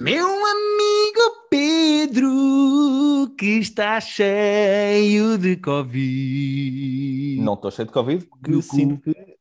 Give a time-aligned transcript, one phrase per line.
[0.00, 7.38] Meu amigo Pedro, que está cheio de Covid.
[7.42, 9.36] Não estou cheio de Covid, porque sinto que,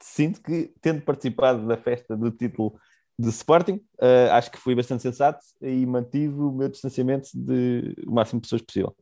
[0.00, 2.78] sinto que, tendo participado da festa do título
[3.18, 8.12] de Sporting, eh, acho que fui bastante sensato e mantive o meu distanciamento de o
[8.12, 8.94] máximo de pessoas possível.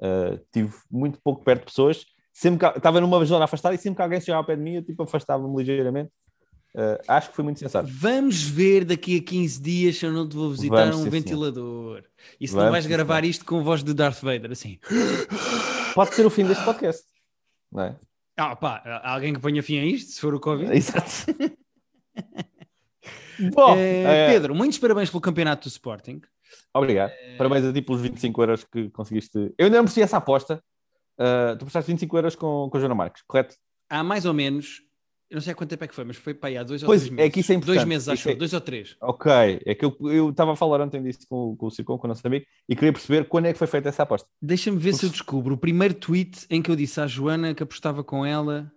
[0.00, 3.98] Eh, tive muito pouco perto de pessoas, sempre que, estava numa zona afastada e sempre
[3.98, 6.10] que alguém chegava ao pé de mim, eu tipo, afastava-me ligeiramente.
[6.74, 7.86] Eh, acho que foi muito sensato.
[7.90, 11.10] Vamos ver daqui a 15 dias se eu não te vou visitar Vamos, um sim,
[11.10, 12.02] ventilador.
[12.40, 14.78] E se não Vamos, vais sim, gravar isto com a voz de Darth Vader, assim.
[15.94, 17.04] Pode ser o fim deste podcast.
[17.70, 17.96] Não é?
[18.36, 20.72] Ah, pá, alguém que ponha fim a isto, se for o Covid.
[20.74, 21.10] Exato.
[23.52, 26.22] Bom, eh, Pedro, muitos parabéns pelo campeonato do Sporting.
[26.72, 27.12] Obrigado.
[27.36, 29.36] Parabéns a ti pelos 25 euros que conseguiste.
[29.58, 30.62] Eu ainda não percebi essa aposta.
[31.18, 33.54] Uh, tu prestaste 25 euros com, com a Joana Marques, correto?
[33.88, 34.82] Há mais ou menos,
[35.32, 36.82] eu não sei há quanto tempo é que foi, mas foi para aí há dois
[36.82, 37.32] ou Pois, três é meses.
[37.32, 37.88] que isso é Dois importante.
[37.88, 38.96] meses, acho é- dois ou três.
[39.00, 39.32] Ok.
[39.64, 42.26] É que eu estava a falar ontem disso com, com o Circon, com o nosso
[42.26, 44.28] amigo, e queria perceber quando é que foi feita essa aposta.
[44.42, 47.62] Deixa-me ver se eu descubro o primeiro tweet em que eu disse à Joana que
[47.62, 48.70] apostava com ela.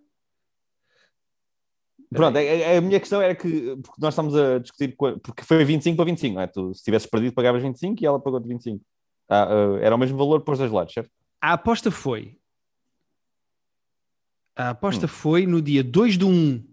[2.10, 5.66] Pronto, é- é- a, minha questão era que, porque nós estamos a discutir, porque foi
[5.66, 6.48] 25 para 25, não é?
[6.48, 8.82] Tu, se tivesses perdido, pagavas 25 e ela pagou de 25.
[9.28, 11.10] Ah, ah, era o mesmo valor para os dois lados, certo?
[11.42, 12.38] A aposta foi.
[14.56, 15.10] A aposta Hum.
[15.10, 16.64] foi no dia 2 de 1,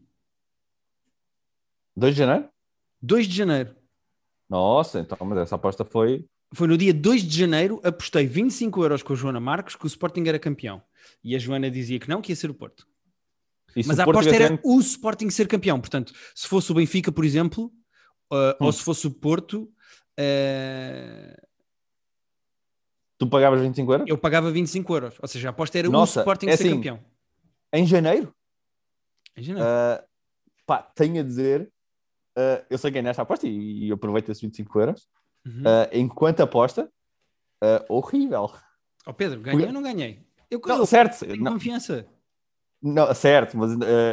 [1.97, 2.49] 2 de janeiro?
[3.01, 3.75] 2 de janeiro.
[4.49, 6.25] Nossa, então, mas essa aposta foi.
[6.55, 9.89] Foi no dia 2 de janeiro, apostei 25 euros com a Joana Marques que o
[9.89, 10.83] Sporting era campeão.
[11.25, 12.87] E a Joana dizia que não, que ia ser o Porto.
[13.75, 15.81] e Mas a aposta era ganho- o Sporting ser campeão.
[15.81, 17.73] Portanto, se fosse o Benfica, por exemplo,
[18.31, 18.67] uh, Hum.
[18.67, 19.63] ou se fosse o Porto,
[20.21, 21.43] uh,
[23.19, 24.09] Tu pagavas 25 euros?
[24.09, 25.15] eu pagava 25 euros.
[25.23, 27.01] Ou seja, a aposta era Nossa, o Sporting é ser assim, campeão.
[27.73, 28.35] Em janeiro?
[29.37, 29.69] Em janeiro.
[29.69, 30.05] Uh,
[30.67, 31.71] pá, tenho a dizer,
[32.39, 35.09] uh, eu sei quem é nesta aposta e, e aproveito esses 25 euros.
[35.47, 35.63] Uhum.
[35.63, 36.91] Uh, enquanto aposta,
[37.89, 38.53] horrível.
[39.07, 40.25] Ó Pedro, ganhei ou não ganhei?
[40.51, 42.07] Eu, Não, eu certo, tenho não, confiança.
[42.83, 43.71] não, certo, mas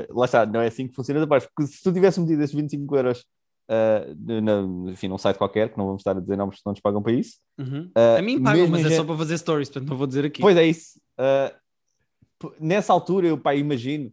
[0.09, 1.51] lá está, não é assim que funciona apostas.
[1.53, 3.25] Porque se tu tivesse metido esses 25 euros
[3.69, 6.71] uh, no- enfim, num site qualquer, que não vamos estar a dizer nomes que não
[6.71, 7.37] nos pagam para isso.
[7.57, 7.91] Uhum.
[7.95, 10.41] uh, a mim pagam, mas é só para fazer stories, portanto não vou dizer aqui.
[10.41, 10.99] Pois é isso.
[11.19, 11.55] Uh,
[12.59, 14.11] nessa altura, eu pá, imagino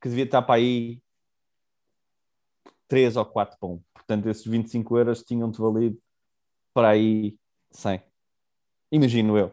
[0.00, 1.00] que devia estar para aí
[2.88, 3.80] 3 ou 4 para 1.
[3.94, 5.98] Portanto, esses 25 euros tinham-te valido
[6.74, 7.36] para aí
[7.70, 8.02] 100.
[8.90, 9.52] Imagino eu,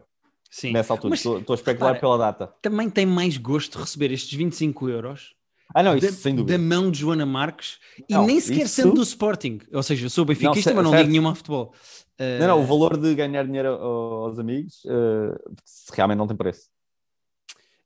[0.50, 0.72] Sim.
[0.72, 1.14] nessa altura.
[1.14, 2.54] Estou estou a especular repara, pela data.
[2.60, 5.34] Também tem mais gosto de receber estes 25 euros
[5.74, 6.58] Ah, não, isso da, sem dúvida.
[6.58, 9.60] da mão de Joana Marques e Não, nem sequer isso- sendo do Sporting.
[9.72, 11.72] Ou seja, eu sou benfiquista, mas não ligo nenhuma a futebol.
[12.20, 15.54] Uh, Não, não, o valor de ganhar dinheiro aos amigos uh,
[15.94, 16.68] realmente não tem preço.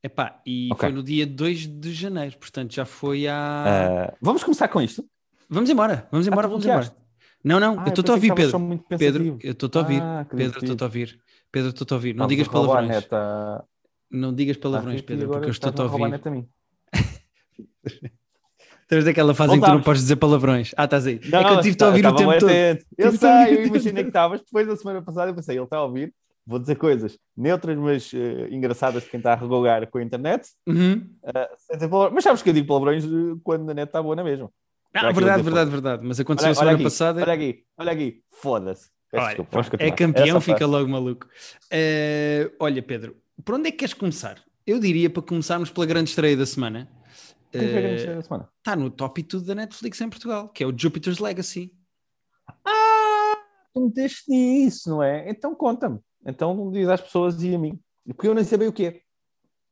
[0.05, 0.81] Epá, e Ok.
[0.91, 4.11] foi no dia 2 de janeiro, portanto já foi há.
[4.13, 5.03] Uh, vamos começar com isto.
[5.49, 6.95] Vamos embora, vamos embora, tu vamos embora.
[7.43, 8.85] Não, não, Ah, eu estou-te a ouvir, Pedro.
[8.99, 10.03] Pedro, eu estou-te a ouvir.
[10.03, 11.19] Ah, Pedro, estou-te a ouvir.
[11.51, 12.15] Pedro, estou-te a ouvir.
[12.15, 12.89] Não digas palavrões.
[12.89, 13.65] neta-
[14.11, 16.21] Não digas à palavrões, Pedro, porque eu estou-te a ouvir.
[16.27, 16.47] a mim.
[18.83, 20.73] Estás daquela fase em que tu não podes dizer palavrões.
[20.77, 21.15] Ah, estás aí.
[21.15, 22.51] é que eu tive-te a tá- ouvir o tempo todo.
[22.99, 24.41] Eu sei, eu imaginei que estavas.
[24.43, 26.13] Depois da semana passada, eu pensei, ele está a ouvir.
[26.47, 30.49] Vou dizer coisas neutras, mas eh, engraçadas de quem está a regogar com a internet.
[30.67, 31.09] Uhum.
[31.91, 32.15] palavrões.
[32.15, 33.09] mas sabes que eu digo palavrões eh,
[33.43, 34.51] quando a net está boa na mesma.
[34.93, 36.07] Ah, verdade, verdade, verdade.
[36.07, 37.23] Mas aconteceu Olha, a semana olha aqui, passada.
[37.23, 38.23] olha aqui, olha aqui.
[38.31, 38.91] Foda-se.
[39.13, 39.47] Olha,
[39.79, 41.27] é campeão, fica logo maluco.
[41.71, 44.43] Eh, olha, Pedro, por onde é que queres começar?
[44.67, 46.89] Eu diria para começarmos pela grande estreia da semana.
[47.51, 48.49] Que é semana?
[48.59, 51.73] Está no top e tudo da Netflix em Portugal, que é o Jupiter's Legacy.
[52.67, 53.39] Ah,
[53.73, 55.31] tu meteste nisso, não é?
[55.31, 56.01] Então conta-me.
[56.25, 57.79] Então diz às pessoas e a mim.
[58.07, 59.01] Porque eu nem sabia o que é.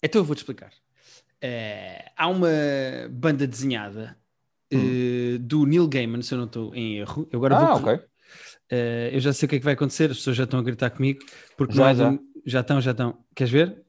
[0.02, 0.72] Então eu vou-te explicar.
[1.40, 2.48] Eh, há uma
[3.10, 4.16] banda desenhada
[4.70, 7.28] eh, do Neil Gaiman, se eu não estou em erro.
[7.30, 7.58] Eu agora Hum.
[7.58, 7.92] ah, vou.
[7.92, 8.04] ok.
[8.70, 10.62] Eh, eu já sei o que é que vai acontecer, as pessoas já estão a
[10.62, 11.20] gritar comigo,
[11.56, 12.10] porque Já, é já.
[12.10, 13.18] do- já estão, já estão.
[13.34, 13.84] Queres ver?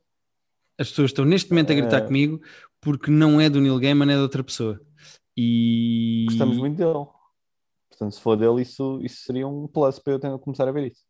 [0.77, 2.05] As pessoas estão neste momento a gritar Eh.
[2.07, 2.41] comigo
[2.81, 4.79] porque não é do Neil Gaiman, é de outra pessoa.
[5.37, 7.05] E Gostamos muito dele.
[7.89, 11.03] Portanto, se for dele, isso, isso seria um plus para eu começar a ver isso.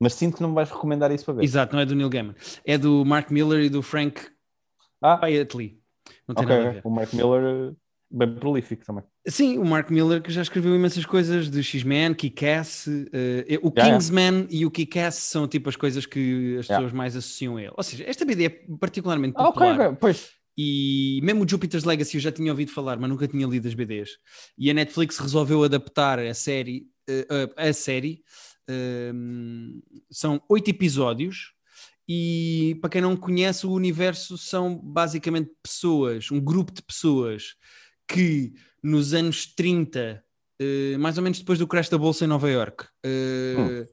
[0.00, 1.44] Mas sinto que não me vais recomendar isso para ver.
[1.44, 2.34] Exato, não é do Neil Gaiman.
[2.64, 4.20] É do Mark Miller e do Frank
[5.02, 5.80] Ah, Piatley.
[6.28, 6.56] Não tem ok.
[6.56, 6.80] nada a ver.
[6.84, 7.74] O Mark Miller, eh,
[8.10, 9.04] bem prolífico também.
[9.26, 13.84] Sim, o Mark Miller que já escreveu imensas coisas de X-Men, Kick-Ass, eh, o já.
[13.90, 16.76] Kingsman e o Kick-Ass são tipo as coisas que as Já.
[16.76, 17.72] pessoas mais associam a ele.
[17.76, 18.48] Ou seja, esta BD é
[18.78, 19.80] particularmente Ah, popular.
[19.80, 19.96] ok.
[20.00, 20.30] Pois.
[20.58, 23.74] E mesmo o Jupiter's Legacy eu já tinha ouvido falar, mas nunca tinha lido as
[23.74, 24.10] BDs.
[24.56, 26.86] E a Netflix resolveu adaptar a série.
[27.08, 27.24] eh,
[27.56, 28.22] a- a série
[30.10, 31.52] são oito episódios.
[32.08, 37.56] E para quem não conhece, o universo são basicamente pessoas, um grupo de pessoas
[38.06, 40.22] que nos anos 30
[40.60, 42.84] uh, mais ou menos depois do crash da bolsa em Nova York.
[43.04, 43.86] Uh, hum.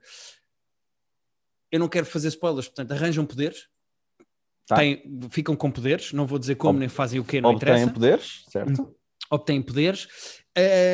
[1.72, 3.68] Eu não quero fazer spoilers, portanto, arranjam poderes.
[4.68, 4.78] Tá.
[4.78, 7.72] Têm, ficam com poderes, não vou dizer como, Ob nem fazem o que, não obtêm
[7.72, 7.92] interessa.
[7.92, 8.96] poderes, certo?
[9.30, 10.08] Obtêm poderes.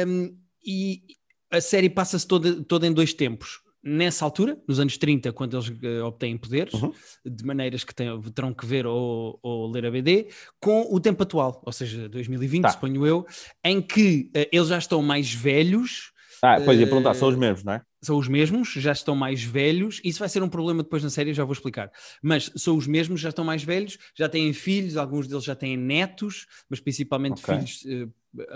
[0.08, 1.04] Um, e
[1.52, 5.70] a série passa-se toda, toda em dois tempos nessa altura, nos anos 30, quando eles
[5.70, 6.92] uh, obtêm poderes, uhum.
[7.26, 10.28] de maneiras que terão que ver ou, ou, ler a BD,
[10.60, 12.70] com o tempo atual, ou seja, 2020, tá.
[12.70, 13.26] suponho eu,
[13.64, 16.12] em que uh, eles já estão mais velhos.
[16.42, 17.81] Ah, pois ia perguntar, são os eh, mesmos, não é?
[18.02, 20.00] São os mesmos, já estão mais velhos.
[20.06, 21.92] Isso vai ser um problema depois na série, já vou explicar.
[22.24, 25.76] Mas são os mesmos, já estão mais velhos, já têm filhos, alguns deles já têm
[25.76, 27.56] netos, mas principalmente okay.
[27.56, 28.10] filhos,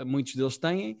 [0.06, 0.96] muitos deles têm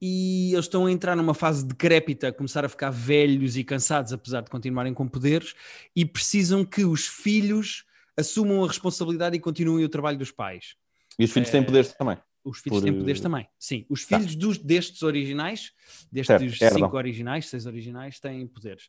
[0.00, 4.12] e eles estão a entrar numa fase decrépita, a começar a ficar velhos e cansados,
[4.12, 5.54] apesar de continuarem com poderes,
[5.94, 7.84] e precisam que os filhos
[8.16, 10.76] assumam a responsabilidade e continuem o trabalho dos pais.
[11.18, 11.52] E os filhos é...
[11.52, 12.16] têm poderes também.
[12.42, 12.84] Os filhos Por...
[12.84, 13.84] têm poderes também, sim.
[13.88, 14.18] Os tá.
[14.18, 15.72] filhos dos, destes originais,
[16.10, 18.88] destes certo, cinco originais, seis originais, têm poderes.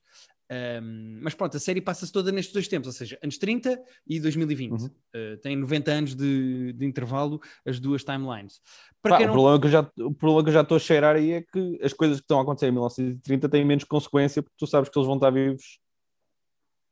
[0.52, 4.20] Um, mas pronto, a série passa-se toda nestes dois tempos, ou seja, anos 30 e
[4.20, 4.72] 2020.
[4.72, 4.86] Uhum.
[4.86, 8.60] Uh, tem 90 anos de, de, intervalo as duas timelines.
[9.02, 9.30] Pá, não...
[9.30, 11.42] o, problema que eu já, o problema que eu já estou a cheirar aí é
[11.42, 14.90] que as coisas que estão a acontecer em 1930 têm menos consequência porque tu sabes
[14.90, 15.80] que eles vão estar vivos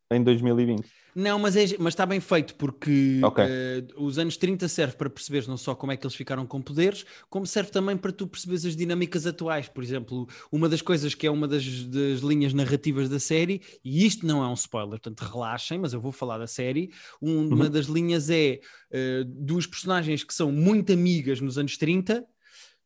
[0.09, 0.89] em 2020.
[1.15, 3.45] Não, mas, é, mas está bem feito, porque okay.
[3.45, 6.61] uh, os anos 30 serve para perceberes não só como é que eles ficaram com
[6.61, 9.67] poderes, como serve também para tu perceberes as dinâmicas atuais.
[9.67, 14.05] Por exemplo, uma das coisas que é uma das, das linhas narrativas da série, e
[14.05, 16.91] isto não é um spoiler, portanto relaxem, mas eu vou falar da série.
[17.21, 17.53] Um, uhum.
[17.53, 18.59] Uma das linhas é
[18.91, 22.25] uh, duas personagens que são muito amigas nos anos 30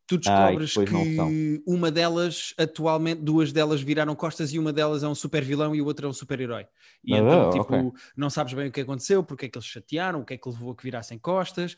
[0.05, 5.07] tu descobres Ai, que uma delas, atualmente, duas delas viraram costas e uma delas é
[5.07, 6.65] um super vilão e o outro é um super herói.
[7.03, 7.91] E ah, então, tipo, okay.
[8.15, 10.49] não sabes bem o que aconteceu, porque é que eles chatearam, o que é que
[10.49, 11.75] levou a que virassem costas.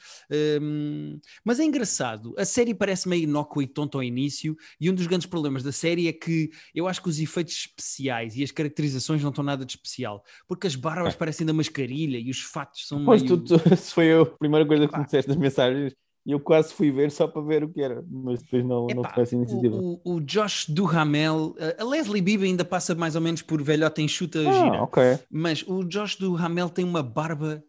[0.62, 4.94] Um, mas é engraçado, a série parece meio inócua e tonta ao início, e um
[4.94, 8.52] dos grandes problemas da série é que eu acho que os efeitos especiais e as
[8.52, 11.18] caracterizações não estão nada de especial, porque as barbas é.
[11.18, 13.38] parecem da mascarilha e os fatos são pois meio...
[13.38, 15.96] tu, tu, foi a primeira coisa que me disseste nas mensagens
[16.26, 18.96] e eu quase fui ver só para ver o que era, mas depois não, Epá,
[18.96, 19.76] não tive essa iniciativa.
[19.76, 24.40] O, o, Josh Duhamel, a Leslie Bibb ainda passa mais ou menos por velhota enxuta
[24.40, 25.20] ah, gira, okay.
[25.30, 27.64] mas o Josh Duhamel tem uma barba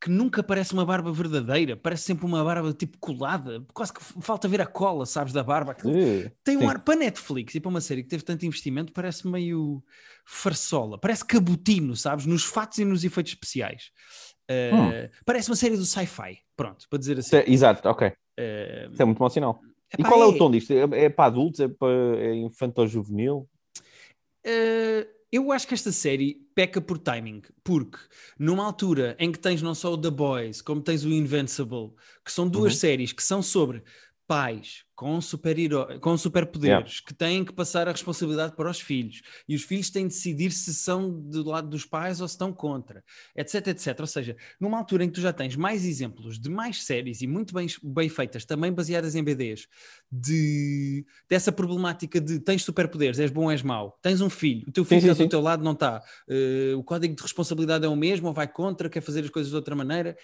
[0.00, 4.46] que nunca parece uma barba verdadeira, parece sempre uma barba tipo colada, quase que falta
[4.46, 5.76] ver a cola, sabes, da barba.
[5.84, 6.66] Uh, tem um sim.
[6.66, 9.82] ar para Netflix e para uma série que teve tanto investimento, parece meio
[10.24, 13.90] farsola, parece cabotino, sabes, nos fatos e nos efeitos especiais.
[14.50, 15.08] Uh, hum.
[15.26, 17.36] Parece uma série do sci-fi, pronto, para dizer assim.
[17.46, 18.08] Exato, ok.
[18.08, 19.60] Uh, Isso é muito mau sinal.
[19.92, 20.72] Epá, e qual é, é, o tom disto?
[20.72, 21.60] É, é para adultos?
[21.60, 23.48] É para é infanto-juvenil?
[24.46, 27.98] Uh, eu acho que esta série peca por timing, porque
[28.38, 31.92] numa altura em que tens não só o The Boys, como tens o Invincible,
[32.24, 32.78] que são duas uhum.
[32.78, 33.82] séries que são sobre
[34.26, 35.56] pais com, super
[36.00, 37.06] com superpoderes yeah.
[37.06, 40.50] que têm que passar a responsabilidade para os filhos e os filhos têm de decidir
[40.50, 43.04] se são do lado dos pais ou se estão contra,
[43.36, 43.96] etc, etc.
[44.00, 47.28] Ou seja, numa altura em que tu já tens mais exemplos de mais séries e
[47.28, 49.68] muito bem, bem feitas, também baseadas em BDs,
[50.10, 54.84] de, dessa problemática de tens superpoderes, és bom és mau, tens um filho, o teu
[54.84, 58.26] filho está do teu lado, não está, uh, o código de responsabilidade é o mesmo
[58.26, 60.16] ou vai contra, quer fazer as coisas de outra maneira.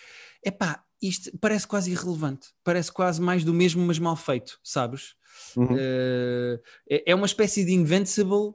[0.45, 5.15] Epá, isto parece quase irrelevante, parece quase mais do mesmo, mas mal feito, sabes?
[5.57, 5.75] Uhum.
[5.75, 8.53] Uh, é, é, uma espécie de Invincible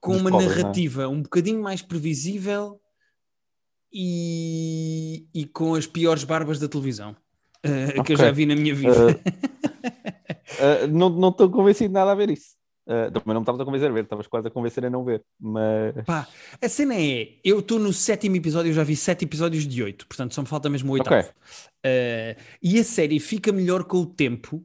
[0.00, 0.46] com uma é?
[0.46, 1.08] narrativa é?
[1.08, 2.80] um bocadinho mais previsível
[3.92, 7.16] e, e com as piores barbas da televisão
[7.66, 8.02] uh, okay.
[8.04, 9.20] que eu já vi na minha vida.
[10.58, 12.56] Uh, não estou convencido de nada a ver isso.
[12.86, 15.04] Uh, também não me estavas a convencer a ver, estavas quase a convencer a não
[15.04, 15.22] ver.
[15.38, 15.94] Mas.
[16.06, 16.26] Pá,
[16.60, 20.06] a cena é: eu estou no sétimo episódio, eu já vi sete episódios de oito,
[20.06, 21.16] portanto só me falta mesmo o oitavo.
[21.16, 21.30] Okay.
[21.30, 24.64] Uh, e a série fica melhor com o tempo,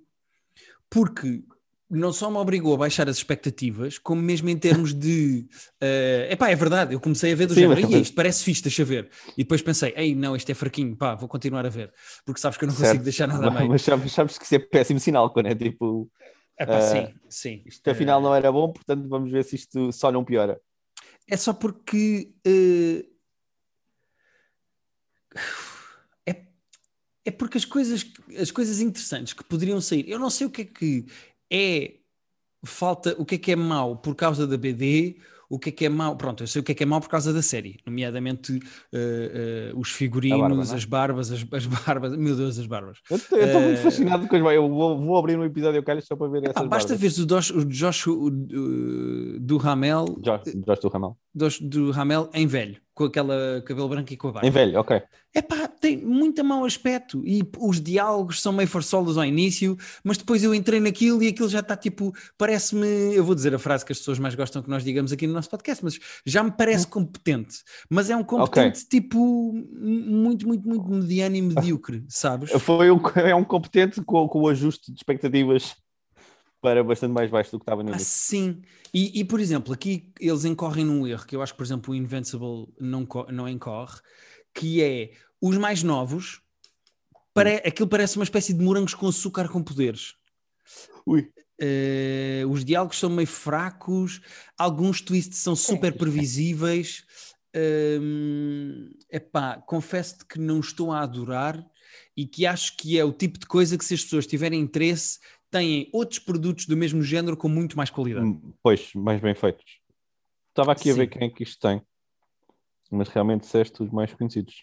[0.93, 1.43] porque
[1.89, 5.47] não só me obrigou a baixar as expectativas, como mesmo em termos de.
[5.81, 7.91] Uh, epá, é verdade, eu comecei a ver do Sim, género, mas...
[7.93, 9.09] isto parece fixe, deixa ver.
[9.35, 11.91] E depois pensei, ei, não, isto é fraquinho, pá, vou continuar a ver,
[12.23, 12.89] porque sabes que eu não certo.
[12.89, 13.67] consigo deixar nada mais.
[13.67, 16.09] Mas sabes, sabes que isso é péssimo sinal quando é tipo
[16.59, 17.63] Epá, uh, sim, sim.
[17.65, 20.61] Isto afinal não era bom, portanto vamos ver se isto só não piora.
[21.27, 23.13] É só porque uh,
[27.25, 28.05] é porque as coisas,
[28.39, 31.05] as coisas interessantes que poderiam sair, eu não sei o que é que
[31.51, 31.93] é
[32.65, 35.17] falta, o que é que é mau por causa da BD
[35.53, 36.15] o que é que é mau.
[36.15, 38.57] Pronto, eu sei o que é que é mau por causa da série, nomeadamente uh,
[39.75, 40.75] uh, os figurinos, barba, é?
[40.75, 42.17] as barbas, as, as, barbas.
[42.17, 42.97] Meu Deus, as barbas.
[43.07, 46.01] Eu estou uh, muito eh, fascinado com as Eu vou, vou abrir um episódio calho
[46.01, 50.05] só para ver essas Basta ver o, Josh, o Josh o, do Ramel.
[50.21, 51.17] Josh, Josh do Ramel.
[51.35, 52.82] Josh do Ramel em velho.
[52.93, 54.47] Com aquela cabelo branco e com a barba.
[54.47, 55.01] Em velho, ok.
[55.35, 60.17] É pá, tem muito mau aspecto e os diálogos são meio forçolos ao início, mas
[60.17, 63.83] depois eu entrei naquilo e aquilo já está tipo, parece-me, eu vou dizer a frase
[63.83, 66.51] que as pessoas mais gostam que nós digamos aqui no nosso podcast, mas já me
[66.51, 68.99] parece competente, mas é um competente okay.
[68.99, 72.51] tipo muito, muito, muito mediano e medíocre, sabes?
[72.51, 75.75] Foi um, é um competente com, com o ajuste de expectativas
[76.63, 78.07] para bastante mais baixo do que estava no início.
[78.07, 78.61] Ah, sim,
[78.93, 81.91] e, e, por exemplo, aqui eles incorrem num erro que eu acho que, por exemplo,
[81.91, 83.99] o Invincible não, não incorre,
[84.53, 86.41] que é os mais novos,
[87.33, 87.55] pare...
[87.65, 90.15] aquilo parece uma espécie de morangos com açúcar com poderes.
[91.05, 91.29] Ui.
[91.61, 94.21] Uh, os diálogos são meio fracos,
[94.57, 97.03] alguns twists são super previsíveis.
[97.53, 101.63] Uh, epá, confesso-te que não estou a adorar
[102.15, 105.19] e que acho que é o tipo de coisa que se as pessoas tiverem interesse
[105.53, 108.25] têm outros produtos do mesmo género com muito mais qualidade.
[108.25, 109.79] Hum, pois, mais bem feitos.
[110.49, 110.91] Estava aqui sim.
[110.91, 111.81] a ver quem é que isto tem,
[112.91, 114.55] mas realmente disseste os mais conhecidos.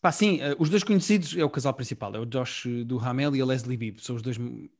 [0.00, 3.36] Pá, sim, uh, os dois conhecidos é o casal principal, é o Josh do Hamel
[3.36, 4.36] e a Leslie Bibb, são os dois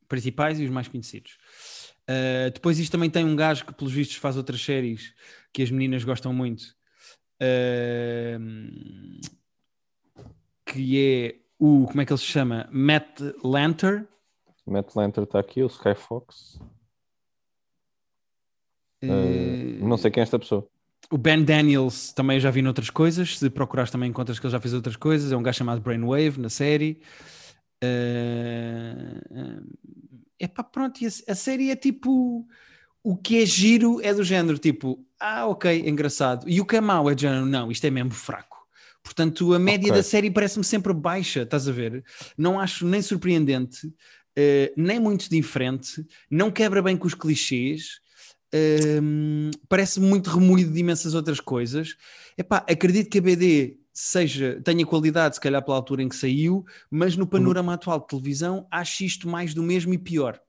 [0.08, 1.38] principais e os mais conhecidos.
[2.10, 5.14] Uh, depois isto também tem um gajo que, pelos vistos, faz outras séries
[5.52, 6.62] que as meninas gostam muito,
[7.40, 8.40] uh,
[10.66, 12.68] que é o, como é que ele se chama?
[12.72, 14.08] Matt Lanter,
[14.66, 16.60] Matt Lanter está aqui, o Sky Fox.
[19.02, 20.66] Uh, não sei quem é esta pessoa.
[21.10, 23.38] O Ben Daniels também já vi noutras coisas.
[23.38, 25.32] Se procurares também encontras que ele já fez outras coisas.
[25.32, 27.02] É um gajo chamado Brainwave na série.
[27.82, 29.66] Uh,
[30.38, 32.46] epá, pronto, a, a série é tipo
[33.02, 36.48] o que é giro é do género tipo, ah, ok, engraçado.
[36.48, 38.52] E o que é mau é do género, não, isto é mesmo fraco.
[39.02, 39.96] Portanto, a média okay.
[39.96, 42.04] da série parece-me sempre baixa, estás a ver?
[42.38, 43.92] Não acho nem surpreendente,
[44.38, 48.00] uh, nem muito diferente, não quebra bem com os clichês,
[48.54, 51.96] uh, parece muito remoído de imensas outras coisas.
[52.36, 56.64] Epá, acredito que a BD seja, tenha qualidade, se calhar pela altura em que saiu,
[56.90, 57.74] mas no panorama uhum.
[57.74, 60.40] atual de televisão acho isto mais do mesmo e pior.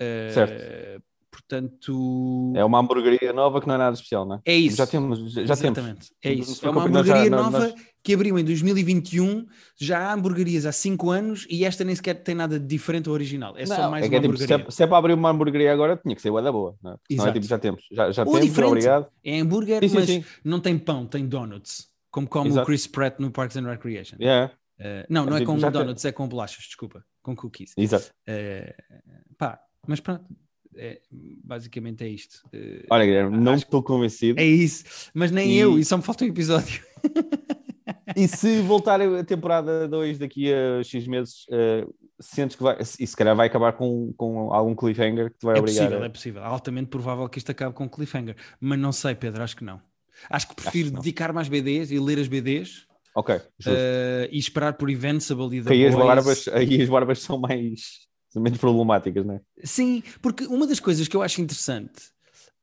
[0.00, 1.02] Uh, certo.
[1.38, 2.52] Portanto.
[2.56, 4.40] É uma hamburgueria nova que não é nada especial, não é?
[4.44, 4.76] É isso.
[4.76, 5.32] Já temos.
[5.32, 5.82] Já Exatamente.
[5.82, 6.12] Temos.
[6.24, 6.66] É isso.
[6.66, 7.74] É uma hamburgueria nova nós...
[8.02, 9.46] que abriu em 2021.
[9.76, 13.14] Já há hamburguerias há 5 anos e esta nem sequer tem nada de diferente ao
[13.14, 13.56] original.
[13.56, 15.30] É não, só mais é uma é, tipo, se, é, se, é, para abrir uma
[15.30, 16.76] hamburgueria agora, tinha que ser boa da boa.
[16.82, 16.96] Não é?
[17.10, 17.84] Não é tipo, já temos.
[17.92, 18.68] Já, já temos, diferente.
[18.68, 19.06] obrigado.
[19.24, 20.24] É hambúrguer, sim, sim, mas sim.
[20.44, 21.86] não tem pão, tem donuts.
[22.10, 22.64] Como come Exato.
[22.64, 24.16] o Chris Pratt no Parks and Recreation.
[24.20, 24.52] Yeah.
[24.80, 26.08] Uh, não, não é, é com donuts, tem...
[26.08, 27.04] é com bolachas, desculpa.
[27.22, 27.74] Com cookies.
[27.76, 28.10] Exato.
[28.28, 30.24] Uh, pá, mas pronto
[30.78, 31.00] é,
[31.44, 32.42] basicamente é isto.
[32.54, 34.40] Uh, Olha, Guilherme, não estou convencido.
[34.40, 35.58] É isso, mas nem e...
[35.58, 36.82] eu, e só me falta um episódio.
[38.16, 43.06] e se voltar a temporada 2 daqui a X meses, uh, sentes que vai, e
[43.06, 45.84] se calhar vai acabar com, com algum cliffhanger que te vai é obrigar?
[45.84, 46.06] Possível, a...
[46.06, 49.64] É possível, altamente provável que isto acabe com cliffhanger, mas não sei, Pedro, acho que
[49.64, 49.80] não.
[50.30, 52.86] Acho que prefiro acho dedicar mais BDs e ler as BDs.
[53.14, 53.34] Ok.
[53.34, 55.86] Uh, e esperar por Invincible e The aí.
[55.86, 59.40] As barbas, aí as barbas são mais menos problemáticas, não é?
[59.64, 62.10] Sim, porque uma das coisas que eu acho interessante,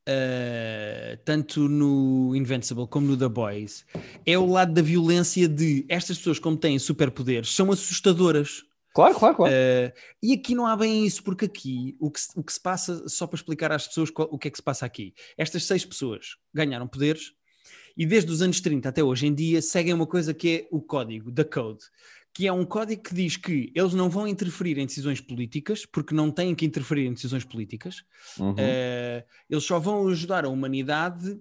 [0.08, 3.84] uh, tanto no Invincible como no The Boys,
[4.24, 8.64] é o lado da violência de estas pessoas, como têm superpoderes, são assustadoras.
[8.94, 9.52] Claro, claro, claro.
[9.52, 9.92] Uh,
[10.22, 13.26] e aqui não há bem isso, porque aqui o que, o que se passa, só
[13.26, 16.36] para explicar às pessoas qual, o que é que se passa aqui, estas seis pessoas
[16.54, 17.32] ganharam poderes
[17.96, 20.80] e desde os anos 30 até hoje em dia seguem uma coisa que é o
[20.80, 21.80] código, da code,
[22.36, 26.14] que é um código que diz que eles não vão interferir em decisões políticas, porque
[26.14, 28.04] não têm que interferir em decisões políticas,
[28.38, 28.52] uhum.
[28.52, 31.40] uh, eles só vão ajudar a humanidade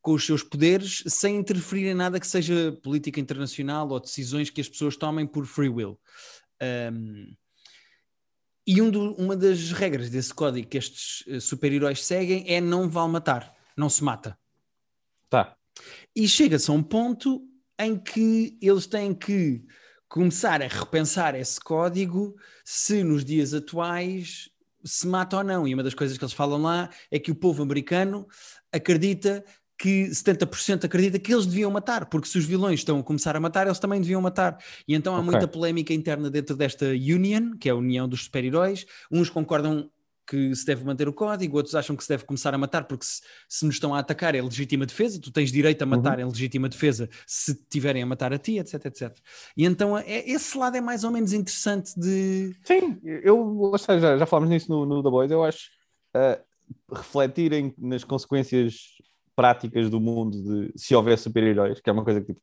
[0.00, 4.60] com os seus poderes sem interferir em nada que seja política internacional ou decisões que
[4.60, 5.98] as pessoas tomem por free will.
[6.62, 7.34] Um,
[8.64, 12.88] e um do, uma das regras desse código que estes eh, super-heróis seguem é não
[12.88, 14.38] vale matar, não se mata.
[15.28, 15.56] Tá.
[16.14, 17.42] E chega-se a um ponto
[17.78, 19.64] em que eles têm que
[20.08, 24.50] começar a repensar esse código se nos dias atuais
[24.84, 25.66] se mata ou não.
[25.66, 28.26] E uma das coisas que eles falam lá é que o povo americano
[28.72, 29.44] acredita
[29.78, 33.40] que 70% acredita que eles deviam matar, porque se os vilões estão a começar a
[33.40, 34.58] matar, eles também deviam matar.
[34.88, 35.30] E então há okay.
[35.30, 38.86] muita polémica interna dentro desta Union, que é a União dos Super-Heróis.
[39.10, 39.90] Uns concordam
[40.26, 43.04] que se deve manter o código, outros acham que se deve começar a matar porque
[43.04, 46.24] se, se nos estão a atacar é legítima defesa, tu tens direito a matar uhum.
[46.24, 49.16] em legítima defesa se tiverem a matar a ti, etc, etc.
[49.56, 52.54] E então é, esse lado é mais ou menos interessante de...
[52.64, 55.70] Sim, eu já, já falámos nisso no, no The Boys, eu acho
[56.16, 58.96] uh, refletirem nas consequências
[59.36, 62.40] práticas do mundo de se houver super-heróis, que é uma coisa que tipo,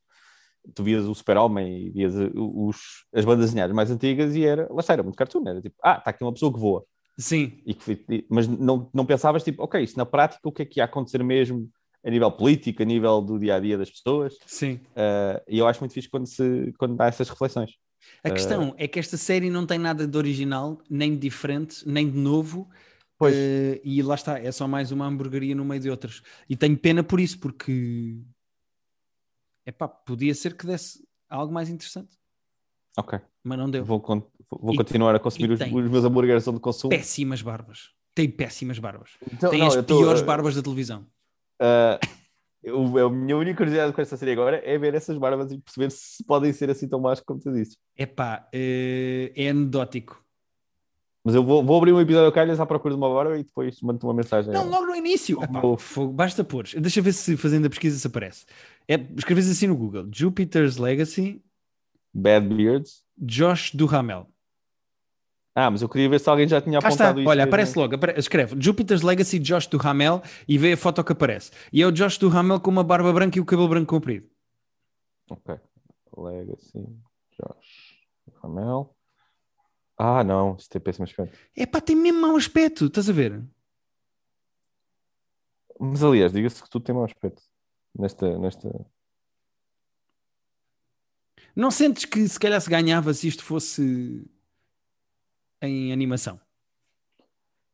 [0.74, 4.80] tu vias o Super-Homem e vias os, as bandas desenhadas mais antigas e era, lá
[4.80, 7.60] está, era muito cartoon, era tipo, ah, está aqui uma pessoa que voa Sim.
[7.64, 10.80] E que, mas não, não pensavas, tipo, ok, isso na prática o que é que
[10.80, 11.70] ia acontecer mesmo?
[12.04, 14.36] a nível político, a nível do dia a dia das pessoas.
[14.44, 14.74] Sim.
[14.90, 17.72] Uh, e eu acho muito fixe quando, se, quando dá essas reflexões.
[18.22, 21.88] A questão uh, é que esta série não tem nada de original, nem de diferente,
[21.88, 22.68] nem de novo.
[23.16, 23.34] Pois.
[23.34, 26.20] Uh, e lá está, é só mais uma hamburgueria no meio de outras.
[26.46, 28.18] E tenho pena por isso, porque
[29.64, 32.18] epá, podia ser que desse algo mais interessante.
[32.96, 33.18] Ok.
[33.42, 33.84] Mas não deu.
[33.84, 34.02] Vou,
[34.50, 36.90] vou continuar a consumir os, os, meus hambúrgueres onde consumo.
[36.90, 37.90] Péssimas barbas.
[38.14, 39.10] Tem péssimas barbas.
[39.32, 41.04] Então, tem não, as piores tô, barbas da televisão.
[41.60, 41.98] Uh,
[42.62, 45.90] eu, a minha única curiosidade com esta série agora é ver essas barbas e perceber
[45.90, 47.76] se podem ser assim tão más como tu disse.
[47.96, 50.24] Epá, uh, é anedótico.
[51.24, 53.42] Mas eu vou, vou abrir um episódio ao calhas à procura de uma barba e
[53.42, 54.52] depois mando-te uma mensagem.
[54.52, 55.42] Não, logo no início.
[55.42, 55.60] Epá,
[56.12, 56.68] basta pôr.
[56.78, 58.44] Deixa ver se fazendo a pesquisa se aparece.
[58.86, 61.42] É, escreves assim no Google: Jupiter's Legacy.
[62.14, 63.04] Bad Beards.
[63.18, 64.28] Josh Duhamel.
[65.54, 67.28] Ah, mas eu queria ver se alguém já tinha apontado isso.
[67.28, 71.52] Olha, aparece logo, escreve Jupiter's Legacy Josh Duhamel e vê a foto que aparece.
[71.72, 74.28] E é o Josh Duhamel com uma barba branca e o cabelo branco comprido.
[75.30, 75.56] Ok.
[76.16, 76.86] Legacy
[77.32, 78.94] Josh Duhamel.
[79.96, 81.38] Ah, não, isto tem péssimo aspecto.
[81.56, 83.40] É pá, tem mesmo mau aspecto, estás a ver?
[85.78, 87.42] Mas aliás, diga-se que tu tem mau aspecto
[87.96, 88.86] nesta, nesta.
[91.54, 94.24] Não sentes que se calhar se ganhava se isto fosse
[95.62, 96.40] em animação?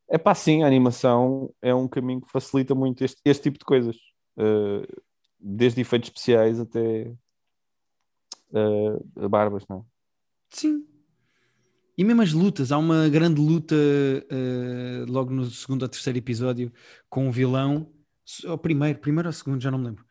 [0.09, 3.65] É pá, sim, a animação é um caminho que facilita muito este, este tipo de
[3.65, 3.95] coisas.
[4.37, 4.85] Uh,
[5.39, 7.13] desde efeitos especiais até
[8.51, 9.81] uh, barbas, não é?
[10.51, 10.85] Sim.
[11.97, 16.71] E mesmo as lutas, há uma grande luta uh, logo no segundo ou terceiro episódio
[17.09, 17.91] com o vilão,
[18.45, 20.05] ou primeiro, primeiro ou segundo, já não me lembro.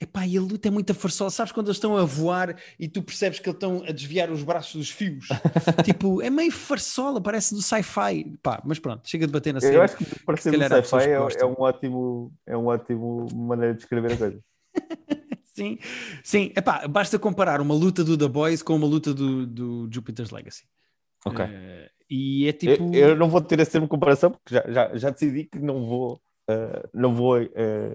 [0.00, 1.30] Epá, e a luta é muito farsola.
[1.30, 4.42] Sabes quando eles estão a voar e tu percebes que eles estão a desviar os
[4.42, 5.28] braços dos fios?
[5.84, 8.36] tipo, é meio farsola, parece do sci-fi.
[8.42, 9.76] Pá, mas pronto, chega de bater na série.
[9.76, 13.78] Eu acho que parecer do sci-fi é, é, um ótimo, é um ótimo maneira de
[13.78, 14.40] descrever a coisa.
[15.54, 15.78] sim,
[16.22, 16.52] sim.
[16.56, 20.64] Epá, basta comparar uma luta do The Boys com uma luta do, do Jupiter's Legacy.
[21.24, 21.44] Ok.
[21.44, 22.94] Uh, e é tipo.
[22.94, 25.58] Eu, eu, não vou ter essa termo de comparação porque já, já, já decidi que
[25.58, 26.20] não vou,
[26.50, 27.48] uh, não vou uh,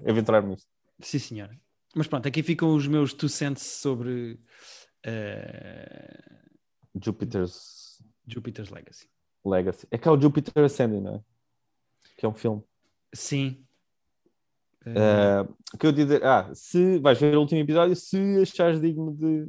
[0.08, 0.66] aventurar-me nisso.
[1.00, 1.56] Sim, senhora.
[1.94, 4.38] Mas pronto, aqui ficam os meus two cents sobre
[5.06, 6.50] uh...
[7.02, 8.02] Jupiter's...
[8.26, 9.08] Jupiter's Legacy.
[9.44, 9.86] Legacy.
[9.90, 11.20] É que é o Jupiter Ascending, não é?
[12.16, 12.62] Que é um filme.
[13.12, 13.66] Sim.
[14.86, 15.76] Uh...
[15.76, 19.46] que eu dizer, ah, se vais ver o último episódio, se achares digno de,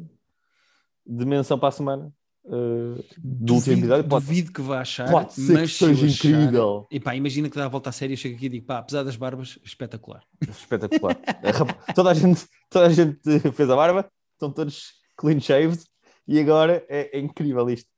[1.06, 5.72] de menção para a semana, Uh, do duvido, duvido que vá achar, pode ser mas
[5.72, 6.88] que seja incrível.
[6.90, 8.80] E pá, imagina que dá a volta à série e chega aqui e digo, pá,
[8.80, 10.24] apesar das barbas, espetacular.
[10.42, 11.18] Espetacular.
[11.44, 13.20] É, toda, a gente, toda a gente
[13.54, 15.84] fez a barba, estão todos clean shaved
[16.28, 17.90] e agora é, é incrível isto.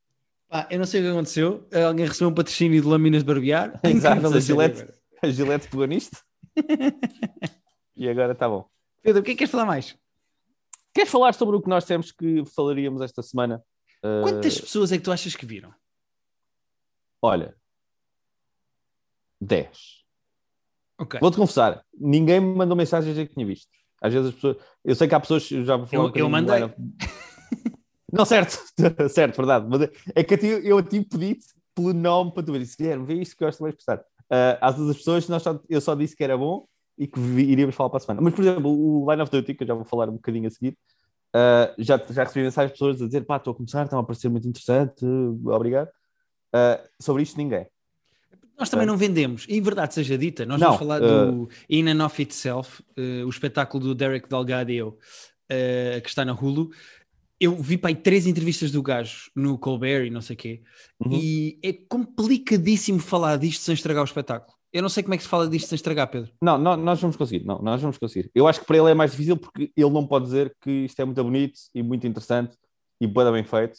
[0.50, 1.68] Pá, eu não sei o que aconteceu.
[1.88, 3.80] Alguém recebeu um patrocínio de lâminas de barbear.
[3.84, 4.88] Exato, a Gillette,
[5.22, 6.18] a Gillette pegou nisto.
[7.96, 8.68] e agora está bom.
[9.02, 9.96] Pedro, o que é que queres falar mais?
[10.94, 13.64] Queres falar sobre o que nós temos que falaríamos esta semana?
[14.04, 14.62] Quantas uh...
[14.62, 15.74] pessoas é que tu achas que viram?
[17.22, 17.56] Olha,
[19.40, 20.04] 10.
[21.00, 21.20] Okay.
[21.20, 23.68] Vou-te confessar, ninguém me mandou mensagem a dizer que tinha visto.
[24.02, 24.58] Às vezes as pessoas.
[24.84, 25.48] Eu sei que há pessoas.
[25.48, 26.60] Já vou falar eu, eu mandei.
[28.12, 28.62] Não, certo,
[29.10, 29.66] certo, verdade.
[29.68, 31.40] Mas é que eu a ti pedi
[31.74, 32.60] pelo nome para tu ver.
[32.60, 34.04] Disse, Guilherme, vê isto que eu gosto mais de prestar.
[34.26, 37.20] Uh, às vezes as pessoas, nós só, eu só disse que era bom e que
[37.20, 38.22] iríamos falar para a semana.
[38.22, 40.52] Mas, por exemplo, o Line of Duty, que eu já vou falar um bocadinho a
[40.52, 40.78] seguir,
[41.36, 44.04] Uh, já, já recebi mensagens de pessoas a dizer: pá, estou a começar, estão a
[44.04, 45.04] parecer muito interessante,
[45.46, 45.88] obrigado.
[46.54, 47.66] Uh, sobre isto, ninguém.
[48.58, 51.50] Nós também uh, não vendemos, e em verdade seja dita, nós não, vamos falar do
[51.68, 52.84] In and of Itself,
[53.26, 54.98] o espetáculo do Derek Delgado
[56.04, 56.70] que está na Hulu.
[57.40, 60.62] Eu vi para aí três entrevistas do gajo no Colbert e não sei o quê,
[61.04, 61.14] uhum.
[61.14, 64.56] e é complicadíssimo falar disto sem estragar o espetáculo.
[64.74, 66.32] Eu não sei como é que se fala disto sem estragar, Pedro.
[66.42, 67.46] Não, não, nós vamos conseguir.
[67.46, 68.32] Não, nós vamos conseguir.
[68.34, 71.00] Eu acho que para ele é mais difícil porque ele não pode dizer que isto
[71.00, 72.58] é muito bonito e muito interessante
[73.00, 73.78] e bem feito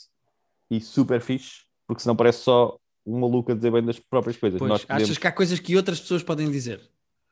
[0.70, 4.58] e super fixe, porque senão parece só um maluco a dizer bem das próprias coisas.
[4.58, 5.02] Pois, podemos...
[5.02, 6.80] Achas que há coisas que outras pessoas podem dizer?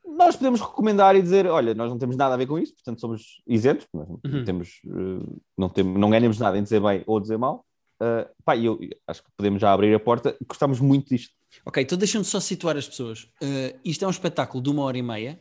[0.05, 2.99] Nós podemos recomendar e dizer, olha, nós não temos nada a ver com isso, portanto
[2.99, 4.43] somos isentos, uhum.
[4.45, 7.65] temos, uh, não, temos, não ganhamos nada em dizer bem ou dizer mal.
[8.01, 11.33] Uh, pá, eu acho que podemos já abrir a porta, gostamos muito disto.
[11.65, 13.23] Ok, então deixa-me só situar as pessoas.
[13.41, 15.39] Uh, isto é um espetáculo de uma hora e meia,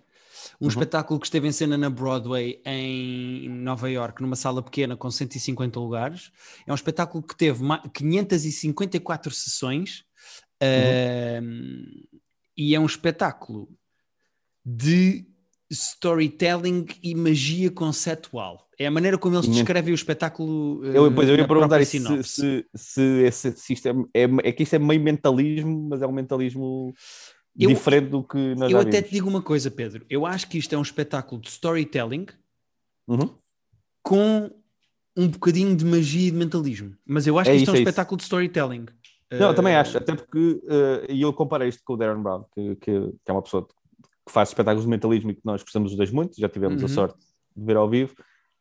[0.61, 0.69] um uhum.
[0.69, 5.79] espetáculo que esteve em cena na Broadway em Nova York, numa sala pequena com 150
[5.79, 6.31] lugares.
[6.67, 10.05] É um espetáculo que teve 554 sessões
[10.63, 11.41] uhum.
[11.41, 12.19] uh,
[12.57, 13.69] e é um espetáculo
[14.65, 15.27] de
[15.73, 18.69] storytelling e magia conceptual.
[18.79, 20.85] É a maneira como eles descrevem o espetáculo.
[20.85, 24.63] Eu, pois, eu ia perguntar se, se, se, esse, se isto é, é, é, que
[24.65, 26.93] isto é meio mentalismo, mas é um mentalismo
[27.59, 29.09] Eu- diferente do que nós Eu até vimos.
[29.09, 30.05] te digo uma coisa, Pedro.
[30.11, 32.27] Eu acho que isto é um espetáculo de storytelling
[33.09, 33.35] Uhum.
[34.03, 34.51] com
[35.17, 36.97] um bocadinho de magia e de mentalismo.
[37.07, 37.89] Mas eu acho É que isto é um isso, é isso.
[37.91, 38.87] espetáculo de storytelling.
[39.31, 42.23] Não, eu também Eh, acho, até porque eh, e eu comparei isto com o Darren
[42.23, 43.67] Brown, que, que, que é uma pessoa
[44.27, 46.87] que faz espetáculos de mentalismo e que nós gostamos os dois muito, já tivemos Uhum.
[46.87, 47.19] a sorte
[47.57, 48.15] de ver ao vivo,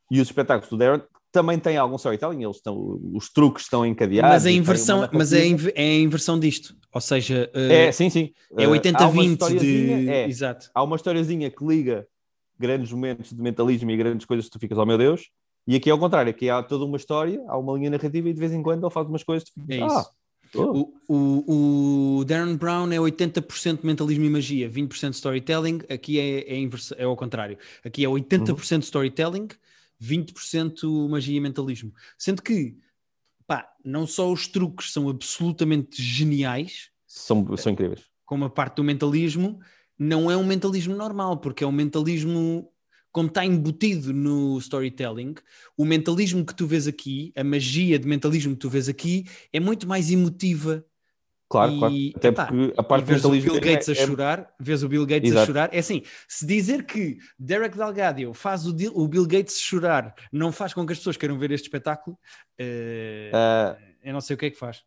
[0.09, 4.29] e os espetáculos do Darren também têm algum storytelling, eles estão, os truques estão encadeados.
[4.31, 6.75] Mas a inversão, mas é é a inversão disto.
[6.93, 8.33] Ou seja, eh, É, sim, sim.
[8.57, 9.31] é Eh, há uma 80-20 de.
[9.31, 10.69] historiazinha, é, Exato.
[10.73, 12.05] há uma historiazinha que liga
[12.59, 15.29] grandes momentos de mentalismo e grandes coisas que tu ficas, oh meu Deus,
[15.65, 18.33] e aqui é ao contrário, aqui há toda uma história, há uma linha narrativa e
[18.33, 20.09] de vez em quando ele faz umas coisas que tu É ficas, isso.
[20.55, 20.93] Oh.
[21.07, 25.79] O, o, o Darren Brown é 80% mentalismo e magia, 20% storytelling.
[25.89, 27.57] Aqui é, é, inversa- é ao contrário.
[27.83, 28.79] Aqui é 80% Uhum.
[28.79, 29.47] storytelling,
[30.01, 31.93] 20% magia e mentalismo.
[32.17, 32.75] Sendo que,
[33.47, 38.01] pá, não só os truques são absolutamente geniais, são, são incríveis.
[38.25, 39.59] como a parte do mentalismo,
[39.97, 42.70] não é um mentalismo normal, porque é um mentalismo
[43.11, 45.35] como está embutido no storytelling,
[45.77, 49.59] o mentalismo que tu vês aqui, a magia de mentalismo que tu vês aqui, é
[49.59, 50.85] muito mais emotiva.
[51.49, 51.95] Claro, E, claro.
[52.15, 54.53] Até epá, porque a parte do vês o mentalismo Bill é- Gates a é- chorar,
[54.57, 55.47] vês o Bill Gates a Exato.
[55.47, 55.69] chorar.
[55.73, 60.73] É assim, se dizer que Derek Delgado faz o, o Bill Gates chorar não faz
[60.73, 62.17] com que as pessoas queiram ver este espetáculo,
[62.57, 64.81] eh, Ah, eu não sei o que é que faz.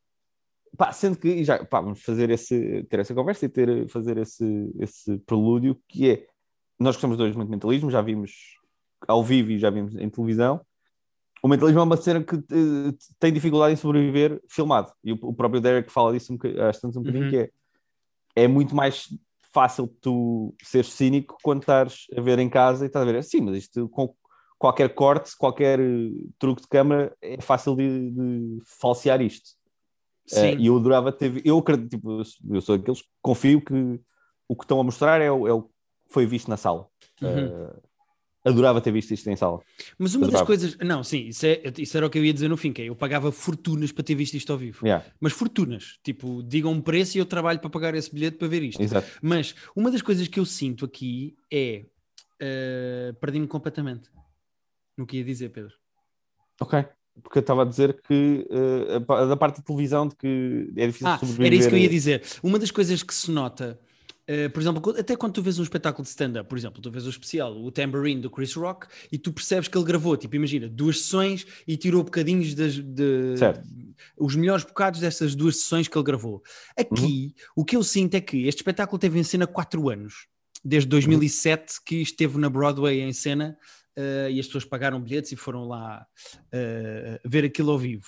[0.79, 4.73] pá, sendo que já pá, vamos fazer esse, ter essa conversa e ter, fazer esse,
[4.81, 6.27] esse prelúdio que é
[6.79, 8.33] nós gostamos dois muito de mentalismo, já vimos
[9.07, 10.61] ao vivo e já vimos em televisão.
[11.43, 14.91] O mentalismo é uma cena que eh, tem dificuldade em sobreviver filmado.
[15.05, 17.31] E o, o próprio Derek fala disso um, boca- às tantas um bocadinho, Uhum.
[17.31, 17.51] que é,
[18.45, 19.09] é muito mais
[19.53, 23.41] fácil tu seres cínico quando estás a ver em casa e estás a ver assim,
[23.41, 24.15] mas isto com
[24.59, 29.51] qualquer corte, qualquer eh, truque de câmara é fácil de, de falsear isto.
[30.27, 31.47] Sim, Eh, e eu adorava ter.
[31.47, 34.01] Eu acredito, tipo, eu sou- daqueles que confio que
[34.49, 35.71] o que estão a mostrar é o, é o
[36.15, 36.89] foi visto na sala.
[37.21, 37.47] Uhum.
[37.47, 37.77] Eh,
[38.45, 39.61] adorava ter visto isto em sala.
[39.99, 40.47] Mas uma das Adorava.
[40.47, 40.77] coisas.
[40.79, 42.85] Não, sim, isso, é, isso era o que eu ia dizer no fim, que é
[42.89, 44.87] eu pagava fortunas para ter visto isto ao vivo.
[44.87, 45.99] Yeah, Mas fortunas.
[46.03, 48.81] Tipo, digam um preço e eu trabalho para pagar esse bilhete para ver isto.
[48.83, 49.11] exato.
[49.23, 51.85] Mas uma das coisas que eu sinto aqui é.
[52.41, 54.11] eh, Perdi-me completamente
[54.97, 55.73] no que ia dizer, Pedro.
[56.61, 56.85] Ok.
[57.23, 58.47] Porque eu estava a dizer que
[59.07, 61.47] pa- da parte da televisão de que é difícil Ah, sobreviver.
[61.47, 62.23] era isso que eu ia dizer.
[62.43, 63.81] Uma das coisas que se nota,
[64.27, 67.07] eh, por exemplo, até quando tu vês um espetáculo de stand-up, por exemplo, tu vês
[67.07, 70.69] o especial, o Tambourine do Chris Rock, e tu percebes que ele gravou, tipo, imagina,
[70.69, 73.35] duas sessões e tirou bocadinhos das, de,
[74.17, 76.43] os melhores bocados dessas duas sessões que ele gravou.
[76.77, 80.27] Aqui, o que eu sinto é que este espetáculo teve em cena quatro anos,
[80.65, 83.59] desde 2007 que esteve na Broadway em cena
[83.97, 86.07] eh, e as pessoas pagaram bilhetes e foram lá
[86.51, 88.07] eh, ver aquilo ao vivo.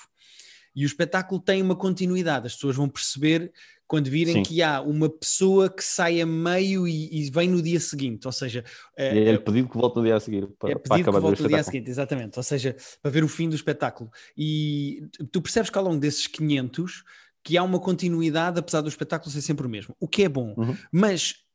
[0.75, 3.51] E o espetáculo tem uma continuidade, as pessoas vão perceber
[3.87, 4.43] quando virem Sim.
[4.43, 8.33] que há uma pessoa que sai a meio e, e vem no dia seguinte, ou
[8.33, 8.65] seja,
[8.97, 11.03] eh, E é pedido que volte no dia a seguir para, é para pedido que
[11.03, 12.37] acabar o volte no dia seguinte, exatamente.
[12.37, 14.11] Ou seja, para ver o fim do espetáculo.
[14.37, 17.05] E tu percebes que ao longo desses 500
[17.45, 19.95] que há uma continuidade, apesar do espetáculo ser sempre o mesmo.
[20.01, 20.53] O que é bom.
[20.57, 20.77] Uhum.
[20.91, 21.46] Mas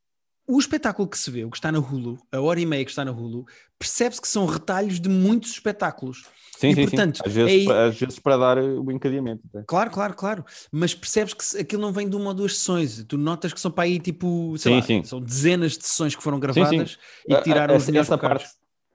[0.47, 2.91] o espetáculo que se vê, o que está na Hulu, a hora e meia que
[2.91, 3.45] está na Hulu,
[3.79, 6.25] percebe-se que são retalhos de muitos espetáculos.
[6.57, 7.23] Sim, E, sim, portanto, sim.
[7.25, 9.41] Às vezes, é às vezes para dar o encadeamento.
[9.65, 10.45] Claro, claro, claro.
[10.71, 13.03] Mas percebes que aquilo não vem de uma ou duas sessões.
[13.07, 15.03] Tu notas que são para aí tipo, sei Sim, lá, sim.
[15.03, 16.41] são dezenas de sessões que foram sim.
[16.41, 18.49] gravadas e que tiraram os essa, melhores essa parte,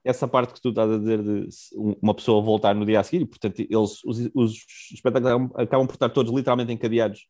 [0.04, 3.02] essa parte que tu estás a dizer de um- uma pessoa voltar no dia a
[3.02, 7.26] seguir, e, portanto, eles, os, os espetáculos acabam, por estar todos literalmente encadeados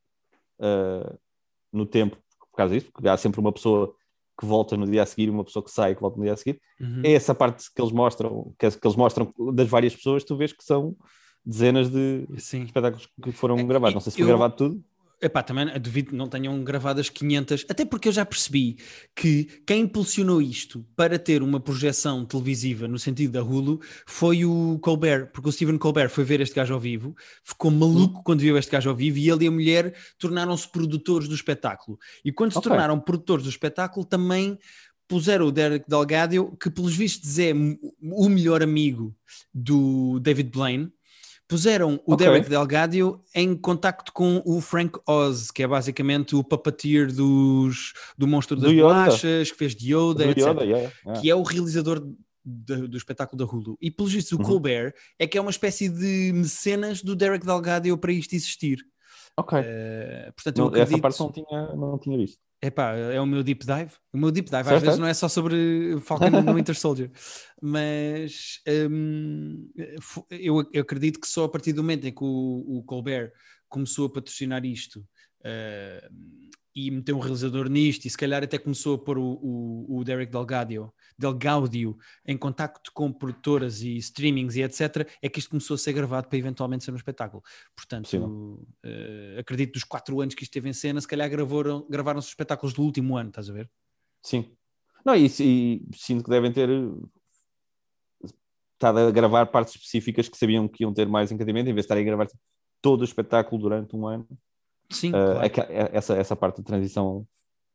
[0.61, 1.16] ah,
[1.72, 2.16] no tempo
[2.50, 3.94] por causa disso, porque há sempre uma pessoa
[4.38, 6.37] que volta no dia a seguir uma pessoa que sai que volta no dia a
[6.37, 6.61] seguir.
[6.81, 7.03] Uhum.
[7.05, 10.53] É essa parte que eles mostram, que, que eles mostram das várias pessoas, tu vês
[10.53, 10.94] que são
[11.44, 12.62] dezenas de Sim.
[12.64, 13.94] espetáculos que foram É, gravados.
[13.94, 14.85] Não sei se foi eu- gravado tudo.
[15.20, 18.76] Epá, também duvido que não tenham gravado as 500, até porque eu já percebi
[19.14, 24.79] que quem impulsionou isto para ter uma projeção televisiva no sentido da Hulu foi o
[24.81, 28.59] Colbert, porque o Stephen Colbert foi ver este gajo ao vivo, ficou maluco quando viu
[28.59, 31.98] este gajo ao vivo e ele e a mulher tornaram-se produtores do espetáculo.
[32.22, 32.68] E quando se Ok.
[32.68, 34.59] tornaram produtores do espetáculo também
[35.09, 37.52] puseram o Derek Delgado, que pelos vistos é
[38.02, 39.14] o melhor amigo
[39.55, 40.92] do David Blaine,
[41.48, 42.26] puseram o Ok.
[42.26, 48.26] Derek Delgado em contacto com o Frank Oz, que é basicamente o puppeteer dos, do
[48.26, 48.76] Monstro das Do.
[48.76, 50.38] Bolachas, que fez de Yoda, Do etc.
[50.46, 51.20] Yoda, yeah, yeah.
[51.20, 52.00] Que é o realizador
[52.44, 53.76] do, do espetáculo da Hulu.
[53.80, 54.44] E pelos vistos, o Uhum.
[54.44, 58.85] Colbert é que é uma espécie de mecenas do Derek Delgado para isto existir.
[59.38, 59.59] Ok.
[59.62, 60.92] Eh, portanto, Não, eu acredito...
[60.92, 62.38] essa parte não tinha, não tinha visto.
[62.62, 63.92] Epá, é o meu deep dive.
[64.12, 65.01] O meu deep dive às Certo, vezes certo.
[65.03, 67.11] não é só sobre Falcon the Winter Soldier,
[67.61, 68.61] mas
[70.01, 73.31] fo- eu, eu acredito que só a partir do momento em que o, o Colbert
[73.68, 75.01] começou a patrocinar isto
[75.40, 76.09] uh,
[76.76, 80.04] e meteu um realizador nisto e se calhar até começou a pôr o, o, o
[80.04, 85.74] Derek Delgadio, Delgaudio em contacto com produtoras e streamings e etc, é que isto começou
[85.74, 87.42] a ser gravado para eventualmente ser um espetáculo.
[87.74, 88.12] Portanto,
[88.84, 92.32] uh, acredito dos quatro anos que isto esteve em cena, se calhar gravaram, gravaram-se os
[92.32, 93.70] espetáculos do último ano, estás a ver?
[94.22, 94.52] Sim.
[95.02, 96.68] Não, e, e sinto que devem ter
[98.74, 101.86] estado a gravar partes específicas que sabiam que iam ter mais encadimento, em vez de
[101.86, 102.26] estarem a gravar
[102.82, 104.28] todo o espetáculo durante um ano.
[104.90, 105.72] Sim, uh, claro.
[105.92, 107.27] essa, essa parte de transição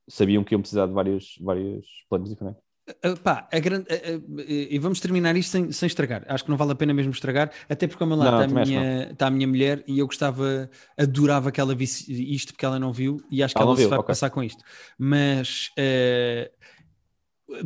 [0.07, 2.61] sabiam que iam precisar de vários, vários planos diferentes.
[2.89, 6.25] Uh, pá, a grande, uh, uh, e vamos terminar isto sem, sem estragar.
[6.27, 8.65] Acho que não vale a pena mesmo estragar, até porque ao meu lado está, a
[8.65, 12.91] minha, a minha mulher e eu gostava, adorava que ela visse isto porque ela não
[12.91, 14.07] viu e acho que ela, ela se vai okay.
[14.07, 14.63] passar com isto.
[14.97, 15.81] Mas o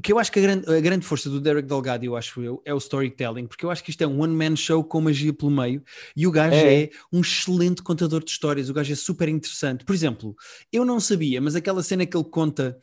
[0.02, 2.62] que eu acho que a grande, a grande força do Derek Delgado, eu acho eu,
[2.66, 5.52] é o storytelling, porque eu acho que isto é um one-man show com magia pelo
[5.52, 5.84] meio
[6.16, 6.84] e o gajo é.
[6.84, 6.90] é.
[7.12, 9.86] um excelente contador de histórias, o gajo é super interessante.
[9.86, 10.36] Por exemplo,
[10.72, 12.78] eu não sabia, mas aquela cena que ele conta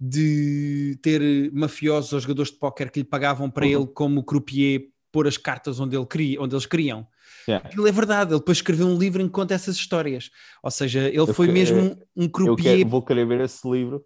[0.00, 3.70] de ter mafiosos ou jogadores de póquer que lhe pagavam para uhum.
[3.72, 7.06] ele como croupier pôr as cartas onde, ele queria, onde eles queriam.
[7.46, 7.68] Yeah.
[7.68, 10.30] Aquilo é verdade, ele depois escreveu um livro em que conta essas histórias.
[10.62, 11.78] Ou seja, ele eu foi mesmo
[12.16, 12.72] um, um croupier.
[12.72, 14.04] Eu quero, vou querer ver esse livro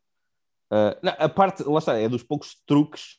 [0.71, 3.17] Uh, não, a parte, lá está, é dos poucos truques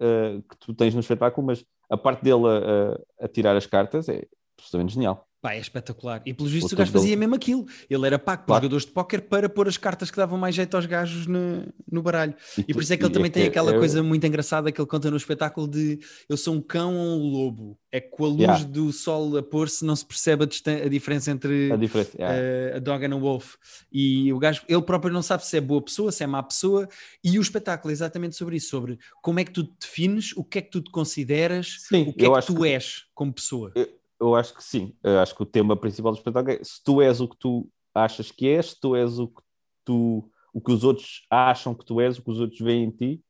[0.00, 3.66] uh, que tu tens no espetáculo, mas a parte dele a, a, a tirar as
[3.66, 4.26] cartas é
[4.58, 5.26] absolutamente genial.
[5.42, 6.22] Pá, é espetacular.
[6.24, 7.66] E pelos vistos o, gajo fazia mesmo aquilo.
[7.90, 8.62] Ele era pago claro.
[8.62, 12.00] jogadores de póquer para pôr as cartas que davam mais jeito aos gajos no, no
[12.00, 12.32] baralho.
[12.56, 14.70] E, e por isso é que ele também é tem aquela é, coisa muito engraçada
[14.70, 17.76] que ele conta no espetáculo de eu sou um cão ou um lobo.
[17.90, 18.64] É que com a luz yeah.
[18.64, 22.74] do sol a pôr-se não se percebe a, a diferença entre a, diferença, yeah.
[22.74, 23.56] uh, a dog and a wolf.
[23.90, 26.88] E o gajo, ele próprio não sabe se é boa pessoa, se é má pessoa.
[27.22, 30.44] E o espetáculo é exatamente sobre isso, sobre como é que tu te defines, o
[30.44, 32.68] que é que tu te consideras, Sim, o que é que tu que...
[32.68, 33.72] és como pessoa.
[33.74, 34.94] Eu eu acho que sim.
[35.02, 37.68] Eu acho que o tema principal do espetáculo é se tu és o que tu
[37.94, 39.42] achas que és, se tu és o que
[39.84, 42.90] tu o que os outros acham que tu és, o que os outros veem em
[42.90, 43.20] ti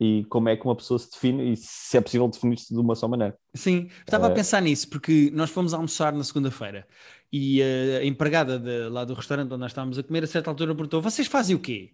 [0.00, 2.94] e como é que uma pessoa se define e se é possível definir-se de uma
[2.94, 3.36] só maneira.
[3.54, 6.86] Sim, estava a eh, pensar nisso porque nós fomos almoçar na segunda-feira
[7.32, 10.74] e a empregada de, lá do restaurante onde nós estávamos a comer a certa altura
[10.74, 11.90] perguntou, vocês fazem o quê?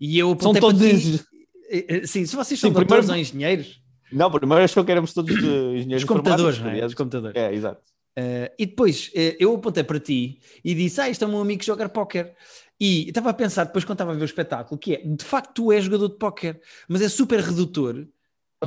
[0.00, 1.02] E eu apontei São todos...
[1.02, 1.24] ti...
[1.68, 3.12] Eh, eh, sim, se vocês são Sim, doutores primeiro...
[3.12, 6.84] ou engenheiros não, primeiro achou que éramos todos de engenheiros Os computadores, não é?
[6.84, 7.36] Os computadores.
[7.36, 7.80] É, exato.
[8.18, 11.60] Uh, e depois uh, eu apontei para ti e disse: Ah, isto é um amigo
[11.60, 12.34] que joga póquer.
[12.78, 15.54] E estava a pensar, depois quando estava a ver o espetáculo, que é de facto
[15.54, 18.06] tu és jogador de póquer, mas é super redutor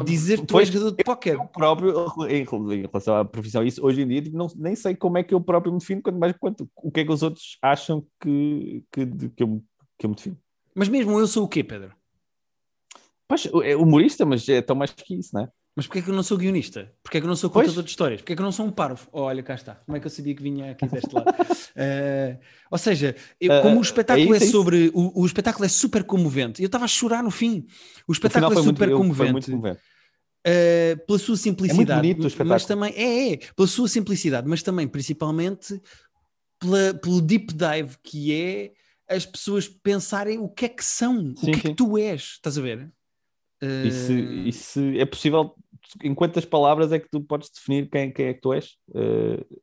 [0.03, 1.35] dizer que tu és jogador de póquer.
[1.35, 5.17] Eu próprio, em relação à profissão, isso hoje em dia tipo, não, nem sei como
[5.17, 7.57] é que eu próprio me defino, quanto mais quanto, o que é que os outros
[7.61, 9.63] acham que, que, que, eu,
[9.97, 10.37] que eu me defino.
[10.75, 11.93] Mas mesmo eu sou o quê, Pedro?
[13.29, 15.49] Pois, é humorista, mas é tão mais que isso, não é?
[15.75, 16.91] Mas porquê é que eu não sou guionista?
[17.03, 17.85] Porquê é que eu não sou contador pois?
[17.85, 18.21] de histórias?
[18.21, 19.07] Porquê é que eu não sou um parvo?
[19.11, 19.75] Oh, olha, cá está.
[19.75, 21.29] Como é que eu sabia que vinha aqui deste lado?
[21.29, 22.39] uh,
[22.71, 24.91] ou seja, eu, uh, como o espetáculo é, é sobre.
[24.95, 26.61] O, o, espetáculo é super comovente.
[26.61, 27.67] Eu estava a chorar no fim.
[28.07, 29.31] O espetáculo é super muito, comovente.
[29.31, 29.79] Muito comovente.
[30.45, 32.09] Uh, pela sua simplicidade.
[32.09, 35.79] É bonito o Mas também, é, é, pela sua simplicidade, mas também, principalmente,
[36.59, 38.71] pela, pelo deep dive que é
[39.07, 41.51] as pessoas pensarem o que é que são, sim, o que sim.
[41.51, 42.91] é que tu és, estás a ver?
[43.61, 43.87] Uh...
[43.87, 45.53] E, se, e se é possível,
[46.03, 48.77] em quantas palavras é que tu podes definir quem, quem é que tu és?
[48.89, 49.61] Uh,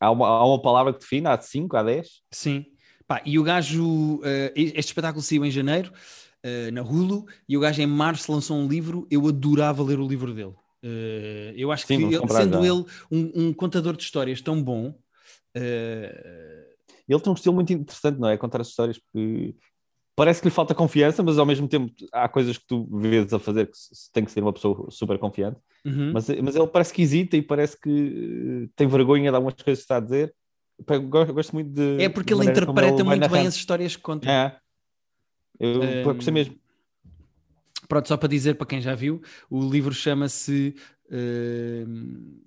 [0.00, 1.26] há, uma, há uma palavra que define?
[1.26, 2.22] Há cinco, há dez?
[2.30, 2.66] Sim.
[3.06, 5.90] Pá, e o gajo, uh, este espetáculo saiu em janeiro,
[6.44, 9.06] uh, na Hulu, e o gajo em março lançou um livro.
[9.10, 10.54] Eu adorava ler o livro dele.
[10.84, 12.72] Uh, eu acho Sim, que, ele, sendo já.
[12.72, 14.94] ele um, um, contador de histórias tão bom.
[15.54, 18.36] Ele tem um estilo muito interessante, não é?
[18.36, 19.56] Contar as histórias, porque
[20.18, 23.38] parece que lhe falta confiança, mas ao mesmo tempo há coisas que tu vês a
[23.38, 23.78] fazer que
[24.12, 25.60] tem que ser uma pessoa super confiante.
[25.84, 26.10] Uhum.
[26.12, 29.78] Mas, mas ele parece que hesita e parece que eh, tem vergonha de algumas coisas
[29.78, 30.34] que está a dizer.
[31.08, 32.02] Gosto, gosto muito de.
[32.02, 34.28] É porque ele interpreta ele muito bem as histórias que conta.
[34.28, 34.56] É.
[35.60, 36.56] Eu um, gostei mesmo.
[37.88, 40.74] Pronto, só para dizer para quem já viu, o livro chama-se.
[41.06, 41.86] Uh,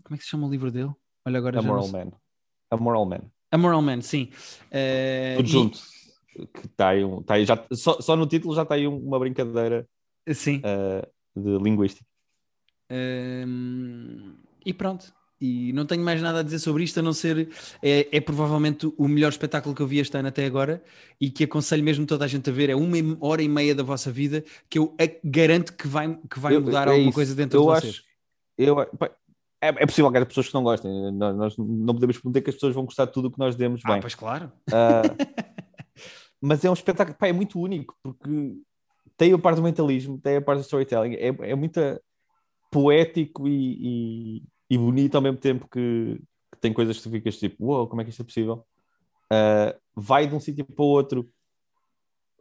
[0.04, 0.92] como é que se chama o livro dele?
[1.26, 1.60] Olha agora.
[1.60, 2.12] A Moral Man.
[2.70, 3.22] A Moral Man.
[3.50, 4.30] A Moral Man, sim.
[4.68, 5.52] Uh, Tudo e...
[5.52, 6.01] junto
[6.54, 9.20] que está aí, um, tá aí já, só, só no título já está aí uma
[9.20, 9.88] brincadeira
[10.34, 10.62] Sim.
[10.62, 12.06] Uh, de linguística.
[12.92, 14.34] Um,
[14.66, 15.14] e pronto.
[15.40, 17.50] E não tenho mais nada a dizer sobre isto, a não ser
[17.82, 20.84] é, é, provavelmente o melhor espetáculo que eu vi este ano até agora
[21.20, 22.70] e que aconselho mesmo toda a gente a ver.
[22.70, 26.56] É uma hora e meia da vossa vida que eu garanto que vai, que vai
[26.56, 27.16] eu, mudar é alguma isso.
[27.16, 27.94] coisa dentro eu de vocês.
[27.96, 28.04] Acho,
[28.56, 28.88] eu, é,
[29.70, 31.12] é possível que haja pessoas que não gostem.
[31.12, 33.56] Nós, nós não podemos prometer que as pessoas vão gostar de tudo o que nós
[33.56, 34.02] demos ah, bem.
[34.02, 34.52] pois claro.
[34.70, 35.42] Uh,
[36.42, 38.58] mas é um espetáculo pá, é muito único porque
[39.18, 41.80] tem a parte do mentalismo, tem a parte do storytelling, é, é muito
[42.72, 46.20] poético e, e, e, bonito ao mesmo tempo que,
[46.52, 48.66] que, tem coisas que tu ficas tipo, uau, wow, como é que isto é possível?
[49.32, 51.30] Uh, vai de um sítio para o outro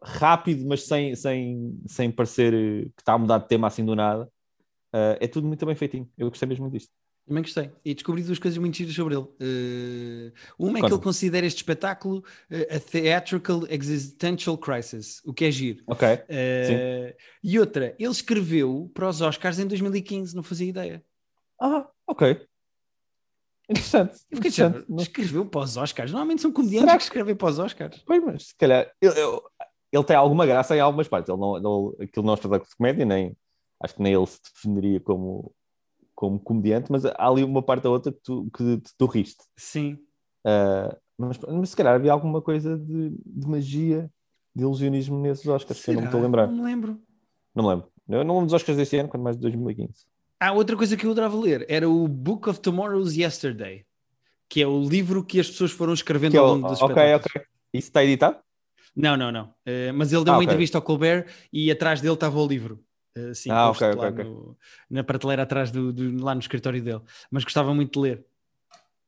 [0.03, 2.53] rápido, mas sem, sem, sem parecer
[2.97, 4.25] que está a mudar de tema assim do nada.
[4.95, 6.11] Uh, é tudo muito bem feitinho.
[6.17, 6.93] Eu gostei mesmo disto.
[7.31, 7.71] Também gostei.
[7.85, 9.23] E descobri duas coisas muito giras sobre ele.
[9.23, 15.45] Uh, uma é que ele considera este espetáculo uh, a theatrical existential crisis, o que
[15.45, 15.85] é giro.
[15.87, 16.09] Ok.
[16.09, 21.05] Uh, e outra, ele escreveu para os Oscars em 2015, não fazia ideia.
[21.61, 22.45] Ah, ok.
[23.69, 24.19] Interessante.
[24.33, 24.85] interessante.
[24.99, 26.11] Escreveu para os Oscars.
[26.11, 28.03] Normalmente são comediantes Será que escrevem para os Oscars.
[28.05, 29.41] Pois, mas se calhar ele, ele,
[29.93, 31.29] ele, tem alguma graça em algumas partes.
[31.29, 33.37] Ele não, aquilo não é espetáculo de comédia, nem
[33.81, 35.55] acho que nem ele se definiria como
[36.21, 39.43] como comediante, mas há ali uma parte ou outra que tu, que, tu riste.
[39.57, 39.95] Sim.
[40.47, 44.11] Uh, mas, mas se calhar havia alguma coisa de, de magia,
[44.55, 45.85] de ilusionismo nesses Oscars, Será?
[45.85, 46.47] que eu não me estou a lembrar.
[46.47, 47.01] Não me lembro.
[47.55, 47.89] Não me lembro.
[48.07, 50.05] Eu não lembro dos Oscars deste ano, quanto mais de 2015.
[50.39, 53.87] Ah, outra coisa que eu adorava ler era o Book of Tomorrow's Yesterday,
[54.47, 57.43] que é o livro que as pessoas foram escrevendo é ao longo dos Ok, ok.
[57.73, 58.37] Isso está editado?
[58.95, 59.45] Não, não, não.
[59.67, 60.49] Uh, mas ele deu ah, uma okay.
[60.49, 62.85] entrevista ao Colbert e atrás dele estava o livro.
[63.31, 64.25] Assim, ah, okay, okay, okay.
[64.25, 64.57] No,
[64.89, 67.01] na prateleira atrás do, do, lá no escritório dele.
[67.31, 68.25] Mas gostava muito de ler.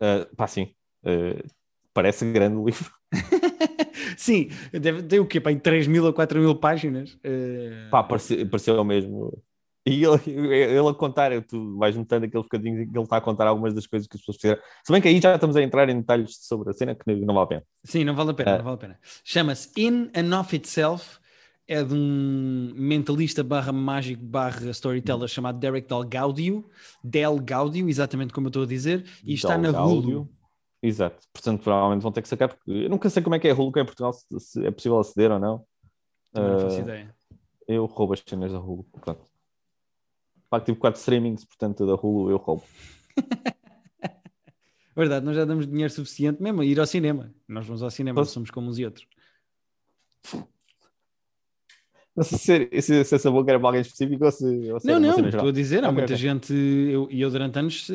[0.01, 0.75] Uh, pá, sim.
[1.05, 1.49] Uh,
[1.95, 2.91] parece grande o livro.
[4.17, 5.41] sim, deve ter o quê?
[5.41, 7.15] Pá, em 3 mil a 4 mil páginas.
[7.15, 7.91] Uh...
[7.91, 9.43] Pá, pareceu, pareceu mesmo.
[9.87, 13.47] E ele, ele a contar, tu vais notando aquele bocadinho que ele está a contar
[13.47, 14.63] algumas das coisas que as pessoas fizeram.
[14.85, 17.35] Se bem que aí já estamos a entrar em detalhes sobre a cena que não
[17.35, 17.63] vale a pena.
[17.85, 18.99] Sim, não vale a pena, uh, não vale a pena.
[19.25, 21.22] Chama-se In and of Itself
[21.67, 26.65] é de um mentalista barra mágico barra storyteller chamado Derek Del Gaudio,
[27.03, 30.29] Del Gaudio, exatamente como eu estou a dizer, e está na Hulu.
[30.83, 33.53] Exato, portanto provavelmente vão ter que sacar, porque eu nunca sei como é que é
[33.53, 35.65] a Hulu cá em Portugal, se é possível aceder ou não.
[36.33, 37.15] Também não faço uh, ideia.
[37.69, 39.25] Eu roubo as cenas da Hulu, pronto.
[40.51, 42.65] Pago tipo 4 streamings, portanto da Hulu eu roubo.
[44.95, 47.33] Verdade, nós já damos dinheiro suficiente mesmo a ir ao cinema.
[47.49, 48.33] Nós vamos ao cinema, Posso?
[48.33, 49.07] somos como os outros.
[52.17, 54.45] Não sei se, se, se essa boca era para alguém específico ou se.
[54.71, 56.17] Ou se não, não, estou a dizer, há okay, muita okay.
[56.17, 57.89] gente, e eu, eu, durante anos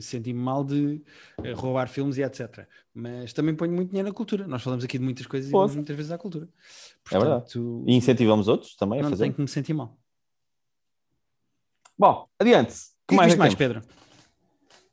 [0.00, 1.02] senti-me mal de
[1.44, 2.66] eh, roubar filmes e etc.
[2.94, 4.46] Mas também ponho muito dinheiro na cultura.
[4.46, 5.66] Nós falamos aqui de muitas coisas Pô.
[5.66, 6.48] e muitas vezes à cultura.
[7.04, 7.52] Portanto, é verdade.
[7.86, 9.12] E incentivamos outros também a fazer.
[9.14, 9.94] Não tenho que me sentir mal.
[11.98, 12.72] Bom, adiante.
[12.72, 13.82] Que, que mais, é mais Pedro?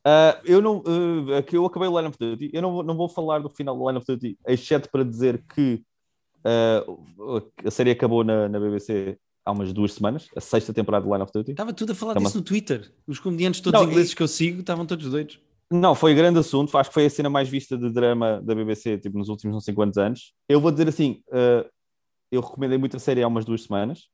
[0.06, 2.50] Uh, eu não, uh, eu acabei o Line of Duty.
[2.52, 5.82] Eu não, não vou falar do final do Line of Duty, exceto para dizer que
[6.48, 11.10] Uh, a série acabou na, na, BBC há umas duas semanas, a sexta temporada de
[11.10, 11.50] Line of Duty.
[11.50, 12.90] Estava tudo a falar disso no Twitter.
[13.06, 14.16] Os comediantes todos não, ingleses e...
[14.16, 15.40] que eu sigo estavam todos doidos.
[15.70, 16.76] Não, foi grande assunto.
[16.78, 19.60] Acho que foi a cena mais vista de drama da BBC tipo, nos últimos não
[19.60, 20.32] sei quantos anos.
[20.48, 21.68] Eu vou dizer assim: uh,
[22.32, 24.08] eu recomendei muito a série há umas duas semanas.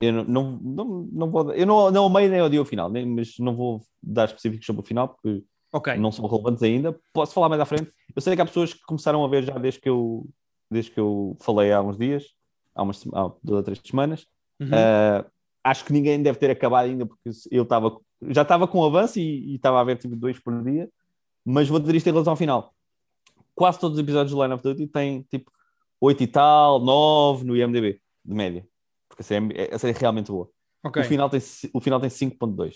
[0.00, 3.06] Eu não, não, não, não vou, eu não, não amei nem odiei o final, nem,
[3.06, 5.96] mas não vou dar específicos sobre o final porque okay.
[5.96, 6.98] não são relevantes ainda.
[7.14, 7.90] Posso falar mais à frente.
[8.14, 10.28] Eu sei que há pessoas que começaram a ver já desde que eu
[10.70, 12.34] desde que eu falei há uns dias,
[12.74, 14.26] há umas há duas ou três semanas.
[14.60, 14.68] Uhum.
[14.68, 15.30] Uh,
[15.64, 17.98] acho que ninguém deve ter acabado ainda, porque eu estava
[18.28, 20.88] já estava com avanço e, estava a ver tipo dois por dia,
[21.44, 22.74] mas vou dizer isto em relação ao final.
[23.54, 25.50] Quase todos os episódios do Line of Duty têm tipo
[26.00, 28.66] 8 e tal, 9 no IMDB, de média.
[29.08, 30.50] Porque a série, é, a série é realmente boa.
[30.84, 31.02] Okay.
[31.02, 31.40] O final tem,
[31.72, 32.74] o final tem 5.2.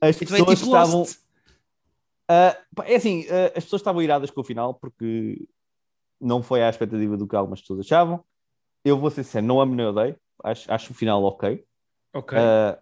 [0.00, 1.02] As pessoas tipo estavam.
[1.02, 5.48] Uh, é assim, uh, as pessoas estavam iradas com o final porque
[6.20, 8.22] não foi à expectativa do que algumas pessoas achavam.
[8.84, 11.64] Eu vou ser sincero, não amo nem odeio, acho, acho o final ok.
[12.14, 12.38] Ok.
[12.38, 12.78] Uh,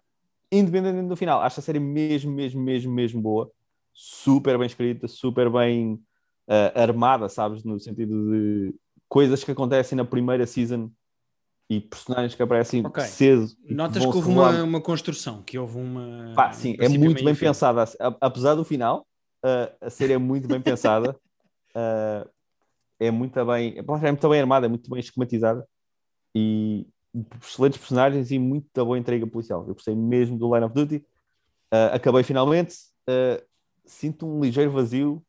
[0.51, 3.51] independente do final, acho a série mesmo, mesmo, mesmo, mesmo boa.
[3.93, 5.93] Super bem escrita, super bem
[6.47, 7.63] uh, armada, sabes?
[7.63, 8.75] No sentido de
[9.09, 10.91] coisas que acontecem na primeira season
[11.69, 13.03] e personagens que aparecem okay.
[13.03, 13.47] cedo.
[13.69, 16.33] Notas que houve uma, uma, construção, que houve uma.
[16.35, 17.83] Pá, sim, é muito bem pensada.
[18.21, 19.05] Apesar do final,
[19.43, 21.15] uh, a série é muito bem pensada.
[21.75, 22.27] Uh,
[22.99, 25.67] é muito bem, é muito bem armada, é muito bem esquematizada
[26.35, 26.87] e
[27.41, 29.65] excelentes personagens e muito boa entrega policial.
[29.67, 30.97] Eu gostei mesmo do Line of Duty.
[31.73, 32.75] Uh, acabei finalmente.
[33.09, 33.43] Uh,
[33.85, 35.23] sinto um ligeiro vazio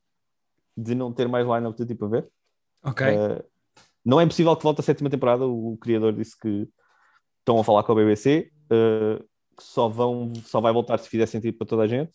[0.76, 2.28] de não ter mais Line of Duty para ver.
[2.82, 3.06] Ok.
[3.06, 3.44] Uh,
[4.04, 5.46] não é impossível que volte a sétima temporada.
[5.46, 6.68] O, o criador disse que
[7.40, 8.50] estão a falar com a BBC,
[9.56, 12.12] que só, vão, só vai voltar se fizer sentido para toda a gente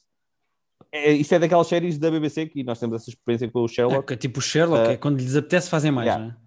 [0.91, 4.13] é, isso é daquelas séries da BBC que nós temos essa experiência com o Sherlock.
[4.13, 6.25] É, tipo o Sherlock, uh, é quando lhes apetece fazem mais, yeah.
[6.25, 6.37] né?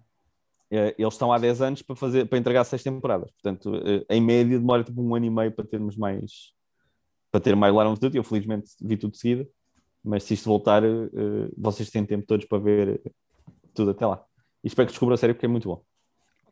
[0.69, 3.31] É, eles estão há 10 anos para, fazer, para entregar seis temporadas.
[3.31, 6.53] Portanto, uh, em média demora tipo um ano e meio para termos mais
[7.31, 8.17] para ter mais Line of Duty.
[8.17, 9.47] Eu felizmente vi tudo de seguida,
[10.03, 11.09] mas se isto voltar, uh,
[11.57, 13.01] vocês têm tempo todos para ver
[13.73, 14.21] tudo até lá.
[14.63, 15.81] E espero que descubra a série porque é muito bom.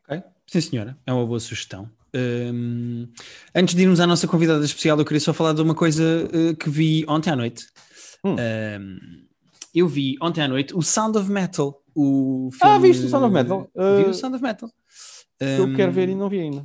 [0.07, 1.89] Ok, sim senhora, é uma boa sugestão.
[2.15, 3.07] Um,
[3.53, 6.69] antes de irmos à nossa convidada especial, eu queria só falar de uma coisa que
[6.69, 7.65] vi ontem à noite.
[8.25, 8.35] Hum.
[8.35, 9.25] Um,
[9.73, 11.81] Eu vi ontem à noite o Sound of Metal.
[11.93, 12.75] O filme...
[12.75, 13.69] Ah, viste o Sound of Metal?
[13.75, 14.69] Vi Uh, o Sound of Metal.
[15.39, 16.63] eu Um, quero ver e não vi ainda.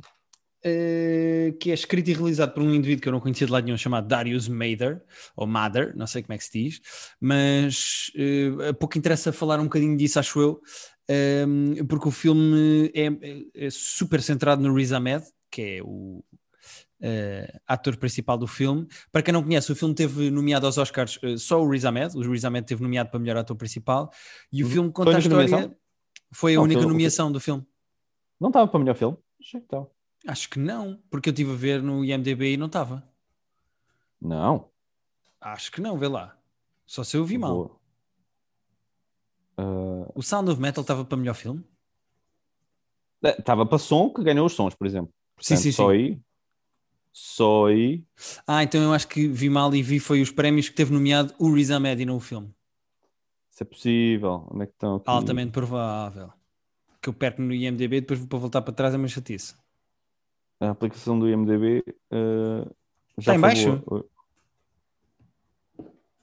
[0.63, 3.65] eh, que é escrito e realizado por um indivíduo que eu não conhecia de lado
[3.65, 5.01] nenhum, chamado Darius Mather,
[5.35, 6.81] ou Mather, não sei como é que se diz,
[7.19, 10.61] mas eh, pouco interessa falar um bocadinho disso, acho eu,
[11.09, 16.23] ehm, porque o filme é, é super centrado no Riz Ahmed, que é o
[17.01, 18.87] eh, ator principal do filme.
[19.11, 22.15] Para quem não conhece, o filme teve nomeado aos Oscars eh, só o Riz Ahmed,
[22.15, 24.11] o Riz Ahmed teve nomeado para melhor ator principal,
[24.51, 25.47] e o filme conta a história...
[25.47, 25.75] nomeação?
[26.33, 27.65] Foi a Não, única nomeação do filme.
[28.39, 29.17] Não estava para melhor filme?
[30.27, 33.03] Acho que não, porque eu estive a ver no IMDB e não estava.
[34.21, 34.69] Não.
[35.39, 36.37] Acho que não, vê lá.
[36.85, 37.81] Só se eu vi mal.
[39.57, 41.63] Uh, O Sound of Metal estava para melhor filme?
[43.23, 45.13] Estava para som que ganhou os sons, por exemplo.
[45.39, 45.95] Sim, Portanto, sim, Só sim.
[45.95, 46.21] aí.
[47.13, 48.03] Só aí.
[48.47, 51.33] Ah, então eu acho que vi mal e vi foi os prémios que teve nomeado
[51.37, 52.53] o Riz Ahmed e não o filme.
[53.49, 54.47] Se é possível.
[54.51, 55.05] Onde é que estão aqui?
[55.09, 56.31] Altamente provável.
[57.01, 59.55] Que eu perco no IMDB depois vou para voltar para trás é uma chatice.
[60.59, 61.83] A aplicação do IMDB.
[62.13, 62.61] uh,
[63.17, 63.77] Está já em foi baixo?
[63.85, 64.05] boa.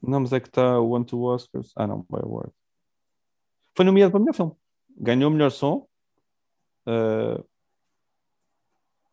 [0.00, 1.72] Não, mas é que está o One to Oscars.
[1.76, 2.52] Ah, não, by Award.
[3.76, 4.52] Foi nomeado para melhor filme.
[4.96, 5.86] Ganhou melhor som.
[6.86, 7.44] uh,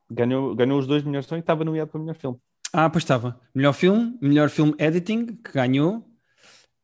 [0.10, 2.38] ganhou, ganhou os dois melhores som e estava nomeado para melhor filme.
[2.74, 3.40] Ah, pois estava.
[3.54, 6.06] Melhor filme, melhor filme editing, que ganhou.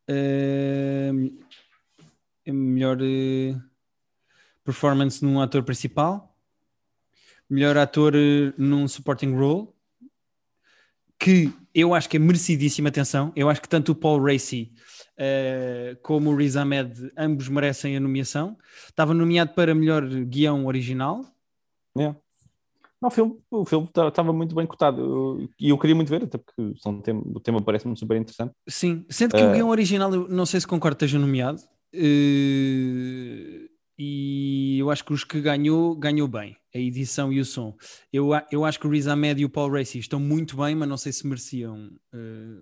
[0.08, 1.12] Eh,
[2.48, 3.56] melhor eh,
[4.64, 6.36] performance num ator principal.
[7.50, 9.70] Melhor ator eh, num supporting role.
[11.20, 13.32] Que eu acho que é merecidíssima atenção.
[13.36, 14.74] Eu acho que tanto o Paul Racy
[15.18, 18.58] eh, como o Riz Ahmed ambos merecem a nomeação.
[18.88, 21.26] Estava nomeado para melhor guião original.
[21.98, 22.18] Yeah.
[23.02, 26.24] Não, o filme o filme estava muito bem cotado Eu- e eu, queria muito ver,
[26.24, 28.54] até porque são tema, o tema parece-me super interessante.
[28.68, 31.62] Sim, sendo que o Eh, guião original, eu não sei se concordo esteja nomeado,
[31.94, 37.76] eh, e eu acho que os que ganhou, ganhou bem, a edição e o som.
[38.14, 40.88] Eu, eu acho que o Riz Ahmed e o Paul Racy estão muito bem, mas
[40.88, 42.62] não sei se mereciam eh,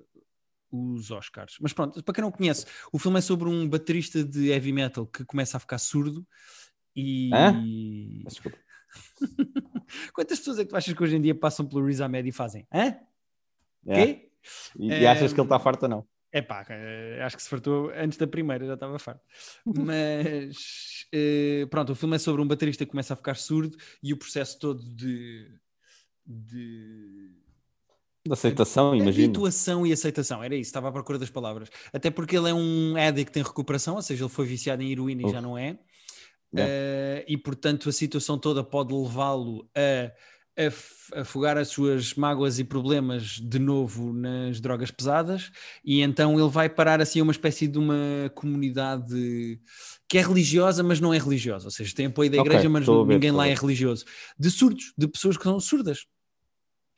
[0.71, 1.57] os Oscars.
[1.59, 5.05] Mas pronto, para quem não conhece, o filme é sobre um baterista de heavy metal
[5.05, 6.25] que começa a ficar surdo
[6.95, 8.23] e...
[8.25, 8.57] Desculpa.
[10.13, 12.31] Quantas pessoas é que tu achas que hoje em dia passam pelo Riz Ahmed e
[12.31, 12.67] fazem?
[12.73, 12.95] Hã?
[13.85, 14.05] Yeah.
[14.05, 14.31] Quê?
[14.77, 16.07] E, e achas que ele está farto ou não?
[16.31, 19.21] É pá, eh, acho que se fartou antes da primeira, já estava farto.
[19.65, 24.13] Mas eh, pronto, o filme é sobre um baterista que começa a ficar surdo e
[24.13, 25.49] o processo todo de,
[26.25, 27.31] de
[28.27, 29.25] De aceitação, imagino.
[29.25, 30.43] habituação e aceitação.
[30.43, 31.69] Era isso, estava à procura das palavras.
[31.91, 35.23] Até porque ele é um addict em recuperação, ou seja, ele foi viciado em heroína
[35.23, 35.33] e Uf.
[35.33, 35.79] já não é.
[36.53, 36.73] Yeah.
[36.73, 40.11] Eh, e portanto a situação toda pode levá-lo a,
[41.21, 45.51] afogar as suas mágoas e problemas de novo nas drogas pesadas
[45.85, 49.59] e então ele vai parar assim a uma espécie de uma comunidade
[50.07, 52.93] que é religiosa mas não é religiosa, ou seja, tem apoio da igreja mas a
[53.03, 53.61] ver, ninguém a lá é ver.
[53.61, 54.03] religioso,
[54.37, 56.05] de surdos, de pessoas que são surdas.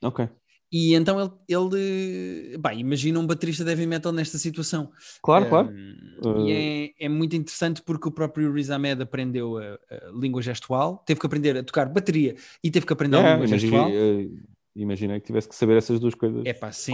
[0.02, 0.28] Ok.
[0.72, 4.90] E então ele, ele bem, imagina um baterista de heavy metal nesta situação.
[5.22, 5.68] Claro, claro.
[5.68, 10.40] Um, E é, é muito interessante porque o próprio Riz Ahmed aprendeu a, a língua
[10.40, 13.88] gestual, teve que aprender a tocar bateria e teve que aprender a Yeah, língua gestual.
[13.90, 14.28] eh,
[14.74, 16.42] imagina que tivesse que saber essas duas coisas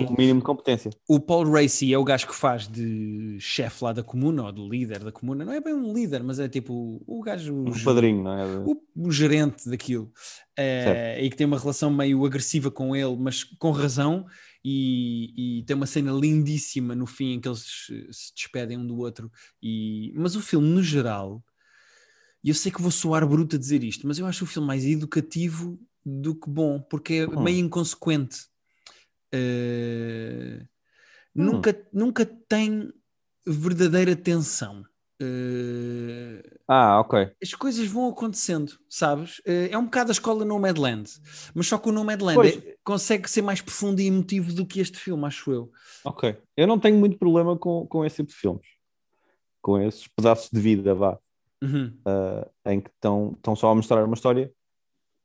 [0.07, 0.91] com o mínimo de competência.
[1.09, 4.69] O Paul Racy é o gajo que faz de chefe lá da comuna, ou de
[4.69, 5.45] líder da comuna.
[5.45, 7.55] Não é bem um líder, mas é tipo o gajo.
[7.55, 8.47] Um o- padrinho, não é?
[8.67, 10.11] o, o gerente daquilo
[10.57, 14.27] Eh, e que tem uma relação meio agressiva com ele, mas com razão.
[14.65, 18.85] E, e tem uma cena lindíssima no fim em que eles se se despedem um
[18.87, 19.31] do outro.
[19.63, 21.43] E, mas o filme, no geral,
[22.43, 24.67] e eu sei que vou soar bruto a dizer isto, mas eu acho o filme
[24.67, 27.43] mais educativo do que bom, porque é Hum.
[27.43, 28.47] meio inconsequente.
[29.33, 30.61] Eh,
[31.37, 31.45] Hum.
[31.45, 32.93] nunca, nunca tem
[33.47, 34.85] verdadeira tensão.
[35.21, 37.31] Eh, Ah, ok.
[37.43, 39.41] as coisas vão acontecendo, sabes?
[39.47, 41.11] Eh, É um bocado a escola Nomadland,
[41.55, 42.57] mas só que o Nomadland Pois.
[42.57, 45.73] é- consegue ser mais profundo e emotivo do que este filme, acho eu.
[46.05, 46.37] Ok.
[46.57, 48.67] Eu não tenho muito problema com, com esse tipo de filmes.
[49.61, 51.19] Com esses pedaços de vida, vá.
[51.63, 51.93] Uhum.
[52.65, 54.51] Em que estão só a mostrar uma história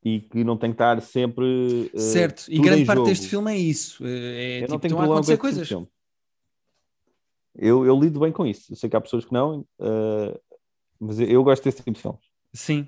[0.06, 1.89] e que não tem que estar sempre.
[1.93, 3.10] eh, certo, e grande parte jogo.
[3.10, 4.04] deste filme é isso.
[4.06, 5.68] Eh, É, Eu tipo, não tenho estão a acontecer coisas.
[5.68, 5.88] filme.
[7.56, 8.72] Eu, eu lido bem com isso.
[8.74, 10.39] Eu sei que há pessoas que não, eh,
[10.99, 12.22] mas eu, eu gosto desse tipo de filmes.
[12.54, 12.88] Sim.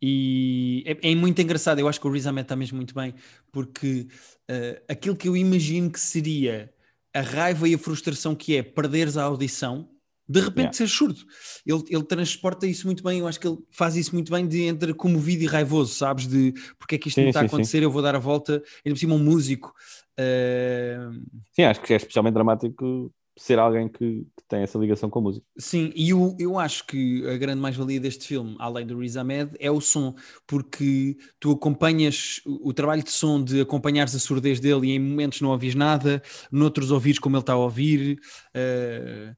[0.00, 3.14] E é, é muito engraçado, eu acho que o Riz Ahmed está mesmo muito bem,
[3.50, 4.06] porque
[4.48, 6.70] eh, aquilo que eu imagino que seria
[7.14, 9.88] a raiva e a frustração que é perderes a audição,
[10.28, 10.76] de repente Yeah.
[10.76, 11.20] ser surdo.
[11.64, 14.62] Ele, ele transporta isso muito bem, eu acho que ele faz isso muito bem de
[14.62, 16.26] entre comovido e raivoso, sabes?
[16.26, 17.68] De porque é que isto Sim, me está a sim, sim.
[17.68, 18.54] acontecer, eu vou dar a volta,
[18.84, 19.72] ainda por cima um músico.
[20.18, 20.98] eh,
[21.52, 25.22] Sim, acho que é especialmente dramático ser alguém que, que tem essa ligação com a
[25.22, 25.46] música.
[25.58, 29.52] Sim, e eu, eu acho que a grande mais-valia deste filme, além do Riz Ahmed,
[29.58, 30.14] é o som,
[30.46, 34.98] porque tu acompanhas o, o trabalho de som de acompanhares a surdez dele e em
[34.98, 36.22] momentos não ouvis nada,
[36.52, 38.20] noutros ouvires como ele está a ouvir.
[38.54, 39.34] Uh,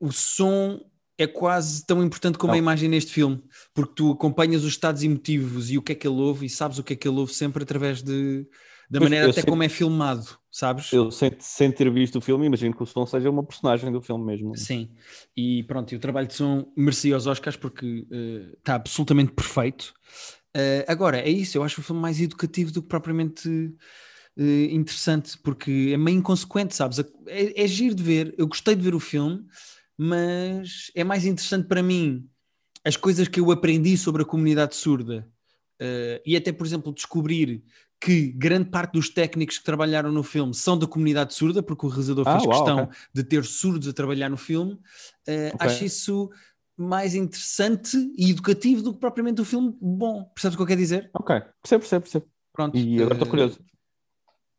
[0.00, 0.80] o, som
[1.18, 2.54] é quase tão importante como não.
[2.54, 3.42] a imagem neste filme,
[3.74, 6.78] porque tu acompanhas os estados emotivos e o que é que ele ouve e sabes
[6.78, 8.46] o que é que ele ouve sempre através de,
[8.88, 10.92] da maneira até sei, como é filmado, sabes?
[10.92, 14.00] Eu, sem, sem ter visto o filme, imagino que o som seja uma personagem do
[14.00, 14.56] filme mesmo.
[14.56, 14.90] Sim,
[15.36, 19.92] e pronto, e o trabalho de som merecia os Oscars porque uh, está absolutamente perfeito.
[20.56, 25.36] Uh, agora, é isso, eu acho o filme mais educativo do que propriamente uh, interessante,
[25.42, 27.00] porque é meio inconsequente, sabes?
[27.26, 29.44] É, é giro de ver, eu gostei de ver o filme,
[29.98, 32.28] mas é mais interessante para mim
[32.84, 35.28] as coisas que eu aprendi sobre a comunidade surda.
[35.80, 37.62] Uh, e até, por exemplo, descobrir
[38.00, 41.88] que grande parte dos técnicos que trabalharam no filme são da comunidade surda, porque o
[41.88, 42.96] realizador ah, fez uau, questão okay.
[43.12, 44.72] de ter surdos a trabalhar no filme.
[44.72, 45.66] Uh, okay.
[45.66, 46.30] Acho isso
[46.76, 50.24] mais interessante e educativo do que propriamente o filme bom.
[50.32, 51.10] Percebes o que eu quero dizer?
[51.12, 52.26] Ok, percebo, percebo, percebo.
[52.52, 52.76] Pronto.
[52.76, 53.30] E agora estou uh...
[53.30, 53.60] curioso.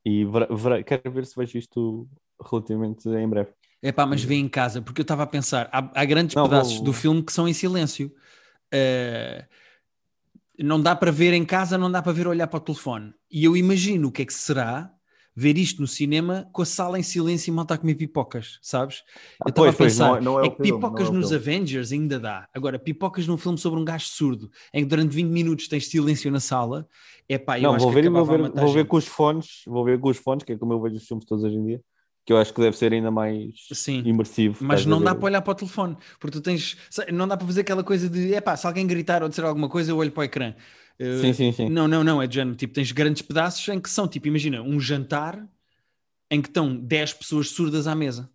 [0.05, 2.07] E ver, quero ver se vejo isto
[2.41, 3.51] relativamente em breve.
[3.81, 6.43] É pá, mas vê em casa, porque eu estava a pensar, há, há grandes Não,
[6.43, 6.83] pedaços vou...
[6.83, 8.11] do filme que são em silêncio.
[8.73, 9.43] Uh,
[10.61, 13.13] não dá para ver em casa, não dá para ver olhar para o telefone.
[13.31, 14.91] E eu imagino o que é que será
[15.33, 19.03] ver isto no cinema com a sala em silêncio e malta a comer pipocas, sabes?
[19.39, 21.35] Ah, eu estava a pensar, não, não é, é que filme, pipocas é nos filme.
[21.35, 22.49] Avengers ainda dá.
[22.53, 26.29] Agora, pipocas num filme sobre um gajo surdo, em que durante 20 minutos tens silêncio
[26.29, 26.85] na sala,
[27.29, 29.61] é pá, eu não, acho vou ver, que vou ver, vou ver com os fones,
[29.65, 31.65] vou ver com os fones, que é como eu vejo os filmes todos hoje em
[31.65, 31.81] dia
[32.29, 34.63] que eu acho que deve ser ainda mais Sim, imersivo.
[34.63, 36.77] Mas não dá para olhar para o telefone, porque tu tens,
[37.11, 39.67] não dá para fazer aquela coisa de, é pá, se alguém gritar ou dizer alguma
[39.67, 40.53] coisa, eu olho para o ecrã.
[40.99, 41.69] Uh, sim, sim, sim.
[41.69, 44.61] Não, não, não, é de género, tipo, tens grandes pedaços em que são, tipo, imagina,
[44.61, 45.43] um jantar
[46.29, 48.29] em que estão 10 pessoas surdas à mesa.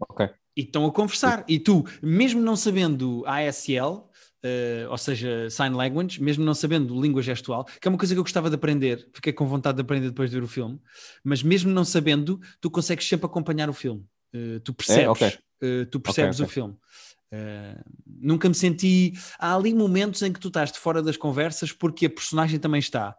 [0.00, 0.30] Ok.
[0.56, 1.44] E estão a conversar.
[1.46, 4.08] E tu, mesmo não sabendo ASL,
[4.42, 8.18] Uh, ou seja, sign language, mesmo não sabendo língua gestual, que é uma coisa que
[8.18, 10.80] eu gostava de aprender, fiquei com vontade de aprender depois de ver o filme,
[11.22, 14.02] mas mesmo não sabendo, tu consegues sempre acompanhar o filme,
[14.34, 15.10] uh, tu percebes, é?
[15.10, 15.28] okay.
[15.28, 16.50] uh, tu percebes okay, okay.
[16.50, 16.78] o filme.
[18.06, 19.12] nunca me senti.
[19.38, 22.78] Há ali momentos em que tu estás de fora das conversas porque a personagem também
[22.78, 23.14] está.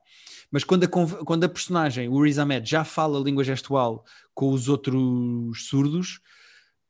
[0.52, 0.88] Mas quando a,
[1.24, 4.04] quando a personagem, o Riz Ahmed, já fala língua gestual
[4.34, 6.20] com os outros surdos,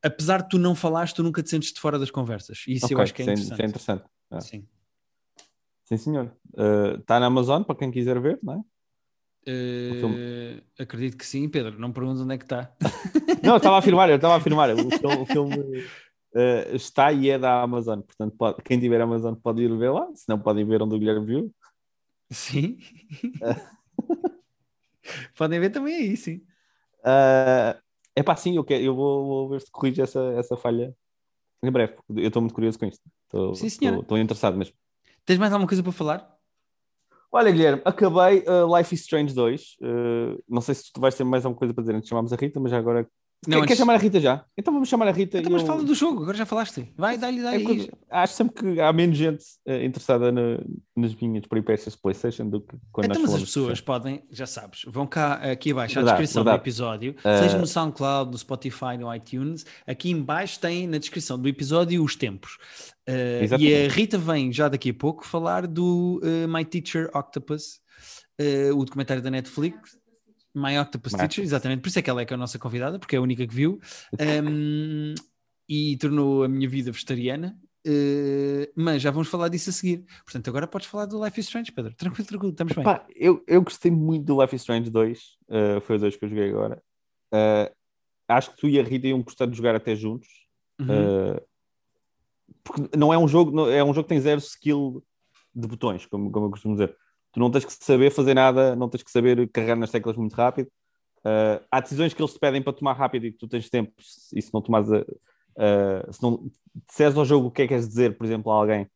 [0.02, 2.64] apesar de tu não falares, tu nunca te sentes de fora das conversas.
[2.66, 3.52] E isso eu acho que é interessante.
[3.52, 4.04] Isso é interessante.
[4.30, 4.40] É.
[4.40, 4.66] Sim.
[5.84, 6.36] Sim, senhor.
[6.98, 8.58] Está uh, na Amazon para quem quiser ver, não é?
[9.48, 11.78] Uh, acredito que sim, Pedro.
[11.78, 12.72] Não pergunto onde é que está.
[13.42, 14.70] não, estava a afirmar, eu estava a afirmar.
[14.70, 15.58] O filme, o filme
[16.34, 18.00] uh, está e é da Amazon.
[18.00, 20.98] Portanto, pode, quem tiver Amazon pode ir ver lá, se não podem ver onde o
[20.98, 21.54] Guilherme viu.
[22.30, 22.78] Sim.
[25.36, 26.40] Podem ver também aí, sim.
[27.00, 27.76] Uh,
[28.14, 30.94] é pá, sim, eu, quero, eu vou, vou ver se corrige essa, essa falha
[31.62, 33.00] em breve, eu estou muito curioso com isto.
[33.24, 33.66] Estou, Sim.
[33.66, 34.74] Estou, estou interessado mesmo.
[35.24, 36.36] Tens mais alguma coisa para falar?
[37.30, 39.76] Olha, Guilherme, acabei uh, Life is Strange 2.
[39.80, 42.32] Uh, não sei se tu vais ter mais alguma coisa para dizer antes de chamarmos
[42.32, 43.08] a Rita, mas agora
[43.46, 43.78] não, Quer, antes...
[43.78, 44.44] chamar a Rita já?
[44.56, 45.38] Então vamos chamar a Rita.
[45.38, 45.66] Então, mas eu...
[45.66, 46.92] fala do jogo, agora já falaste.
[46.96, 47.90] Vai, dá-lhe, dá-lhe.
[48.08, 50.60] É, acho sempre que há menos gente uh, interessada na,
[50.96, 54.82] nas minhas peripécias PlayStation do que quando então, nós mas as pessoas podem, já sabes,
[54.86, 56.58] vão cá aqui abaixo à descrição verdade.
[56.58, 57.42] do episódio, uh...
[57.42, 59.66] seja no SoundCloud, no Spotify, no iTunes.
[59.88, 62.58] Aqui embaixo tem na descrição do episódio os tempos.
[63.08, 67.80] Uh, e a Rita vem já daqui a pouco falar do My Teacher Octopus,
[68.74, 70.01] o documentário da Netflix
[70.54, 72.98] My Octopus Teacher, exatamente, por isso é que ela é que é a nossa convidada,
[72.98, 73.80] porque é a única que viu,
[74.44, 75.14] um,
[75.68, 80.04] e tornou a minha vida vegetariana, uh, mas já vamos falar disso a seguir.
[80.24, 81.94] Portanto, agora podes falar do Life is Strange, Pedro.
[81.94, 82.82] Tranquilo, tranquilo, estamos bem.
[82.82, 86.16] Epá, eu, eu gostei muito do Life is Strange 2, uh, eh, foi os dois
[86.16, 86.82] que eu joguei agora.
[87.32, 87.74] Uh,
[88.28, 90.28] acho que tu e a Rita iam gostar de jogar até juntos.
[90.80, 91.38] Uhum.
[92.64, 95.04] porque não é um jogo, não, é um jogo que tem zero skill
[95.54, 96.96] de botões, como, como eu costumo dizer
[97.32, 100.34] tu não tens que saber fazer nada, não tens que saber carregar nas teclas muito
[100.34, 100.68] rápido.
[101.20, 103.92] Uh, há decisões que eles te pedem para tomar rápido e que tu tens tempo,
[104.34, 106.50] e se não tomares a, uh, se não
[106.88, 108.86] disseres ao jogo o que é que queres dizer, por exemplo, a alguém,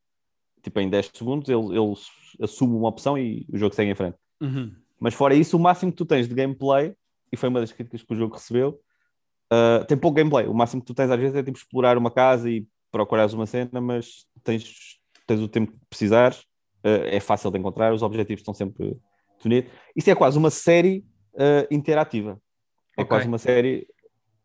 [0.62, 1.94] tipo em 10 segundos, ele, ele
[2.42, 4.18] assume uma opção e o jogo segue em frente.
[4.40, 4.74] Uhum.
[5.00, 6.94] Mas fora isso, o máximo que tu tens de gameplay,
[7.32, 8.80] e foi uma das críticas que o jogo recebeu,
[9.52, 10.46] uh, tem pouco gameplay.
[10.46, 13.46] O máximo que tu tens às vezes é tipo explorar uma casa e procurares uma
[13.46, 16.44] cena, mas tens, tens o tempo que precisares
[16.88, 18.96] é fácil de encontrar, os objetivos estão sempre
[19.36, 19.70] definidos.
[19.94, 22.40] Isto é quase uma série uh, interativa.
[22.96, 23.06] É okay.
[23.06, 23.86] quase uma série.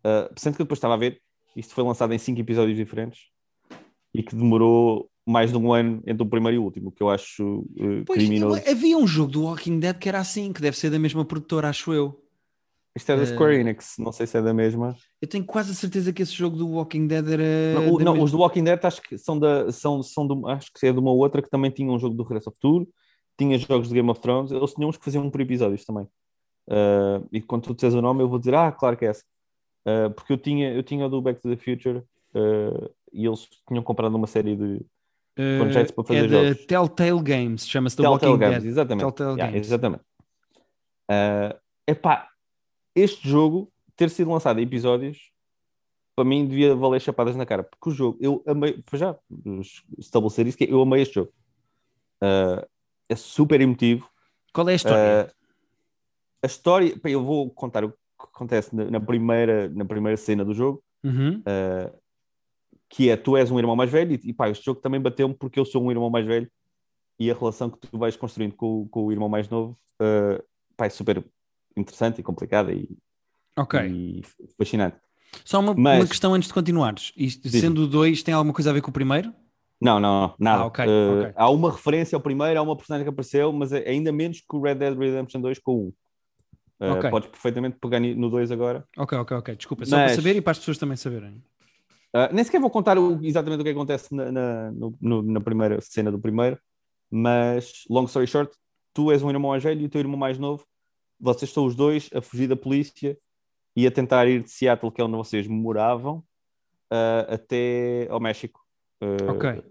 [0.06, 1.22] Uh, sendo que depois estava a ver,
[1.56, 3.30] isto foi lançado em cinco episódios diferentes
[4.14, 7.10] e que demorou mais de um ano entre o primeiro e o último, que eu
[7.10, 8.62] acho uh, pois, criminoso.
[8.68, 11.70] Havia um jogo do Walking Dead que era assim, que deve ser da mesma produtora,
[11.70, 12.20] acho eu.
[12.96, 14.96] Isto é da Eh, Square Enix, não sei se é da mesma.
[15.22, 17.44] Eu tenho quase a certeza que esse jogo do Walking Dead era.
[17.80, 20.34] Não, o- não, mes- os do Walking Dead acho que são da, são, são de,
[20.34, 22.54] uma- acho que é de uma outra que também tinha um jogo do Regresso ao
[22.54, 22.88] Futuro,
[23.38, 26.04] tinha jogos de Game of Thrones, eles tinham uns que faziam um por episódios também.
[26.68, 29.24] Uh, e quando tu dizes o nome, eu vou dizer, ah, claro que é essa.
[29.88, 32.00] Uh, porque eu tinha, eu tinha o do Back to the Future
[32.36, 34.86] uh, e eles tinham comprado uma série de
[35.38, 36.66] Eh, projetos para fazer é jogos.
[36.66, 38.70] Telltale Games, chama-se The Telltale Walking Games, Dead.
[38.72, 39.00] exatamente.
[39.06, 39.68] Telltale Yeah, Games.
[39.68, 40.04] exatamente.
[41.10, 42.28] Uh, epá,
[42.96, 45.32] este jogo ter sido lançado em episódios
[46.16, 49.16] para mim devia valer chapadas na cara, porque o jogo, eu amei, para já
[49.98, 51.32] estabelecer isso, que eu amei este jogo.
[52.22, 52.68] Uh,
[53.10, 54.10] é super emotivo.
[54.54, 55.28] Qual é a história?
[55.30, 55.36] Uh,
[56.44, 60.44] a história, pá, eu vou contar o que acontece na, na primeira, na primeira cena
[60.46, 61.40] do jogo, Uhum.
[61.40, 62.00] uh,
[62.90, 65.34] que é tu és um irmão mais velho, e, e pá, este jogo também bateu-me
[65.34, 66.52] porque eu sou um irmão mais velho
[67.18, 70.44] e a relação que tu vais construindo com, o- com o irmão mais novo uh,
[70.76, 71.24] pá, é super
[71.78, 72.88] interessante e complicada e,
[73.58, 73.80] Ok.
[73.82, 74.22] e
[74.58, 74.98] fascinante.
[75.46, 77.14] Só uma, Mas- uma questão antes de continuares.
[77.16, 79.34] Isto, sendo o 2, tem alguma coisa a ver com o primeiro?
[79.80, 80.64] Não, não, não, nada.
[80.64, 81.34] Ah, ok, Uh, ok.
[81.36, 84.56] Há uma referência ao primeiro, há uma personagem que apareceu, mas é ainda menos que
[84.56, 85.88] o Red Dead Redemption 2 com o 1.
[85.88, 87.10] Uh, Ok.
[87.10, 88.86] Podes perfeitamente pegar no 2 agora.
[88.98, 89.56] Ok, ok, ok.
[89.56, 89.86] Desculpa.
[89.86, 91.34] Só para saber e para as pessoas também saberem.
[92.14, 95.80] Uh, nem sequer vou contar o- exatamente o que acontece na, na, no- na primeira
[95.82, 96.60] cena do primeiro,
[97.10, 98.54] mas, long story short,
[98.94, 100.66] tu és um irmão mais velho e o teu irmão mais novo,
[101.22, 103.18] vocês estão os dois a fugir da polícia
[103.76, 106.18] e a tentar ir de Seattle, que é onde vocês moravam,
[106.92, 108.60] uh, até ao México.
[109.02, 109.64] Uh, Ok.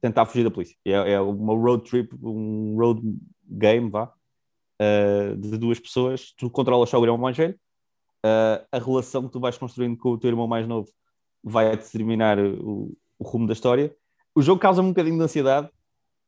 [0.00, 0.76] Tentar fugir da polícia.
[0.84, 3.02] É, é uma road trip, um road
[3.44, 4.12] game, vá,
[4.80, 6.32] uh, de duas pessoas.
[6.36, 7.58] Tu controlas só o irmão mais velho.
[8.70, 10.88] A relação que tu vais construindo com o teu irmão mais novo
[11.42, 13.94] vai determinar o, o rumo da história.
[14.34, 15.68] O jogo causa um bocadinho de ansiedade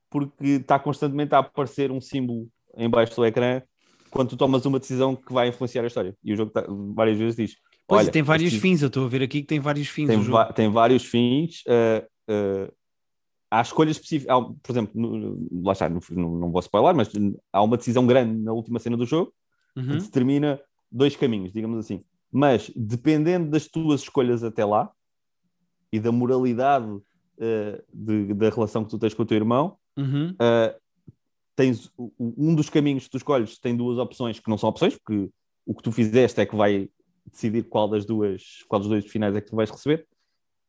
[0.08, 3.62] porque está constantemente a aparecer um símbolo em baixo do ecrã
[4.10, 6.16] quando tu tomas uma decisão que vai influenciar a história.
[6.24, 7.56] E o jogo tá- várias vezes diz:
[7.86, 8.82] Pois, Olha, tem vários este- fins.
[8.82, 10.06] Eu estou a ver aqui que tem vários fins.
[10.08, 10.18] tem,
[10.54, 11.62] tem vários fins.
[11.66, 12.72] uh, uh,
[13.50, 14.34] há escolhas específicas.
[14.36, 17.10] há, Por exemplo, no- lá está, não, não vou spoiler, mas
[17.52, 19.32] há uma decisão grande na última cena do jogo
[19.76, 19.88] Uhum.
[19.88, 22.00] que determina dois caminhos, digamos assim.
[22.32, 24.88] Mas dependendo das tuas escolhas até lá
[25.92, 30.30] e da moralidade uh, de- da relação que tu tens com o teu irmão, Uhum.
[30.30, 30.79] uh,
[31.60, 35.28] tens um dos caminhos que tu escolhes tem duas opções que não são opções, porque
[35.66, 36.88] o que tu fizeste é que vai
[37.30, 40.06] decidir qual das duas, qual dos dois finais é que tu vais receber.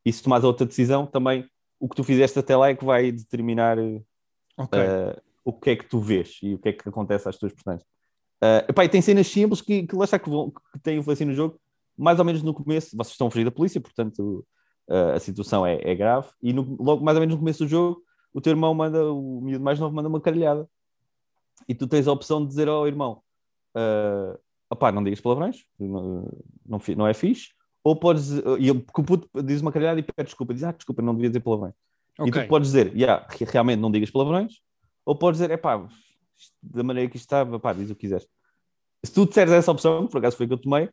[0.05, 1.45] E se tomares outra decisão, também
[1.79, 4.03] o que tu fizeste até lá é que vai determinar uh,
[4.57, 4.79] Ok.
[5.45, 7.87] o que é que tu vês e o que é que acontece às tuas personagens.
[8.43, 11.25] Uh, epá, e tem cenas simples que, que lá está que, vão, que têm influência
[11.25, 11.59] no jogo,
[11.97, 14.45] mais ou menos no começo, vocês estão a fugir da polícia, portanto
[14.89, 17.69] uh, a situação é, é grave, e no- logo mais ou menos no começo do
[17.69, 20.67] jogo, o teu irmão manda, o miúdo mais novo manda uma caralhada,
[21.67, 23.21] e tu tens a opção de dizer ao irmão,
[23.75, 24.37] uh,
[24.69, 26.27] opá, não digas palavrões, não,
[26.65, 27.49] não, não é fixe,
[27.83, 31.01] ou podes, e ele- o puto diz uma caralhada e pede desculpa, diz, ah, desculpa,
[31.01, 31.73] não devia dizer palavrões.
[32.19, 32.43] E ok.
[32.43, 34.55] tu podes dizer, yeah, re- realmente não digas palavrões,
[35.05, 35.87] ou podes dizer, é pá,
[36.61, 38.27] da maneira que isto está, pá, diz o que quiseres.
[39.03, 40.83] Se tu disseres essa opção, por acaso foi a que eu tomei,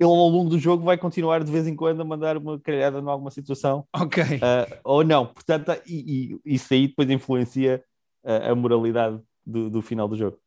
[0.00, 3.00] ele ao longo do jogo vai continuar de vez em quando a mandar uma caralhada
[3.00, 4.22] em alguma situação, Ok.
[4.40, 5.26] ah, ou não.
[5.26, 7.82] Portanto, e, e isso aí depois influencia
[8.24, 10.38] ah, a moralidade do, do final do jogo.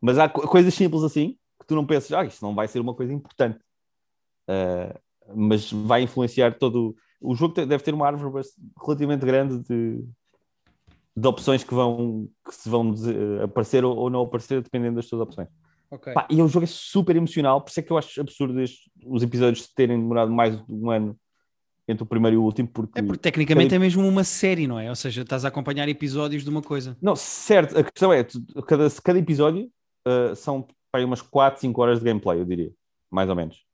[0.00, 2.80] Mas há co- coisas simples assim, que tu não pensas, ah, isto não vai ser
[2.80, 3.58] uma coisa importante.
[4.48, 4.98] Ah,
[5.34, 8.44] mas vai influenciar todo o jogo deve ter uma árvore
[8.84, 10.04] relativamente grande de,
[11.16, 15.06] de opções que vão que se vão eh, aparecer ou, ou não aparecer dependendo das
[15.06, 15.48] tuas opções.
[15.90, 16.12] ok.
[16.12, 18.90] Pá, e o jogo é super emocional, por isso é que eu acho absurdo este-
[19.06, 21.16] os episódios terem demorado mais de um ano
[21.88, 24.78] entre o primeiro e o último, porque, É porque tecnicamente é mesmo uma série, não
[24.78, 24.88] é?
[24.88, 26.96] Ou seja, estás a acompanhar episódios de uma coisa.
[27.02, 28.24] não, certo, a questão é
[28.66, 29.70] cada, cada episódio
[30.06, 32.70] eh, são aí umas 4, 5 horas de gameplay, eu diria,
[33.10, 33.64] mais ou menos.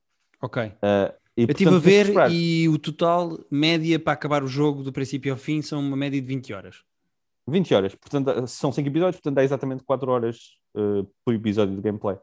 [0.41, 0.61] Ok.
[0.63, 4.43] Eh, e, Eu estive portanto, a tens que ver e o total, média para acabar
[4.43, 6.83] o jogo do princípio ao fim, são uma média de 20 horas.
[7.47, 11.81] 20 horas, portanto, são 5 episódios, portanto dá exatamente 4 horas eh, por episódio de
[11.81, 12.17] gameplay.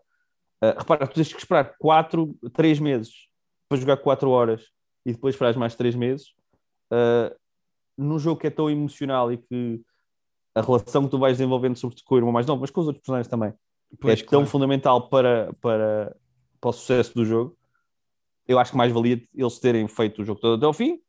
[0.63, 3.27] Eh, repara, tu tens que esperar 4, 3 meses
[3.69, 4.65] para jogar 4 horas
[5.07, 6.35] e depois esperar mais 3 meses.
[6.91, 7.35] eh,
[7.97, 9.81] num jogo que é tão emocional e que
[10.55, 12.87] a relação que tu vais desenvolvendo, sobretudo com o irmão mais novo, mas com os
[12.89, 13.53] outros personagens também,
[14.01, 14.47] Pois, é tão claro.
[14.47, 16.15] fundamental para, para,
[16.61, 17.57] para o sucesso do jogo.
[18.47, 21.01] Eu acho que mais valia eles terem feito o jogo todo até ao fim.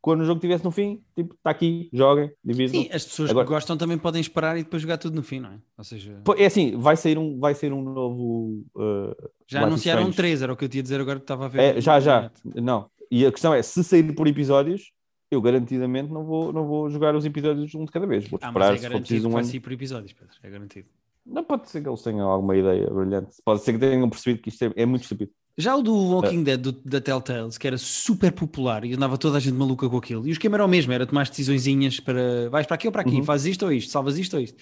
[0.00, 2.80] Quando o jogo estivesse no fim, tipo, está aqui, joguem, dividam.
[2.80, 5.40] Sim, as pessoas Agora- que gostam também podem esperar e depois jogar tudo no fim,
[5.40, 5.58] não é?
[5.76, 8.64] Ou seja, É assim, vai sair um, vai sair um novo.
[8.76, 9.14] uh,
[9.46, 10.16] já anunciaram Strange.
[10.16, 11.76] três, era o que eu tinha a dizer agora que estava a ver.
[11.76, 12.30] É, já, já.
[12.44, 12.88] Não.
[13.10, 14.92] E a questão é: se sair por episódios,
[15.30, 18.28] eu garantidamente não vou, não vou jogar os episódios um de cada vez.
[18.28, 20.34] Vou Ah, esperar mas é garantido preciso que um vai sair por episódios, Pedro.
[20.42, 20.88] É garantido.
[21.26, 23.36] Não pode ser que eles tenham alguma ideia brilhante.
[23.44, 25.30] Pode ser que tenham percebido que isto é, é muito estúpido.
[25.58, 29.36] Já o do Walking Dead do- da Telltales, que era super popular e andava toda
[29.36, 30.26] a gente maluca com aquilo.
[30.26, 33.02] E o esquema era o mesmo, era tomar decisõezinhas para vais para aqui ou para
[33.02, 33.24] aqui, Uhum.
[33.24, 34.56] fazes isto ou isto, salvas isto ou isto.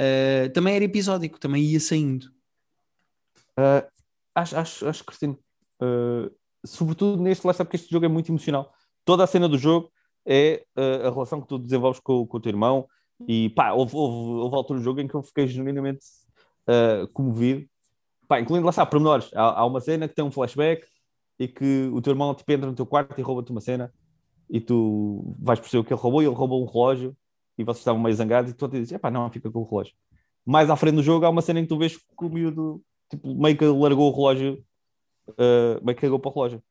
[0.00, 2.26] Uh, também era episódico, também ia saindo.
[3.58, 3.84] Uh,
[4.34, 5.36] acho, acho, acho que sim.
[5.82, 6.30] Uh,
[6.68, 8.72] sobretudo neste, lá está porque este jogo é muito emocional.
[9.04, 9.90] Toda a cena do jogo
[10.26, 12.86] é uh, a relação que tu desenvolves com, com o teu irmão.
[13.26, 16.04] E pá, houve, houve, houve altura do jogo em que eu fiquei genuinamente
[16.68, 17.66] uh, comovido.
[18.28, 19.30] Pá, incluindo lá está, pormenores.
[19.34, 20.86] Há, há uma cena que tem um flashback
[21.38, 23.92] e que o teu irmão tipo, entra no teu quarto e rouba-te uma cena
[24.50, 27.16] e tu vais perceber o que ele roubou e ele roubou um relógio
[27.56, 29.94] e vocês estavam meio zangados e tu dizes, epá, não, fica com o relógio.
[30.44, 32.82] Mais à frente do jogo há uma cena em que tu vês que o miúdo
[33.10, 34.64] tipo, meio que largou o relógio,
[35.30, 36.62] uh, meio que cagou para o relógio.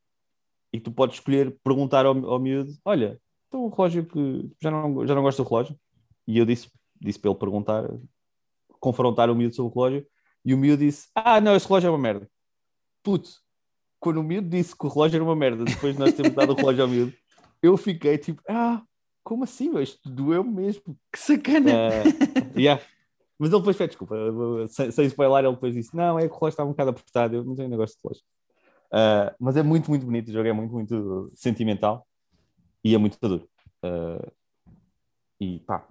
[0.73, 5.05] E tu podes escolher perguntar ao, ao miúdo: Olha, então o relógio que já não,
[5.05, 5.79] já não gosto do relógio?
[6.27, 7.89] E eu disse, disse para ele perguntar,
[8.79, 10.07] confrontar o miúdo sobre o relógio.
[10.43, 12.29] E o miúdo disse: Ah, não, esse relógio é uma merda.
[13.03, 13.29] Puto,
[13.99, 16.53] quando o miúdo disse que o relógio era uma merda, depois de nós termos dado
[16.53, 17.13] o relógio ao miúdo,
[17.61, 18.83] eu fiquei tipo: Ah,
[19.23, 19.69] como assim?
[19.69, 19.81] meu?
[19.81, 20.97] Isto doeu mesmo.
[21.11, 21.71] Que sacana!
[21.71, 22.81] Uh, yeah.
[23.39, 24.15] Mas ele depois pede desculpa,
[24.69, 27.35] sem, sem spoiler, ele depois disse: Não, é que o relógio estava um bocado apertado,
[27.35, 28.23] eu não tenho negócio de relógio.
[28.93, 32.07] Uh, mas é muito, muito bonito, o jogo é muito, muito sentimental
[32.83, 33.47] e é muito duro.
[33.83, 34.31] Uh,
[35.39, 35.87] e pá,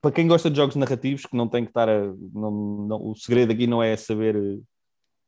[0.00, 2.06] para quem gosta de jogos narrativos, que não tem que estar a.
[2.32, 2.50] Não,
[2.86, 4.60] não, o segredo aqui não é saber eh,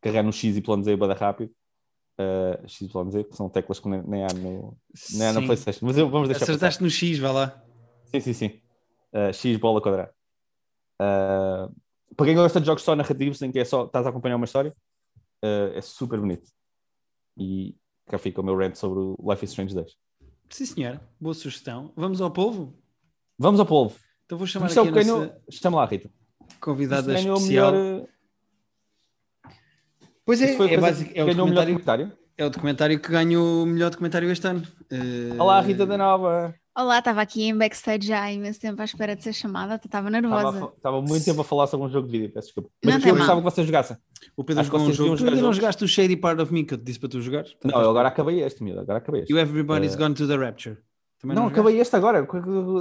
[0.00, 1.50] carregar no X, Y, Z bada rápido.
[2.20, 4.76] Uh, X, Y, Z, que são teclas que nem, nem há, no,
[5.14, 5.86] nem há na PlayStation.
[5.86, 6.44] Mas eu, vamos deixar.
[6.44, 6.84] Acertaste passar.
[6.84, 7.64] no X, vá lá.
[8.04, 8.60] Sim, sim, sim.
[9.12, 10.14] Uh, X bola quadrada.
[11.00, 11.74] Uh,
[12.14, 14.44] para quem gosta de jogos só narrativos, em que é só estás a acompanhar uma
[14.44, 14.72] história,
[15.42, 16.50] é super bonito.
[17.38, 17.74] E
[18.06, 19.92] cá fica o meu rant sobre o Life is Strange 2.
[20.50, 21.00] Sim, senhor.
[21.20, 21.92] Boa sugestão.
[21.96, 22.74] Vamos ao povo?
[23.38, 23.96] Vamos ao polvo.
[24.26, 26.10] Então vou chamar Isto é aqui o a nossa Chama lá, Rita.
[26.60, 27.40] convidada especial.
[27.40, 27.74] melhor.
[27.74, 28.08] uh,
[30.24, 32.12] Pois é, é, basic- é o documentário, documentário.
[32.36, 34.62] é o documentário que ganhou o melhor documentário este ano.
[34.90, 36.54] Eh, Olá, Rita da Nova.
[36.80, 40.08] Olá, estava aqui em backstage já há imenso tempo à espera de ser chamada, estava
[40.08, 40.72] nervosa.
[40.76, 42.70] estava muito tempo a falar sobre um jogo de vídeo, peço desculpa.
[42.84, 43.16] Mas Não eu mal.
[43.18, 43.96] gostava que vocês jogassem.
[44.36, 45.10] O Pedro Acho jogou um jogo.
[45.14, 47.08] Tu jogar ainda não jogaste o Shady Part of Me que eu te disse para
[47.10, 47.54] tu jogares?
[47.64, 48.80] Não, eu agora acabei este, miúdo.
[48.80, 49.30] Agora acabei este.
[49.32, 50.78] E o Everybody's Eh, Gone to the Rapture.
[51.20, 51.60] Também Não, jogaste?
[51.60, 52.20] acabei este agora.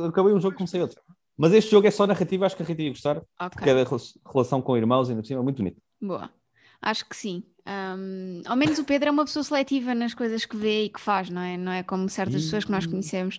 [0.08, 1.02] Acabei um jogo e comecei outro.
[1.38, 3.18] Mas este jogo é só narrativo, acho que a Rita ia gostar.
[3.18, 4.02] Ok, Porque é da rela-
[4.34, 5.82] relação com irmãos, ainda por cima, é muito bonito.
[6.02, 6.30] boa.
[6.82, 7.44] Acho que sim.
[7.66, 11.00] Ahm, ao menos o Pedro é uma pessoa seletiva nas coisas que vê e que
[11.02, 11.58] faz, não é?
[11.58, 13.38] Não é como certas pessoas que nós conhecemos.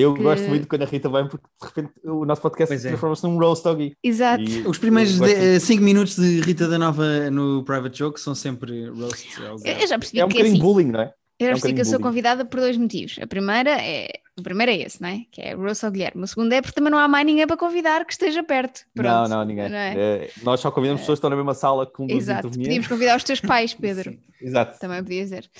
[0.00, 2.78] Eu Que- gosto muito quando a Rita vem, porque de repente o nosso podcast é.
[2.78, 3.96] transforma-se num roast doggy.
[4.02, 4.42] Exato.
[4.42, 8.34] E Os primeiros eu gosto 5 minutos de Rita da Nova no Private Joke são
[8.34, 9.36] sempre roasts.
[9.38, 11.12] Eu, eu já percebi É um que bocadinho assim, bullying, não é?
[11.40, 13.16] eu já é um percebi que eu sou convidada por dois motivos.
[13.22, 15.20] A primeira é, o primeiro é esse, não é?
[15.30, 16.22] Que é Rosso ao Guilherme.
[16.22, 18.80] O segundo é porque também não há mais ninguém para convidar que esteja perto.
[18.94, 19.68] Não, Pronto, não, ninguém.
[19.68, 19.94] não é?
[19.96, 22.48] É, nós só convidamos pessoas que estão na mesma sala com duas Exato.
[22.50, 24.16] Podíamos convidar os teus pais, Pedro.
[24.40, 24.78] Exato.
[24.78, 25.50] Também podia dizer.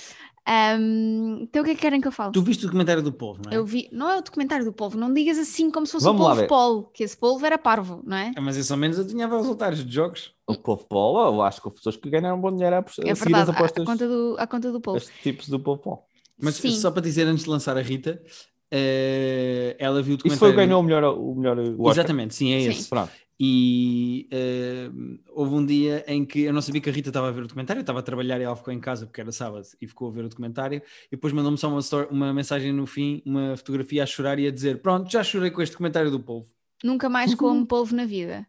[1.42, 2.32] Então o que é que querem que eu fale?
[2.32, 3.56] Tu viste o documentário do povo, não é?
[3.56, 6.26] Eu vi, não é o documentário do polvo, não digas assim como se fosse Vamos
[6.26, 6.46] o ver.
[6.48, 8.32] polo, que esse polvo era parvo, não é?
[8.34, 10.32] Ah, Mas isso ao menos adivinhava os resultados de jogos.
[10.46, 12.84] O povo Polo, eu acho que houve pessoas que ganharam bom dinheiro a, a É
[12.86, 14.96] seguir as verdade, à, apostas, à conta do, à conta do polvo.
[14.96, 15.98] estes tipos do povo Polo.
[16.40, 16.70] Mas Sim.
[16.70, 18.22] só para dizer antes de lançar a Rita,
[18.70, 20.54] eh, ela viu o Isso foi o documentário.
[20.54, 21.90] que ganhou o melhor, o melhor o.
[21.90, 22.68] Exatamente, sim, é Sim.
[22.70, 22.88] esse.
[22.88, 23.12] Pronto.
[23.40, 24.90] E eh,
[25.30, 27.46] houve um dia em que eu não sabia que a Rita estava a ver o
[27.46, 30.08] documentário, eu estava a trabalhar e ela ficou em casa porque era sábado e ficou
[30.08, 30.82] a ver o documentário.
[31.06, 34.46] E depois mandou-me só uma, story- uma mensagem no fim, uma fotografia a chorar e
[34.46, 36.46] a dizer: Pronto, já chorei com este documentário do povo.
[36.82, 37.36] Nunca mais Uhum.
[37.36, 38.44] como polvo na vida.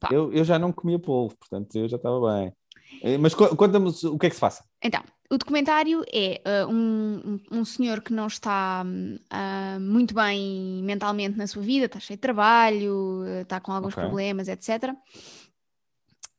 [0.00, 0.08] Pá.
[0.10, 2.52] Eu, eu já não comia polvo, portanto eu já estava bem.
[3.02, 4.64] Eh, Mas co- conta-me o que é que se passa.
[4.82, 5.02] Então,
[5.32, 10.82] o documentário é ah, um, um, um senhor que não está hum, ah, muito bem
[10.82, 14.02] mentalmente na sua vida, está cheio de trabalho, está com alguns Ok.
[14.02, 14.94] problemas, etc.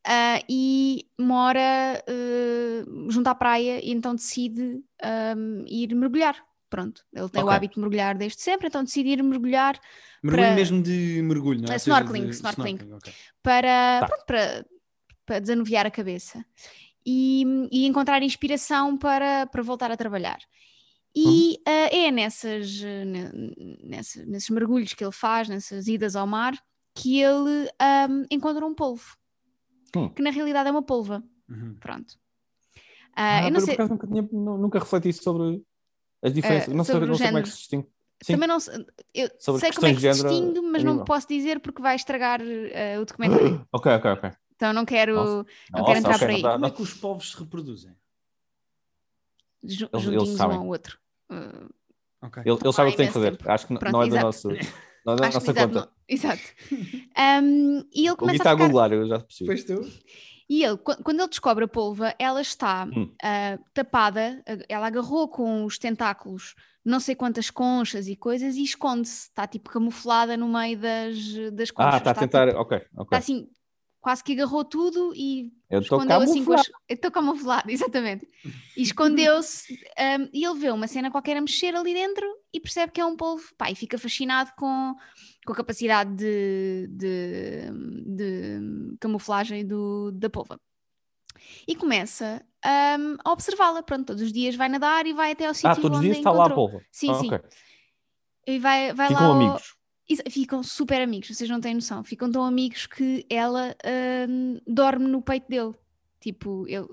[0.05, 4.83] Ah, e mora ah, junto à praia e então decide
[5.35, 6.35] hum, ir mergulhar.
[6.69, 7.55] Pronto, ele tem o Ok.
[7.55, 9.79] hábito de mergulhar desde sempre, então decide ir mergulhar
[10.23, 11.71] Mergulho Para- mesmo de mergulho, não é?
[11.71, 12.93] É Ou seja, snorkeling, snorkeling.
[12.93, 13.13] ok.
[13.43, 14.07] para, Tá.
[14.07, 14.65] pronto, para,
[15.25, 16.43] para desanuviar a cabeça
[17.05, 20.39] e, e encontrar inspiração para, para voltar a trabalhar.
[21.15, 26.53] E ah, é nessas, ne- nessa- nesses mergulhos que ele faz, nessas idas ao mar,
[26.95, 29.15] que ele ahm, encontra um polvo,
[29.95, 30.09] Hum.
[30.09, 31.23] que na realidade é uma polva.
[31.47, 31.75] Uhum.
[31.79, 32.15] Pronto.
[33.15, 35.61] Ah, Ah, eu não por sei, acaso nunca, tinha, nu- nunca refleti sobre
[36.23, 36.69] as diferenças.
[36.69, 37.87] Eh, não sei, não sei como é que se distingue.
[38.23, 38.33] Sim.
[38.33, 41.05] também não sei, eu Sobre sei como é que se distingue, mas a não nível.
[41.05, 43.67] posso dizer porque vai estragar eh, o documentário.
[43.71, 44.31] Ok, ok, ok.
[44.55, 45.33] Então não quero, Nossa.
[45.71, 46.41] não Nossa, quero entrar ok, por aí.
[46.41, 47.95] não Como é que os povos se reproduzem?
[49.63, 50.57] ju- Eles- eles juntinhos um sabem.
[50.57, 50.97] ao outro.
[51.31, 51.69] Uh,
[52.21, 52.41] Ok.
[52.45, 53.31] Ele, ele sabe o que tem que fazer.
[53.35, 53.51] tempo.
[53.51, 54.47] Acho que Pronto, não é do nosso.
[55.05, 55.79] Não é da acho nossa exato, conta.
[55.81, 56.41] não- exato.
[56.71, 59.45] Um, e ele começa está a a ficar, googlar, eu já percebi.
[59.47, 59.85] Pois tu?
[60.49, 63.13] E ele, qu- quando ele descobre a polva, ela está Hum.
[63.21, 68.63] ah, tapada, a- ela agarrou com os tentáculos não sei quantas conchas e coisas e
[68.63, 69.27] esconde-se.
[69.27, 71.17] Está tipo camuflada no meio das,
[71.53, 71.93] das conchas.
[71.95, 72.49] Ah, está a tentar.
[72.55, 73.17] ok, Está ok.
[73.17, 73.49] assim,
[74.03, 76.69] quase que agarrou tudo e Eu escondeu assim com as...
[76.89, 78.27] Estou camuflado, exatamente.
[78.75, 82.91] E escondeu-se um, e ele vê uma cena qualquer a mexer ali dentro e percebe
[82.91, 83.43] que é um polvo.
[83.57, 84.93] Pá, e fica fascinado com,
[85.45, 87.71] com a capacidade de, de,
[88.05, 90.59] de camuflagem do, da polva.
[91.65, 92.45] E começa
[92.99, 93.81] um, a observá-la.
[93.81, 96.07] Pronto, todos os dias vai nadar e vai até ao sítio Ah, todos os onde
[96.07, 96.81] dias está lá a polva.
[96.91, 97.27] Sim, Ah, sim.
[97.27, 97.39] ok.
[98.45, 99.75] E vai, vai Ficam lá amigos.
[100.29, 102.03] Ficam super amigos, vocês não têm noção.
[102.03, 103.75] Ficam tão amigos que ela
[104.29, 105.73] hum, dorme no peito dele.
[106.19, 106.87] Tipo, ele,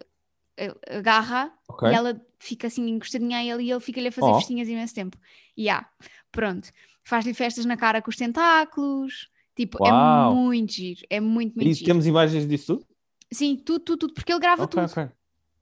[0.56, 1.88] ele agarra Ok.
[1.88, 4.34] e ela fica assim encostadinha a ele e ele fica-lhe a fazer Oh.
[4.34, 5.18] festinhas imenso tempo.
[5.56, 5.88] E há,
[6.30, 6.70] pronto.
[7.04, 9.28] Faz-lhe festas na cara com os tentáculos.
[9.56, 10.30] Tipo, Uau.
[10.30, 11.00] é muito giro.
[11.10, 11.86] É muito, muito E giro.
[11.86, 12.86] temos imagens disso tudo?
[13.32, 14.14] Sim, tudo, tudo, tudo.
[14.14, 14.90] Porque ele grava Ok, tudo.
[14.90, 15.12] ok.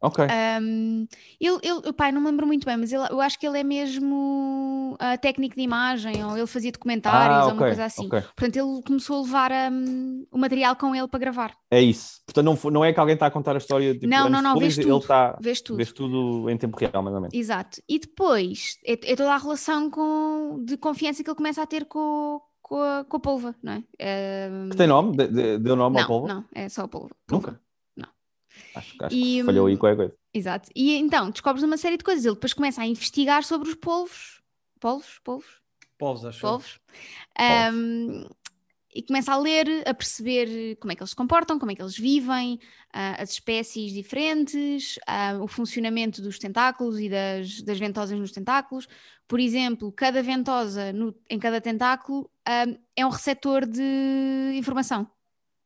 [0.00, 0.24] Ok.
[0.62, 1.06] Um,
[1.40, 3.64] ele, ele, pai, não me lembro muito bem, mas ele- eu acho que ele é
[3.64, 8.06] mesmo uh, técnico de imagem, ou ele fazia documentários, Ah, ou uma coisa assim.
[8.06, 8.20] ok.
[8.36, 11.52] Portanto, ele começou a levar um, o material com ele para gravar.
[11.70, 12.20] É isso.
[12.26, 14.54] Portanto, não, não é que alguém está a contar a história tipo, não, não, não,
[14.54, 15.02] depois, vês ele tudo.
[15.02, 15.38] está.
[15.40, 15.76] Vês tudo.
[15.76, 17.34] Vês tudo em tempo real, mais ou menos.
[17.34, 17.80] Exato.
[17.88, 21.84] E depois é, é toda a relação com, de confiança que ele começa a ter
[21.86, 24.48] com, com, a, com a polva, não é?
[24.50, 25.16] Um, Que tem nome?
[25.16, 26.28] De- de- Deu nome não, ao polvo?
[26.28, 27.10] não, é só a polva.
[27.30, 27.60] Nunca?
[28.74, 30.14] Acho, acho E, que falhou aí hum, qualquer coisa.
[30.32, 30.70] Exato.
[30.74, 32.24] E então descobres uma série de coisas.
[32.24, 34.40] Ele depois começa a investigar sobre os polvos.
[34.80, 35.20] Polvos?
[35.24, 35.60] Polvos?
[35.98, 36.40] Povos, acho.
[36.40, 36.78] polvos.
[37.74, 38.24] Um,
[38.94, 41.82] e começa a ler, a perceber como é que eles se comportam, como é que
[41.82, 42.58] eles vivem,
[42.92, 48.88] ah, as espécies diferentes, ah, o funcionamento dos tentáculos e das, das ventosas nos tentáculos.
[49.26, 52.64] Por exemplo, cada ventosa no- em cada tentáculo ah,
[52.96, 55.08] é um receptor de informação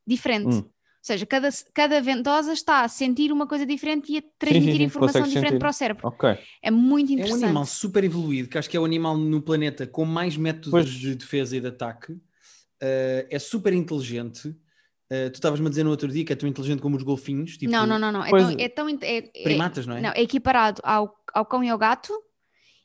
[0.06, 0.56] diferente.
[0.56, 0.71] Hum.
[1.02, 4.82] Ou seja, cada, cada ventosa está a sentir uma coisa diferente e a transmitir sim,
[4.84, 5.58] informação consegues diferente sentir.
[5.58, 6.06] para o cérebro.
[6.06, 6.38] Ok.
[6.62, 7.44] É muito É um interessante.
[7.44, 10.88] animal super evoluído, que acho que é o animal no planeta com mais métodos Pois.
[10.88, 12.12] de defesa e de ataque.
[12.12, 14.46] Uh, é super inteligente.
[14.48, 17.56] Uh, tu estavas-me a dizer no outro dia que é tão inteligente como os golfinhos.
[17.56, 18.24] Tipo, não, não, não, não.
[18.24, 20.00] É tão, é tão é- é- Primatas, não é?
[20.00, 22.12] Não, é equiparado ao, ao cão e ao gato,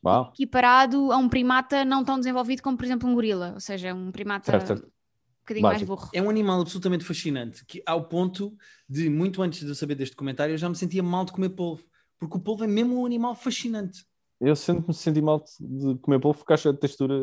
[0.04, 0.32] Uau.
[0.34, 4.12] equiparado a um primata não tão desenvolvido como, por exemplo, um gorila, ou seja, um
[4.12, 4.92] primata Certo, certo.
[5.48, 5.96] Bocadinho mais Básico.
[5.96, 6.10] burro.
[6.14, 8.56] É um animal absolutamente fascinante, que ao ponto
[8.88, 11.50] de, muito antes de eu saber deste comentário, eu já me sentia mal de comer
[11.50, 11.84] polvo.
[12.20, 14.06] Porque o polvo é mesmo um animal fascinante.
[14.40, 17.16] Eu sempre me senti mal de comer polvo porque acho a textura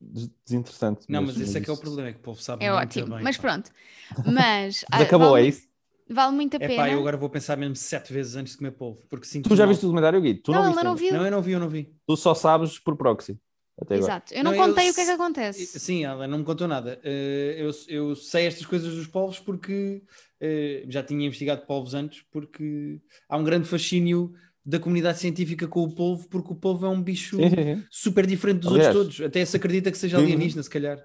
[0.00, 1.06] des- desinteressante.
[1.08, 2.86] Não, mas, esse é que é o problema, é que o polvo sabe É muito
[2.86, 3.24] ótimo, bem.
[3.24, 3.42] mas pá.
[3.42, 3.70] pronto.
[4.26, 5.62] Mas, Mas ah, acabou, vale, é isso?
[6.08, 6.82] vale muito a É pena.
[6.82, 9.56] pá, eu agora vou pensar mesmo sete vezes antes de comer polvo, porque sinto Tu
[9.56, 9.72] já mal.
[9.72, 10.34] viste o documentário, Gui?
[10.34, 11.14] Tu Não, não, viste não viu.
[11.14, 11.94] Não, eu não vi, eu não vi.
[12.06, 13.38] Tu só sabes por proxy.
[13.80, 14.12] Até agora.
[14.12, 14.34] Exato.
[14.34, 15.78] Eu não, Não, eu contei o que é que acontece.
[15.80, 17.00] Sim, ela não me contou nada.
[17.02, 20.02] Eh, eu, eu sei estas coisas dos polvos porque
[20.40, 24.32] eh, já tinha investigado polvos antes, porque há um grande fascínio
[24.64, 27.84] da comunidade científica com o polvo, porque o polvo é um bicho Sim, sim, sim.
[27.90, 29.26] super diferente dos Aliás, outros todos.
[29.28, 31.04] Até se acredita que seja vimos- alienígena, se calhar.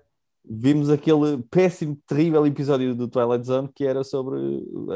[0.50, 4.38] Vimos aquele péssimo, terrível episódio do Twilight Zone que era sobre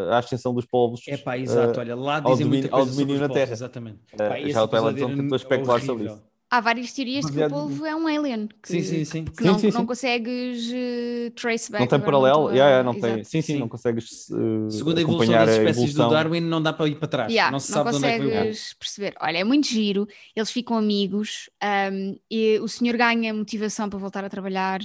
[0.09, 1.01] a ascensão dos povos.
[1.07, 1.77] É pá, exato.
[1.79, 3.53] eh, Olha, lá ao dizem domínio- muita ao coisa sobre domínio os na polvos, Terra.
[3.53, 3.99] exatamente.
[4.17, 6.13] Pá, já o Twilight Zone era tentou especular sobre horrível.
[6.15, 6.30] isso.
[6.53, 8.49] Há várias teorias de que o polvo é um alien.
[8.61, 9.23] Que, Sim, sim, sim.
[9.23, 9.85] que Sim, não, sim, não sim.
[9.85, 11.81] consegues eh, trace back.
[11.81, 12.35] Não tem paralelo?
[12.35, 13.09] estou a- Yeah, yeah, não tem.
[13.11, 13.29] Exato.
[13.29, 13.59] Sim, sim, Sim.
[13.59, 16.07] não consegues eh, Segundo a evolução das espécies evolução.
[16.09, 17.31] do Darwin, não dá para ir para trás.
[17.31, 19.13] Yeah, não se sabe de onde é que consegues perceber.
[19.21, 24.25] Olha, é muito giro, eles ficam amigos um, e o senhor ganha motivação para voltar
[24.25, 24.81] a trabalhar,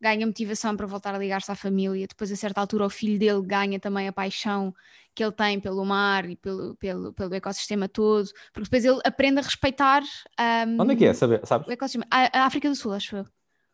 [0.00, 2.06] ganha motivação para voltar a ligar-se à família.
[2.06, 4.74] Depois, a certa altura, o filho dele ganha também a paixão
[5.14, 9.40] que ele tem pelo mar e pelo, pelo, pelo ecossistema todo, porque depois ele aprende
[9.40, 10.02] a respeitar
[10.68, 11.12] um, Onde é que é?
[11.12, 11.66] Sabe, sabes?
[11.66, 12.06] o ecossistema.
[12.10, 13.26] A, a África do Sul, acho eu.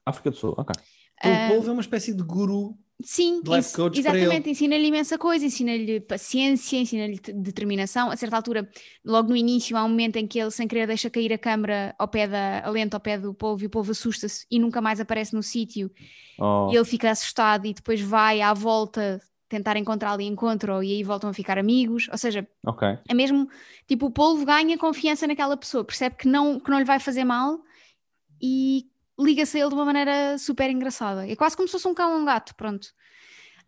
[0.04, 0.74] África do Sul, ok.
[1.18, 2.76] Então, Ah, o polvo é uma espécie de guru.
[3.02, 8.10] Sim, life coach exatamente, ensina-lhe imensa coisa, ensina-lhe paciência, ensina-lhe te- determinação.
[8.10, 8.68] A certa altura,
[9.04, 11.94] logo no início, há um momento em que ele, sem querer, deixa cair a câmara
[11.98, 14.80] ao pé da, a lente ao pé do povo e o povo assusta-se e nunca
[14.80, 15.90] mais aparece no sítio.
[16.38, 20.92] Oh, E ele fica assustado e depois vai à volta tentar encontrá-lo e encontra-o e
[20.94, 22.08] aí voltam a ficar amigos.
[22.10, 22.88] Ou seja, Ok.
[23.08, 23.46] é mesmo
[23.86, 27.24] tipo o polvo ganha confiança naquela pessoa, percebe que não, que não lhe vai fazer
[27.24, 27.60] mal
[28.42, 28.86] e
[29.18, 31.28] liga-se a ele de uma maneira super engraçada.
[31.28, 32.88] É quase como se fosse um cão ou um gato, pronto.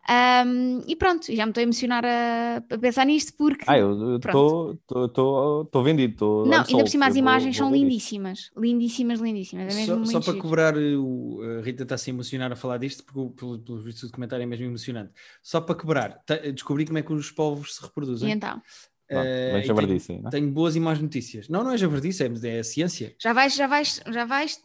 [0.07, 3.63] Ahm, e pronto, já me estou a emocionar a, a pensar nisto porque.
[3.67, 6.15] Ah, eu estou vendido.
[6.17, 7.85] Tô, não, ainda por cima as vou- imagens vou são ver isso.
[7.85, 8.51] lindíssimas.
[8.57, 9.71] Lindíssimas, lindíssimas.
[9.71, 11.41] É mesmo Só, muito só para cobrar o.
[11.59, 14.11] A Rita está a se emocionar a falar disto, porque o- pelo, pelo visto do
[14.13, 15.11] comentário é mesmo emocionante.
[15.43, 18.31] Só para quebrar, te- descobri como é que os povos se E reproduzem.
[18.31, 18.61] então,
[19.09, 20.31] Eh, e javardice tenho, aí, não é?
[20.31, 21.49] tenho boas e más notícias.
[21.49, 23.15] Não, não é javardice, é, é a ciência.
[23.21, 24.61] já vais, já vais, já vais.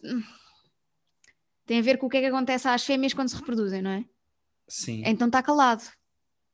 [1.66, 3.90] Tem a ver com o que é que acontece às fêmeas quando se reproduzem, não
[3.90, 4.04] é?
[4.68, 5.02] Sim.
[5.06, 5.82] Então está calado.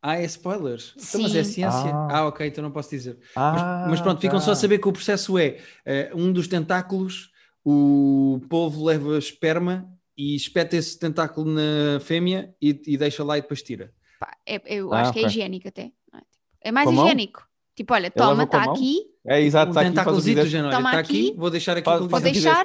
[0.02, 0.94] Ah, é spoilers?
[0.96, 1.90] Então, mas é ciência.
[1.94, 2.08] Ah.
[2.20, 2.26] Ah.
[2.26, 3.18] ok, então não posso dizer.
[3.36, 4.60] Ah, mas pronto, ficam só a tá.
[4.60, 7.30] saber que o processo é eh, um dos tentáculos,
[7.64, 9.86] o polvo leva esperma
[10.16, 13.92] e espeta esse tentáculo na fêmea e, e deixa lá e depois tira.
[14.18, 15.82] Pá, é- eu Ah, acho que é higiênico até.
[16.14, 16.20] é?
[16.62, 17.04] É mais Com a mão?
[17.04, 17.46] higiênico.
[17.76, 20.50] Tipo, olha, toma, está aqui É exato, um está aqui, do quiseres.
[20.50, 20.70] género.
[20.74, 22.64] Toma Está aqui, aqui, vou deixar aqui Faz, com faz deixar.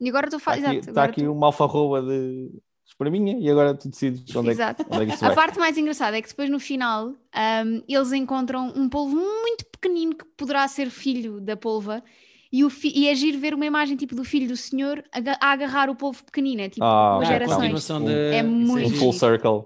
[0.00, 0.78] E agora estou a Está aqui, Exato.
[0.78, 2.50] está agora aqui tu- uma alfarroba de
[2.86, 4.86] espreminha e agora tu decides onde é que, Exato.
[4.90, 5.36] onde é que isto A vai.
[5.36, 10.14] parte mais engraçada é que depois no final ahm, eles encontram um polvo muito pequenino
[10.16, 12.02] que poderá ser filho da polva
[12.50, 15.52] e, o fi- e é giro ver uma imagem tipo do filho do senhor a
[15.52, 17.90] agarrar o polvo pequenino, é tipo Ah, duas a gerações.
[17.90, 19.64] Um- da- É isso muito Um full circle.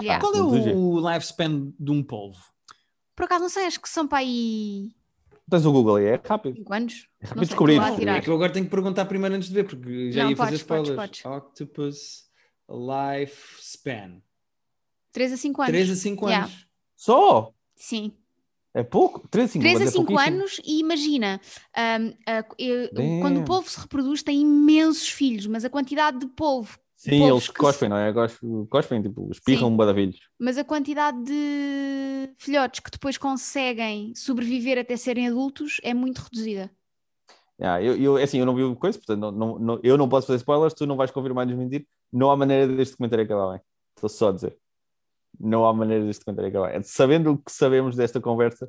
[0.00, 0.20] Yeah.
[0.20, 0.42] Qual é
[0.74, 2.40] o lifespan de um polvo?
[3.14, 4.90] Por acaso não sei, acho que são para aí
[5.50, 6.56] Tens o Google aí, é rápido.
[6.56, 7.08] 5 anos.
[7.20, 7.80] É Não rápido descobrir.
[8.08, 10.36] É que eu agora tenho que perguntar primeiro antes de ver, porque já Não, ia
[10.36, 11.22] fazer podes, podes, spoilers.
[11.22, 11.44] podes.
[11.48, 12.24] Octopus
[12.68, 14.22] lifespan.
[15.12, 15.70] 3 a 5 anos.
[15.72, 16.46] 3 a 5 Yeah.
[16.46, 16.66] anos.
[16.96, 17.52] Só?
[17.76, 18.12] Sim.
[18.72, 19.28] É pouco?
[19.28, 20.36] 3 a 5, 3 a mas é 5 pouquíssimo.
[20.36, 21.40] anos e imagina,
[21.76, 22.88] ahm, a- eu-
[23.20, 27.28] quando o polvo se reproduz tem imensos filhos, mas a quantidade de polvo, Sim, polvos
[27.28, 28.12] eles que se- cospem, não é?
[28.12, 30.18] Cospem, cospem tipo, espirram um badavilhos.
[30.38, 36.70] mas a quantidade de filhotes que depois conseguem sobreviver até serem adultos é muito reduzida.
[37.60, 40.08] Yeah, eu, eu, assim, eu não vi o coisa, portanto, não, não, não- eu não
[40.08, 41.86] posso fazer spoilers, tu não vais confirmar nem desmentir.
[42.12, 43.60] Não há maneira deste documentário acabar bem.
[43.96, 44.56] Estou só a dizer.
[45.38, 46.82] Não há maneira deste documentário acabar bem.
[46.82, 48.68] Sabendo o que sabemos desta conversa,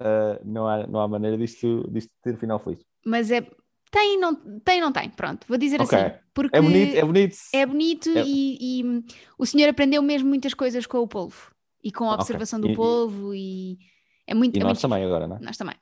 [0.00, 2.80] ah, não, há, não há maneira disto, disto ter final feliz.
[3.06, 3.46] Mas é
[3.90, 5.98] tem não tem não tem, pronto, vou dizer Ok.
[5.98, 7.36] assim, porque É bonito, é bonito.
[7.52, 9.04] é bonito É- E, e
[9.38, 11.50] o senhor aprendeu mesmo muitas coisas com o polvo
[11.82, 13.78] e com a observação do E- e- polvo e
[14.26, 15.40] é muito, E é nós muito também agora, não é?
[15.40, 15.74] nós também.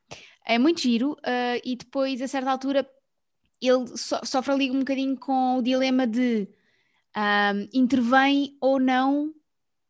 [0.47, 2.89] É muito giro ah, e depois, a certa altura,
[3.61, 6.49] ele so- sofre ali um bocadinho com o dilema de
[7.15, 9.33] ah, intervém ou não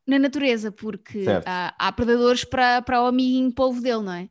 [0.06, 1.22] na natureza, porque
[1.78, 4.28] há predadores para, para o amiguinho polvo dele, não é?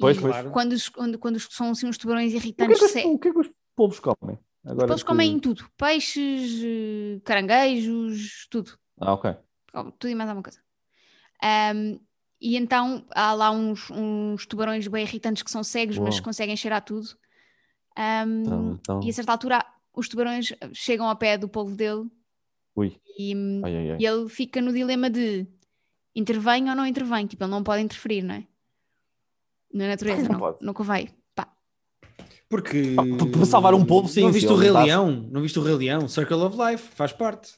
[0.00, 0.36] Pois, E pois.
[0.52, 2.90] Quando, os, quando, quando os- são assim uns tubarões O que, é irritantes, que os,
[2.90, 4.38] se- o que é que os polvos comem?
[4.64, 8.72] Agora eles que- comem tudo: peixes, eh, caranguejos, tudo.
[8.98, 9.34] Ah, ok.
[9.98, 10.60] Tudo e mais alguma coisa.
[11.42, 11.98] Ahm,
[12.40, 16.24] e então há lá uns, uns tubarões bem irritantes que são cegos, mas Uau.
[16.24, 17.08] conseguem cheirar tudo.
[17.96, 19.00] Ahm, Então, então...
[19.02, 22.08] E a certa altura os tubarões chegam ao pé do polvo dele
[22.76, 23.34] Ui, e,
[23.64, 23.96] ai, ai, ai.
[24.00, 25.46] e ele fica no dilema de
[26.14, 27.26] intervém ou não intervém.
[27.26, 28.46] Tipo, ele não pode interferir, não é?
[29.72, 30.58] Na natureza, não não, pode?
[30.62, 31.08] não convém.
[31.34, 31.48] Pá,
[32.48, 32.96] Porque.
[33.32, 35.28] Para salvar um polvo, sim, Não viste o Rei Leão?
[35.30, 36.08] Não viste o Rei Leão?
[36.08, 37.52] Circle of Life, faz parte.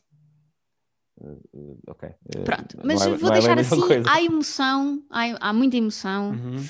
[1.86, 2.08] Ok.
[2.34, 2.78] Eh, pronto.
[2.84, 4.10] Mas é- vou é deixar mesma assim: coisa.
[4.10, 6.64] há emoção, há, há muita emoção, Uhum.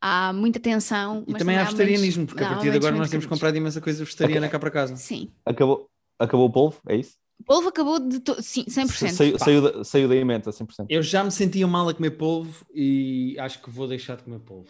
[0.00, 1.24] há muita tensão.
[1.26, 4.04] E mas também há vegetarianismo, porque a partir de agora nós temos comprado imensa coisa
[4.04, 4.96] vegetariana cá para casa.
[4.96, 5.30] Sim.
[5.44, 5.88] Acabou,
[6.18, 7.16] acabou o polvo, é isso?
[7.40, 8.20] O polvo acabou de.
[8.20, 8.40] To...
[8.42, 9.10] Sim, 100%.
[9.12, 10.86] Saiu, saiu, da, saiu da emenda, 100%.
[10.88, 14.38] Eu já me sentia mal a comer polvo e acho que vou deixar de comer
[14.40, 14.68] polvo.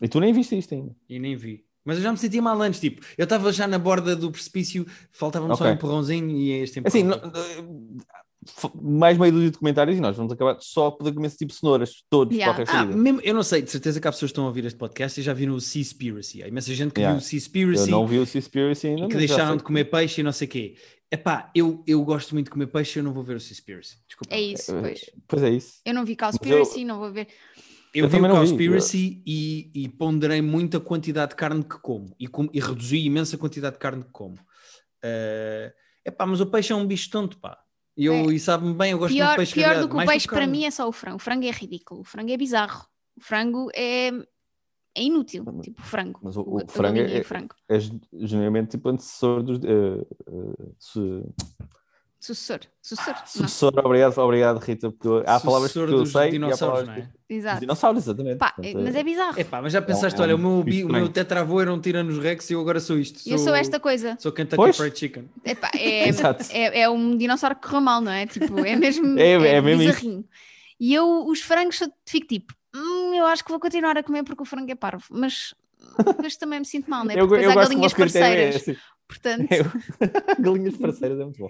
[0.00, 0.94] E tu nem viste isto ainda.
[1.08, 1.64] E nem vi.
[1.84, 4.84] Mas eu já me sentia mal antes, tipo, eu estava já na borda do precipício,
[5.12, 5.70] faltava-me só Ok.
[5.70, 7.30] um empurrãozinho e é este Assim, empurrão.
[7.32, 7.96] não-
[8.48, 11.36] f- mais meio dúzia de comentários e nós vamos acabar só a poder comer esse
[11.38, 12.64] tipo de cenouras, todos, Yeah.
[12.68, 14.76] Ah, mesmo, eu não sei, de certeza que há pessoas que estão a ouvir este
[14.78, 16.42] podcast e já viram o Seaspiracy.
[16.42, 17.16] Há imensa gente que Yeah.
[17.18, 20.24] viu o Seaspiracy Eu não vi o Seaspiracy ainda, que deixaram de comer peixe e
[20.24, 20.74] não sei o quê.
[21.08, 23.96] Epá, eu, eu gosto muito de comer peixe, eu não vou ver o Seaspiracy.
[24.08, 24.34] Desculpa.
[24.34, 25.10] É isso, Eh, pois.
[25.28, 25.74] Pois é isso.
[25.84, 27.28] Eu não vi Cowspiracy, não vou ver.
[27.98, 28.28] Eu, Eu vi o.
[28.28, 32.98] Cowspiracy e, e ponderei muito a quantidade de carne que como e, com- e reduzi
[32.98, 34.36] imensa quantidade de carne que como.
[35.02, 35.72] É
[36.04, 37.58] epá, mas o peixe é um bicho tonto, pá.
[37.96, 38.22] E, eu, É.
[38.34, 40.46] e sabe-me bem, eu gosto Pior, de peixe pior do que o mais peixe para
[40.46, 41.16] mim é só o frango.
[41.16, 42.00] O frango é ridículo.
[42.02, 42.86] O frango é bizarro.
[43.16, 44.08] O frango é,
[44.94, 45.44] é inútil.
[45.62, 46.20] Tipo, o frango.
[46.22, 47.54] Mas o- O- o frango é- o frango.
[47.68, 49.58] É gen- genuinamente tipo antecessor dos.
[49.64, 51.34] eh, eh, su-
[52.18, 52.60] Sucessor.
[52.82, 53.14] Sucessor.
[53.14, 53.26] não.
[53.26, 56.22] Sucessor, obrigado, obrigado, Rita, porque há palavras que eu dos sei.
[56.22, 57.08] e há dinossauros, não é?
[57.28, 57.60] Exato.
[57.60, 58.38] dinossauros, exatamente.
[58.38, 59.38] Pá, Portanto, mas é bizarro.
[59.40, 61.72] Epá, mas já pensaste, é um olha, o meu, bi- bicho o meu tetravô era
[61.72, 63.20] um Tiranos Rex e eu agora sou isto.
[63.28, 64.16] Eu sou esta coisa.
[64.18, 64.76] Sou Kentucky Pois.
[64.76, 65.28] Fried Chicken.
[65.74, 66.44] É, Exato.
[66.50, 68.26] é, é um dinossauro que correu mal, não é?
[68.26, 69.92] Tipo, é mesmo, É- é mesmo isso.
[69.92, 70.24] bizarrinho.
[70.80, 74.42] E eu, os frangos, fico tipo, "Hum, eu acho que vou continuar a comer porque
[74.42, 75.04] o frango é parvo.
[75.10, 75.54] Mas
[76.04, 77.14] depois também me sinto mal, não é?
[77.14, 78.68] Eu, Porque eu depois há gosto que o galinhas critério é parceiras.
[78.68, 78.78] esse.
[79.08, 79.46] Portanto,
[80.38, 81.48] Eu- Galinhas parceiras é muito bom.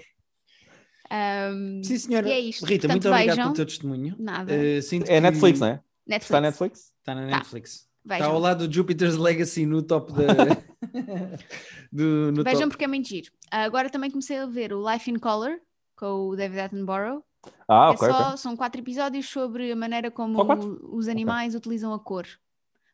[1.11, 2.28] Hum, Sim, senhora.
[2.28, 2.64] E é isto.
[2.64, 3.44] Rita, Portanto, muito obrigado vejam.
[3.44, 4.16] pelo teu testemunho.
[4.18, 4.82] nada.
[4.82, 5.80] Sinto É que Netflix, não é?
[6.07, 6.24] Netflix.
[6.30, 6.92] Está na Netflix?
[7.00, 7.36] Está na Tá.
[7.38, 7.86] Netflix.
[8.04, 8.24] Vejam.
[8.26, 10.22] Está ao lado do Jupiter's Legacy no top da.
[11.92, 12.70] do, no Vejam top.
[12.70, 13.30] porque é muito giro.
[13.50, 15.59] Agora também comecei a ver o Life in Color
[15.96, 17.22] com o David Attenborough.
[17.68, 18.36] Ah, É ok, só- ok.
[18.38, 20.80] São quatro episódios sobre a maneira como quatro?
[20.92, 22.26] os animais utilizam a cor.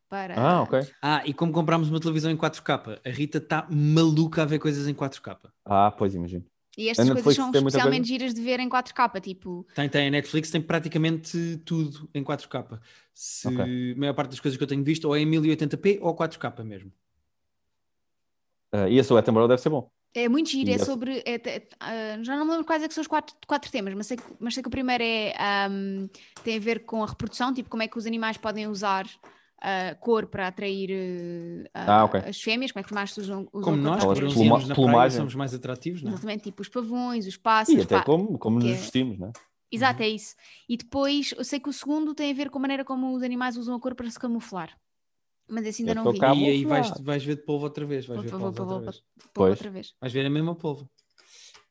[0.08, 0.34] Para...
[0.38, 0.80] Ah, ok.
[1.00, 4.86] Ah, e como comprámos uma televisão em 4K, a Rita está maluca a ver coisas
[4.86, 5.38] em 4K.
[5.64, 6.44] Ah, pois imagino.
[6.78, 10.08] E estas A coisas Netflix são especialmente giras de ver em 4K, tipo, Tem, tem.
[10.08, 12.80] A Netflix tem praticamente tudo em 4K.
[13.14, 13.92] Se, Ok.
[13.94, 16.64] A maior parte das coisas que eu tenho visto ou é em 1080p ou 4K
[16.64, 16.90] mesmo.
[18.74, 19.90] Uh, e esse Attenborough deve ser bom.
[20.14, 22.88] é muito giro, é esse- sobre, é- é- ah, já não me lembro quais é
[22.88, 25.34] que são os quatro, quatro temas, mas sei, que, mas sei que o primeiro é,
[25.38, 26.06] ahm,
[26.42, 29.06] tem a ver com a reprodução, tipo como é que os animais podem usar
[29.64, 32.20] a cor para atrair a- Ah, ok.
[32.20, 35.16] as fêmeas, como é que os machos usam, usam Como nós, para praia, plumagem.
[35.18, 36.14] somos mais atrativos, não é?
[36.14, 37.84] Exatamente, tipo os pavões, os E pássaros.
[37.84, 39.30] até pá, como, como nos é- vestimos, né?
[39.70, 40.34] Exato, é isso.
[40.68, 43.22] E depois, eu sei que o segundo tem a ver com a maneira como os
[43.22, 44.76] animais usam a cor para se camuflar.
[45.48, 46.18] Mas esse ainda Eu não vi.
[46.18, 48.06] E aí vais, vais ver de polvo outra vez.
[48.06, 49.02] Vais Vou- ver polvo outra vez.
[49.32, 49.50] Pois.
[49.52, 49.94] outra vez.
[50.00, 50.88] Vais ver a mesma polvo.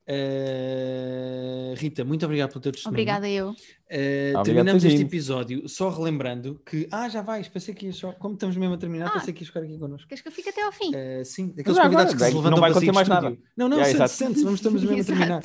[0.07, 2.95] Eh, Rita, muito obrigado pelo teu testemunho.
[2.95, 3.49] Obrigada eu.
[3.49, 6.87] Obrigado, terminamos este episódio só relembrando que.
[6.91, 8.11] Ah, já vais, pensei que só.
[8.13, 9.11] Como estamos mesmo a terminar, Ah.
[9.19, 10.07] pensei que ia ficar aqui connosco.
[10.07, 10.91] Queres que eu fique até ao fim?
[10.93, 13.09] Eh, sim, Mas aqueles já convidados agora, que se não levantam vai para sair acontecer
[13.13, 13.49] mais estúdio.
[13.57, 14.33] Não, não, Yeah, sente, exato.
[14.33, 15.43] sente, vamos, estamos mesmo a terminar.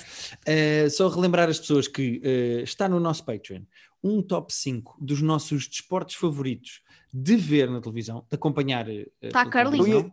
[0.90, 2.20] Só relembrar as pessoas que
[2.62, 3.62] está no nosso Patreon
[4.04, 6.82] um top 5 dos nossos desportos favoritos
[7.12, 8.88] de ver na televisão, de acompanhar.
[8.88, 10.12] eh, Tá, pela curling.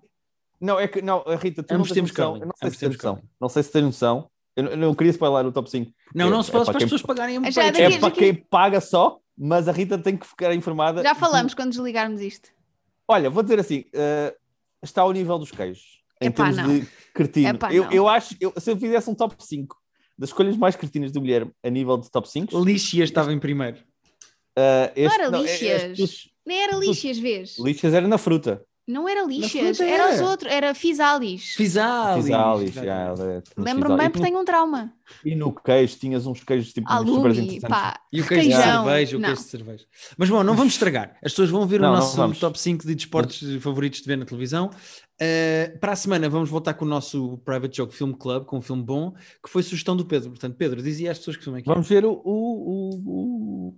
[0.60, 2.32] Não, é que, não, Rita, tu Ambos não tens temos noção.
[2.34, 2.46] curling.
[2.48, 3.30] Não sei se tens temos noção.
[3.42, 4.30] Não sei se tens noção.
[4.56, 5.92] Eu não, eu não queria spoiler o top 5.
[6.14, 7.90] Não, não É- se é pode para para as pessoas pagarem um Já daqui- É
[7.92, 11.02] para daqui- quem paga só, mas a Rita tem que ficar informada.
[11.02, 12.50] Já de- falamos quando desligarmos isto.
[13.08, 14.36] Olha, vou dizer assim: eh,
[14.84, 16.02] está ao nível dos queijos.
[16.22, 16.80] Em Epá, termos não.
[16.80, 17.50] de cretino.
[17.50, 17.92] Epá, eu, não.
[17.92, 19.76] eu acho, eu- se eu fizesse um top 5
[20.18, 23.78] das escolhas mais cretinas do Guilherme a nível de top 5, Lixias estava em primeiro.
[24.56, 26.00] eh, este, era é- Lixias.
[26.00, 27.58] estes- Nem era lixas, vês?
[27.58, 28.64] Lixias era na fruta.
[28.86, 31.54] Não era lixas, era os outros, era fisalis.
[31.56, 32.26] Fisalis.
[32.26, 32.82] Fisalis, é,
[33.42, 34.94] tinha Lembro-me bem porque tenho um trauma.
[35.24, 37.60] E no queijo tinhas uns queijos tipo super Alumi, interessantes.
[37.70, 38.00] pá.
[38.12, 38.84] E o queijo de Queijão.
[38.84, 39.30] cerveja, o Não.
[39.30, 39.86] queijo de cerveja.
[40.18, 41.16] Mas bom, não vamos estragar.
[41.24, 44.26] As pessoas vão ver Não, o nosso top 5 de desportos favoritos de ver na
[44.26, 44.70] televisão.
[45.22, 48.62] Uh, para a semana vamos voltar com o nosso Private Joke Film Club, com um
[48.62, 50.32] filme bom, que foi sugestão do Pedro.
[50.32, 51.74] Portanto, Pedro, dizia às pessoas que filme é que é.
[51.74, 53.78] Vamos ver o, o, o, o- Como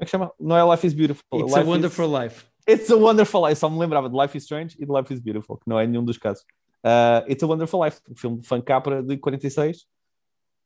[0.00, 0.32] é que chama?
[0.40, 1.22] Não é Life is Beautiful.
[1.34, 2.49] It's Life a is- Wonderful Life.
[2.68, 3.52] It's a Wonderful Life.
[3.52, 5.78] Eu só me lembrava de Life is Strange e de Life is Beautiful, que não
[5.78, 6.42] é nenhum dos casos.
[6.84, 9.84] Uh, It's a Wonderful Life, um filme de fan capra de 46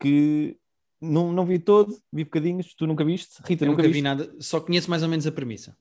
[0.01, 0.57] que
[1.01, 2.75] não, não vi todo, vi bocadinhos.
[2.75, 3.41] Tu nunca viste?
[3.45, 5.77] Rita, Eu nunca, nunca vi nada, só conheço mais ou menos a premissa.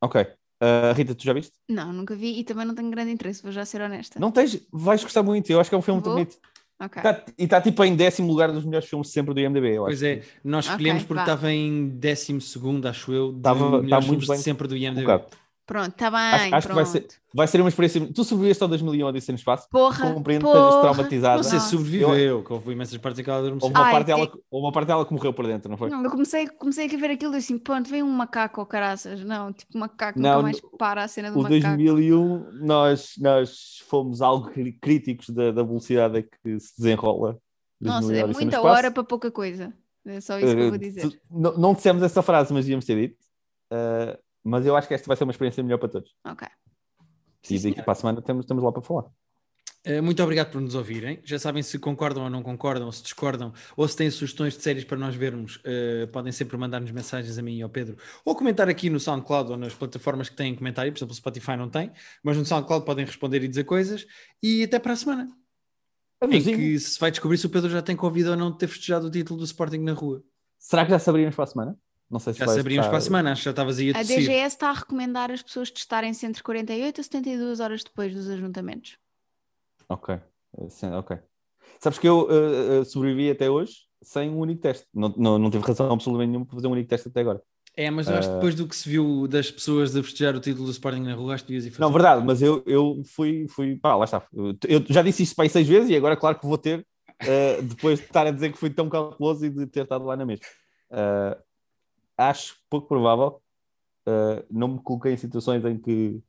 [0.00, 0.20] Ok.
[0.22, 1.52] Uh, Rita, tu já viste?
[1.68, 4.20] Não, nunca vi e também não tenho grande interesse, vou já ser honesta.
[4.20, 4.60] Não tens?
[4.72, 5.50] Vais gostar muito.
[5.50, 6.14] Eu acho que é um filme muito Vou?
[6.14, 6.38] bonito.
[6.80, 7.00] Ok.
[7.02, 9.76] Tá- e está tipo em décimo lugar dos melhores filmes sempre do IMDb.
[9.76, 10.04] Eu Pois acho.
[10.06, 11.22] é, nós escolhemos porque vá.
[11.22, 12.38] estava em 12,
[12.88, 15.04] acho eu, de Tava- tá muito filmes de bem sempre do IMDb.
[15.04, 15.36] colocado.
[15.64, 18.12] Pronto, está bem, Acho- acho que vai ser- Vai ser uma experiência.
[18.12, 19.68] Tu sobreviveste ao 2001 Odisseia no Espaço?
[19.70, 20.82] Porra, Compreendo que estejas porra.
[20.82, 21.36] traumatizada.
[21.36, 21.60] Nossa.
[21.60, 23.68] sobreviveu, que houve imensas partes que ela adormeceu.
[23.68, 25.78] Houve uma, Ai, parte tem- dela, houve uma parte dela que morreu por dentro, não
[25.78, 25.88] foi?
[25.88, 29.24] Não, eu comecei, comecei a ver aquilo e assim, pronto, vem um macaco ou caraças.
[29.24, 31.60] Não, tipo, macaco Não, nunca mais para a cena do O macaco.
[31.60, 34.50] 2001, nós, nós fomos algo
[34.80, 37.38] críticos da, da velocidade a que se desenrola.
[37.80, 39.72] Nossa, 2001 é muita hora para pouca coisa.
[40.04, 41.20] É só isso que eu vou Uh, dizer.
[41.30, 43.16] não, não dissemos essa frase, mas devíamos ter dito.
[43.72, 46.14] Uh, mas eu acho que esta vai ser uma experiência melhor para todos.
[46.24, 46.46] Ok.
[47.42, 49.04] Sim, e daqui para a semana estamos, estamos lá para falar.
[49.84, 51.20] Eh, Muito obrigado por nos ouvirem.
[51.24, 54.62] Já sabem se concordam ou não concordam, ou se discordam, ou se têm sugestões de
[54.62, 58.34] séries para nós vermos, eh, podem sempre mandar-nos mensagens a mim e ao Pedro, ou
[58.36, 61.68] comentar aqui no SoundCloud ou nas plataformas que têm comentário, por exemplo, o Spotify não
[61.68, 61.90] tem,
[62.22, 64.06] mas no SoundCloud podem responder e dizer coisas.
[64.40, 65.28] E até para a semana,
[66.22, 66.56] em Adeusinho.
[66.56, 69.08] que se vai descobrir se o Pedro já tem Covid ou não de ter festejado
[69.08, 70.22] o título do Sporting na rua.
[70.60, 71.78] Será que já saberíamos para a semana?
[72.12, 73.90] Não sei se Já vai saberíamos estar- para a semana, acho que já estavas aí
[73.90, 74.02] a A.
[74.02, 78.98] DGS está a recomendar as pessoas testarem-se entre 48 a 72 horas depois dos ajuntamentos.
[79.88, 80.14] Ok,
[80.58, 81.18] Eh, sim, ok.
[81.80, 84.86] Sabes que eu eh, sobrevivi até hoje sem um único teste.
[84.92, 87.40] Não, não, não tive razão absolutamente nenhuma para fazer um único teste até agora.
[87.74, 90.40] É, mas eu acho que depois do que se viu das pessoas a festejar o
[90.40, 91.80] título do Sporting na rua, acho que devias ir fazer.
[91.80, 93.78] Não, verdade, mas eu, eu fui, fui.
[93.78, 94.26] Pá, lá está.
[94.34, 96.86] Eu, eu já disse isto para aí seis vezes e agora, claro que vou ter,
[97.20, 100.14] eh, depois de estar a dizer que fui tão cauteloso e de ter estado lá
[100.14, 100.44] na mesma.
[100.90, 101.38] Eh,
[102.16, 103.40] acho pouco provável.
[104.06, 106.20] eh, não me coloquei em situações em que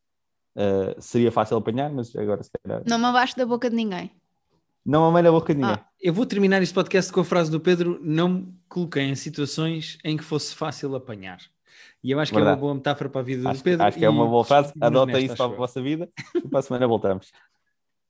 [0.55, 2.83] eh, seria fácil apanhar, mas agora se calhar.
[2.87, 4.11] Não me abaixo da boca de ninguém.
[4.85, 5.75] Não amei na boca de ninguém.
[5.79, 5.85] Ah.
[6.01, 9.97] Eu vou terminar este podcast com a frase do Pedro: não me coloquei em situações
[10.03, 11.39] em que fosse fácil apanhar.
[12.03, 12.57] E eu acho que é Verdade.
[12.57, 13.85] uma boa metáfora para a vida acho, do Pedro.
[13.85, 14.73] acho que é uma boa frase.
[14.75, 17.31] nesta, isso para a vossa vida e para a semana voltamos.